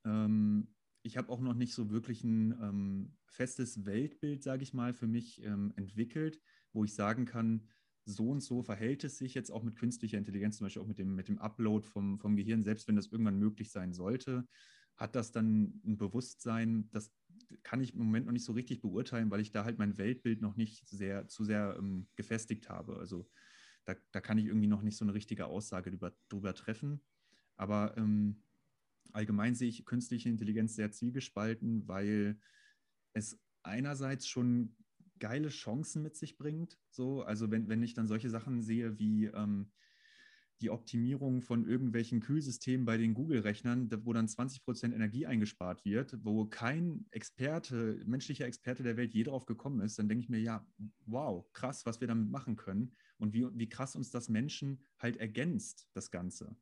[0.06, 0.75] Ähm,
[1.06, 5.06] ich habe auch noch nicht so wirklich ein ähm, festes Weltbild, sage ich mal, für
[5.06, 6.42] mich ähm, entwickelt,
[6.74, 7.68] wo ich sagen kann,
[8.06, 10.98] so und so verhält es sich jetzt auch mit künstlicher Intelligenz, zum Beispiel auch mit
[10.98, 14.48] dem, mit dem Upload vom, vom Gehirn, selbst wenn das irgendwann möglich sein sollte,
[14.98, 17.14] hat das dann ein Bewusstsein, das
[17.62, 20.42] kann ich im Moment noch nicht so richtig beurteilen, weil ich da halt mein Weltbild
[20.42, 22.98] noch nicht sehr, zu sehr ähm, gefestigt habe.
[22.98, 23.30] Also
[23.84, 27.02] da, da kann ich irgendwie noch nicht so eine richtige Aussage drüber, drüber treffen.
[27.58, 28.42] Aber ähm,
[29.16, 32.40] allgemein sehe ich künstliche Intelligenz sehr zielgespalten, weil
[33.14, 34.76] es einerseits schon
[35.20, 36.78] geile Chancen mit sich bringt.
[36.90, 39.72] So, also wenn, wenn ich dann solche Sachen sehe wie, ähm,
[40.62, 46.18] die Optimierung von irgendwelchen Kühlsystemen bei den Google-Rechnern, wo dann 20 Prozent Energie eingespart wird,
[46.24, 50.40] wo kein Experte, menschlicher Experte der Welt je drauf gekommen ist, dann denke ich mir,
[50.40, 50.66] ja,
[51.06, 55.18] wow, krass, was wir damit machen können und wie, wie krass uns das Menschen halt
[55.18, 56.56] ergänzt, das Ganze.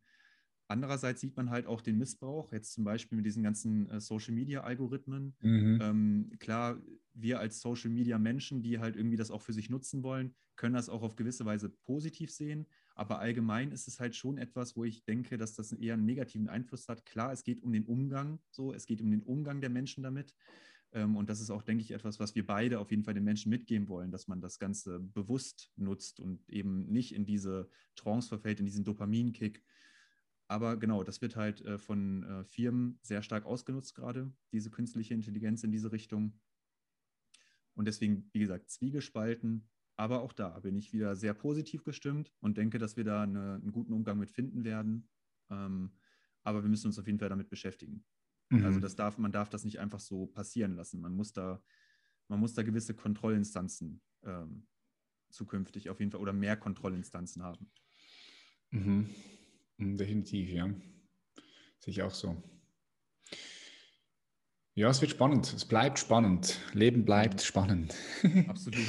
[0.67, 5.35] Andererseits sieht man halt auch den Missbrauch, jetzt zum Beispiel mit diesen ganzen äh, Social-Media-Algorithmen.
[5.41, 5.79] Mhm.
[5.81, 6.81] Ähm, klar,
[7.13, 11.01] wir als Social-Media-Menschen, die halt irgendwie das auch für sich nutzen wollen, können das auch
[11.01, 12.65] auf gewisse Weise positiv sehen.
[12.95, 16.47] Aber allgemein ist es halt schon etwas, wo ich denke, dass das eher einen negativen
[16.47, 17.05] Einfluss hat.
[17.05, 20.33] Klar, es geht um den Umgang, so, es geht um den Umgang der Menschen damit.
[20.93, 23.23] Ähm, und das ist auch, denke ich, etwas, was wir beide auf jeden Fall den
[23.23, 28.29] Menschen mitgeben wollen, dass man das Ganze bewusst nutzt und eben nicht in diese Trance
[28.29, 29.63] verfällt, in diesen Dopaminkick
[30.53, 35.15] aber genau, das wird halt äh, von äh, Firmen sehr stark ausgenutzt gerade, diese künstliche
[35.15, 36.39] Intelligenz in diese Richtung.
[37.73, 39.67] Und deswegen, wie gesagt, zwiegespalten.
[39.95, 43.55] Aber auch da bin ich wieder sehr positiv gestimmt und denke, dass wir da eine,
[43.55, 45.09] einen guten Umgang mit finden werden.
[45.49, 45.97] Ähm,
[46.43, 48.05] aber wir müssen uns auf jeden Fall damit beschäftigen.
[48.49, 48.63] Mhm.
[48.63, 51.01] Also das darf, man darf das nicht einfach so passieren lassen.
[51.01, 51.63] Man muss da,
[52.27, 54.67] man muss da gewisse Kontrollinstanzen ähm,
[55.31, 57.71] zukünftig auf jeden Fall oder mehr Kontrollinstanzen haben.
[58.69, 59.09] Mhm.
[59.77, 60.67] Hm, definitiv, ja.
[61.79, 62.41] Sehe ich auch so.
[64.75, 65.53] Ja, es wird spannend.
[65.53, 66.59] Es bleibt spannend.
[66.73, 67.93] Leben bleibt spannend.
[68.47, 68.79] Absolut.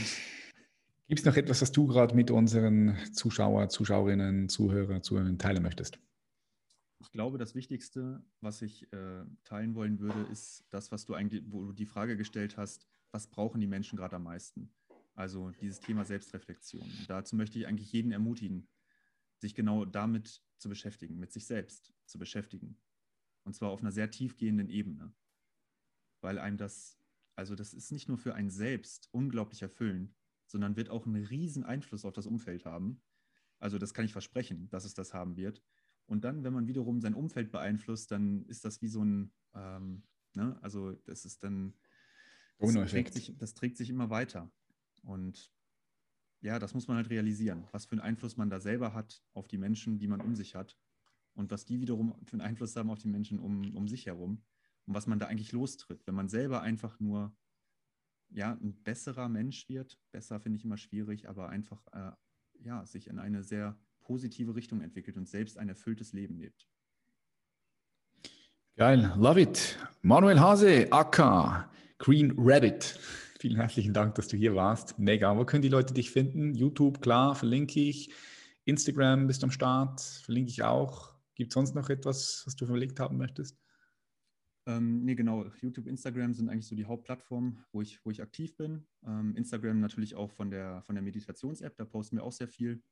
[1.09, 5.99] Gibt es noch etwas, was du gerade mit unseren Zuschauer, Zuschauerinnen, Zuhörer, Zuhörern teilen möchtest?
[7.01, 11.43] Ich glaube, das Wichtigste, was ich äh, teilen wollen würde, ist das, was du eigentlich,
[11.49, 14.73] wo du die Frage gestellt hast, was brauchen die Menschen gerade am meisten?
[15.15, 16.89] Also dieses Thema Selbstreflexion.
[17.07, 18.67] Dazu möchte ich eigentlich jeden ermutigen,
[19.39, 22.79] sich genau damit zu beschäftigen, mit sich selbst zu beschäftigen.
[23.45, 25.15] Und zwar auf einer sehr tiefgehenden Ebene.
[26.21, 26.99] Weil einem das,
[27.35, 30.17] also das ist nicht nur für ein selbst unglaublich erfüllend,
[30.47, 33.03] sondern wird auch einen riesen Einfluss auf das Umfeld haben.
[33.59, 35.63] Also das kann ich versprechen, dass es das haben wird.
[36.07, 40.03] Und dann, wenn man wiederum sein Umfeld beeinflusst, dann ist das wie so ein, ähm,
[40.35, 40.59] ne?
[40.63, 41.75] also das ist dann,
[42.59, 44.51] das trägt, sich, das trägt sich immer weiter.
[45.03, 45.51] Und
[46.45, 49.49] ja, das muss man halt realisieren, was für einen Einfluss man da selber hat auf
[49.49, 50.77] die Menschen, die man um sich hat
[51.33, 54.43] und was die wiederum für einen Einfluss haben auf die Menschen um, um sich herum
[54.85, 56.07] und was man da eigentlich lostritt.
[56.07, 57.35] Wenn man selber einfach nur
[58.29, 62.13] ja, ein besserer Mensch wird, besser finde ich immer schwierig, aber einfach äh,
[62.61, 66.69] ja, sich in eine sehr positive Richtung entwickelt und selbst ein erfülltes Leben lebt.
[68.77, 69.79] Geil, love it.
[70.03, 72.99] Manuel Hase, Akka, Green Rabbit.
[73.45, 74.99] Vielen herzlichen Dank, dass du hier warst.
[74.99, 75.37] Mega.
[75.37, 76.55] Wo können die Leute dich finden?
[76.55, 78.11] YouTube, klar, verlinke ich.
[78.65, 81.15] Instagram bist am Start, verlinke ich auch.
[81.35, 83.61] Gibt es sonst noch etwas, was du verlegt haben möchtest?
[84.65, 85.45] Ähm, nee, genau.
[85.61, 88.87] YouTube, Instagram sind eigentlich so die Hauptplattformen, wo ich, wo ich aktiv bin.
[89.07, 92.83] Ähm, Instagram natürlich auch von der, von der Meditations-App, da posten wir auch sehr viel.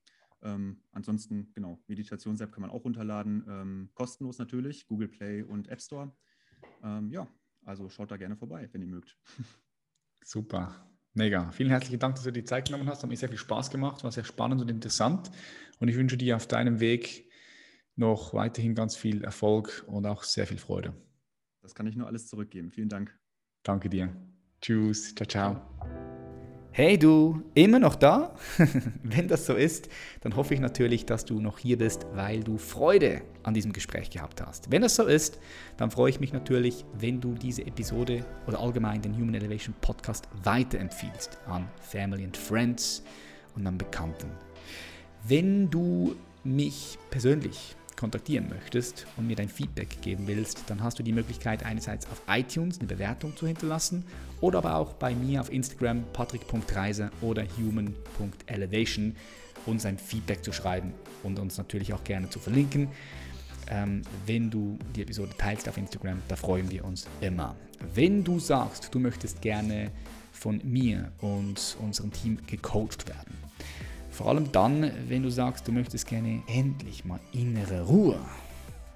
[0.43, 5.81] Ähm, ansonsten, genau, Meditations-App kann man auch runterladen, ähm, kostenlos natürlich, Google Play und App
[5.81, 6.15] Store.
[6.83, 7.27] Ähm, ja,
[7.65, 9.19] also schaut da gerne vorbei, wenn ihr mögt.
[10.25, 10.89] Super.
[11.15, 11.51] Mega.
[11.51, 13.03] Vielen herzlichen Dank, dass du die Zeit genommen hast.
[13.03, 15.31] Hat mir sehr viel Spaß gemacht, war sehr spannend und interessant.
[15.79, 17.31] Und ich wünsche dir auf deinem Weg
[17.97, 20.95] noch weiterhin ganz viel Erfolg und auch sehr viel Freude.
[21.61, 22.71] Das kann ich nur alles zurückgeben.
[22.71, 23.17] Vielen Dank.
[23.63, 24.17] Danke dir.
[24.61, 25.15] Tschüss.
[25.15, 26.12] Ciao, ciao.
[26.75, 28.35] Hey du, immer noch da?
[29.03, 29.91] Wenn das so ist,
[30.23, 34.09] dann hoffe ich natürlich, dass du noch hier bist, weil du Freude an diesem Gespräch
[34.09, 34.71] gehabt hast.
[34.71, 35.39] Wenn das so ist,
[35.77, 40.27] dann freue ich mich natürlich, wenn du diese Episode oder allgemein den Human Elevation Podcast
[40.45, 43.03] weiterempfiehlst an Family and Friends
[43.55, 44.31] und an Bekannten.
[45.25, 51.05] Wenn du mich persönlich kontaktieren möchtest und mir dein Feedback geben willst, dann hast du
[51.05, 54.05] die Möglichkeit einerseits auf iTunes eine Bewertung zu hinterlassen
[54.41, 59.15] oder aber auch bei mir auf Instagram patrick.reiser oder human.elevation
[59.67, 60.93] uns ein Feedback zu schreiben
[61.23, 62.89] und uns natürlich auch gerne zu verlinken.
[63.69, 67.55] Ähm, wenn du die Episode teilst auf Instagram, da freuen wir uns immer.
[67.95, 69.93] Wenn du sagst, du möchtest gerne
[70.33, 73.42] von mir und unserem Team gecoacht werden,
[74.13, 78.19] vor allem dann, wenn du sagst, du möchtest gerne endlich mal innere Ruhe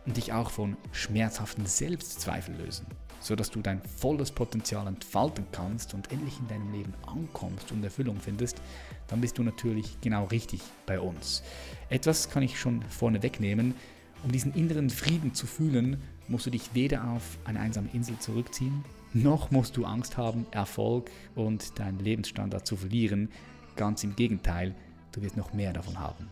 [0.04, 2.86] und dich auch von schmerzhaften Selbstzweifeln lösen,
[3.20, 8.20] sodass du dein volles Potenzial entfalten kannst und endlich in deinem Leben ankommst und Erfüllung
[8.20, 8.60] findest,
[9.08, 11.42] dann bist du natürlich genau richtig bei uns.
[11.88, 13.74] Etwas kann ich schon vorne wegnehmen.
[14.22, 18.84] Um diesen inneren Frieden zu fühlen, musst du dich weder auf eine einsame Insel zurückziehen,
[19.14, 23.30] noch musst du Angst haben, Erfolg und deinen Lebensstandard zu verlieren.
[23.76, 24.74] Ganz im Gegenteil,
[25.16, 26.28] du wirst noch mehr davon haben.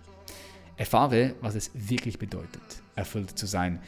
[0.76, 2.62] Erfahre, was es wirklich bedeutet,
[2.94, 3.80] erfüllt zu sein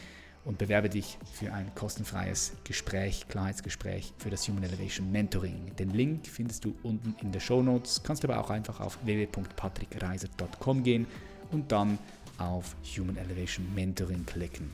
[0.45, 5.75] und bewerbe dich für ein kostenfreies Gespräch, Klarheitsgespräch für das Human Elevation Mentoring.
[5.77, 10.83] Den Link findest du unten in den Show Notes, kannst aber auch einfach auf www.patrickreiser.com
[10.83, 11.07] gehen
[11.51, 11.99] und dann
[12.39, 14.71] auf Human Elevation Mentoring klicken.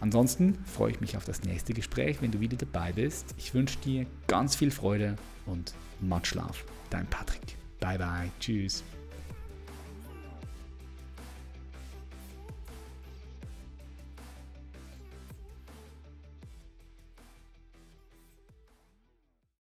[0.00, 3.34] Ansonsten freue ich mich auf das nächste Gespräch, wenn du wieder dabei bist.
[3.38, 6.64] Ich wünsche dir ganz viel Freude und Matschlaf.
[6.90, 7.56] Dein Patrick.
[7.80, 8.30] Bye bye.
[8.40, 8.82] Tschüss.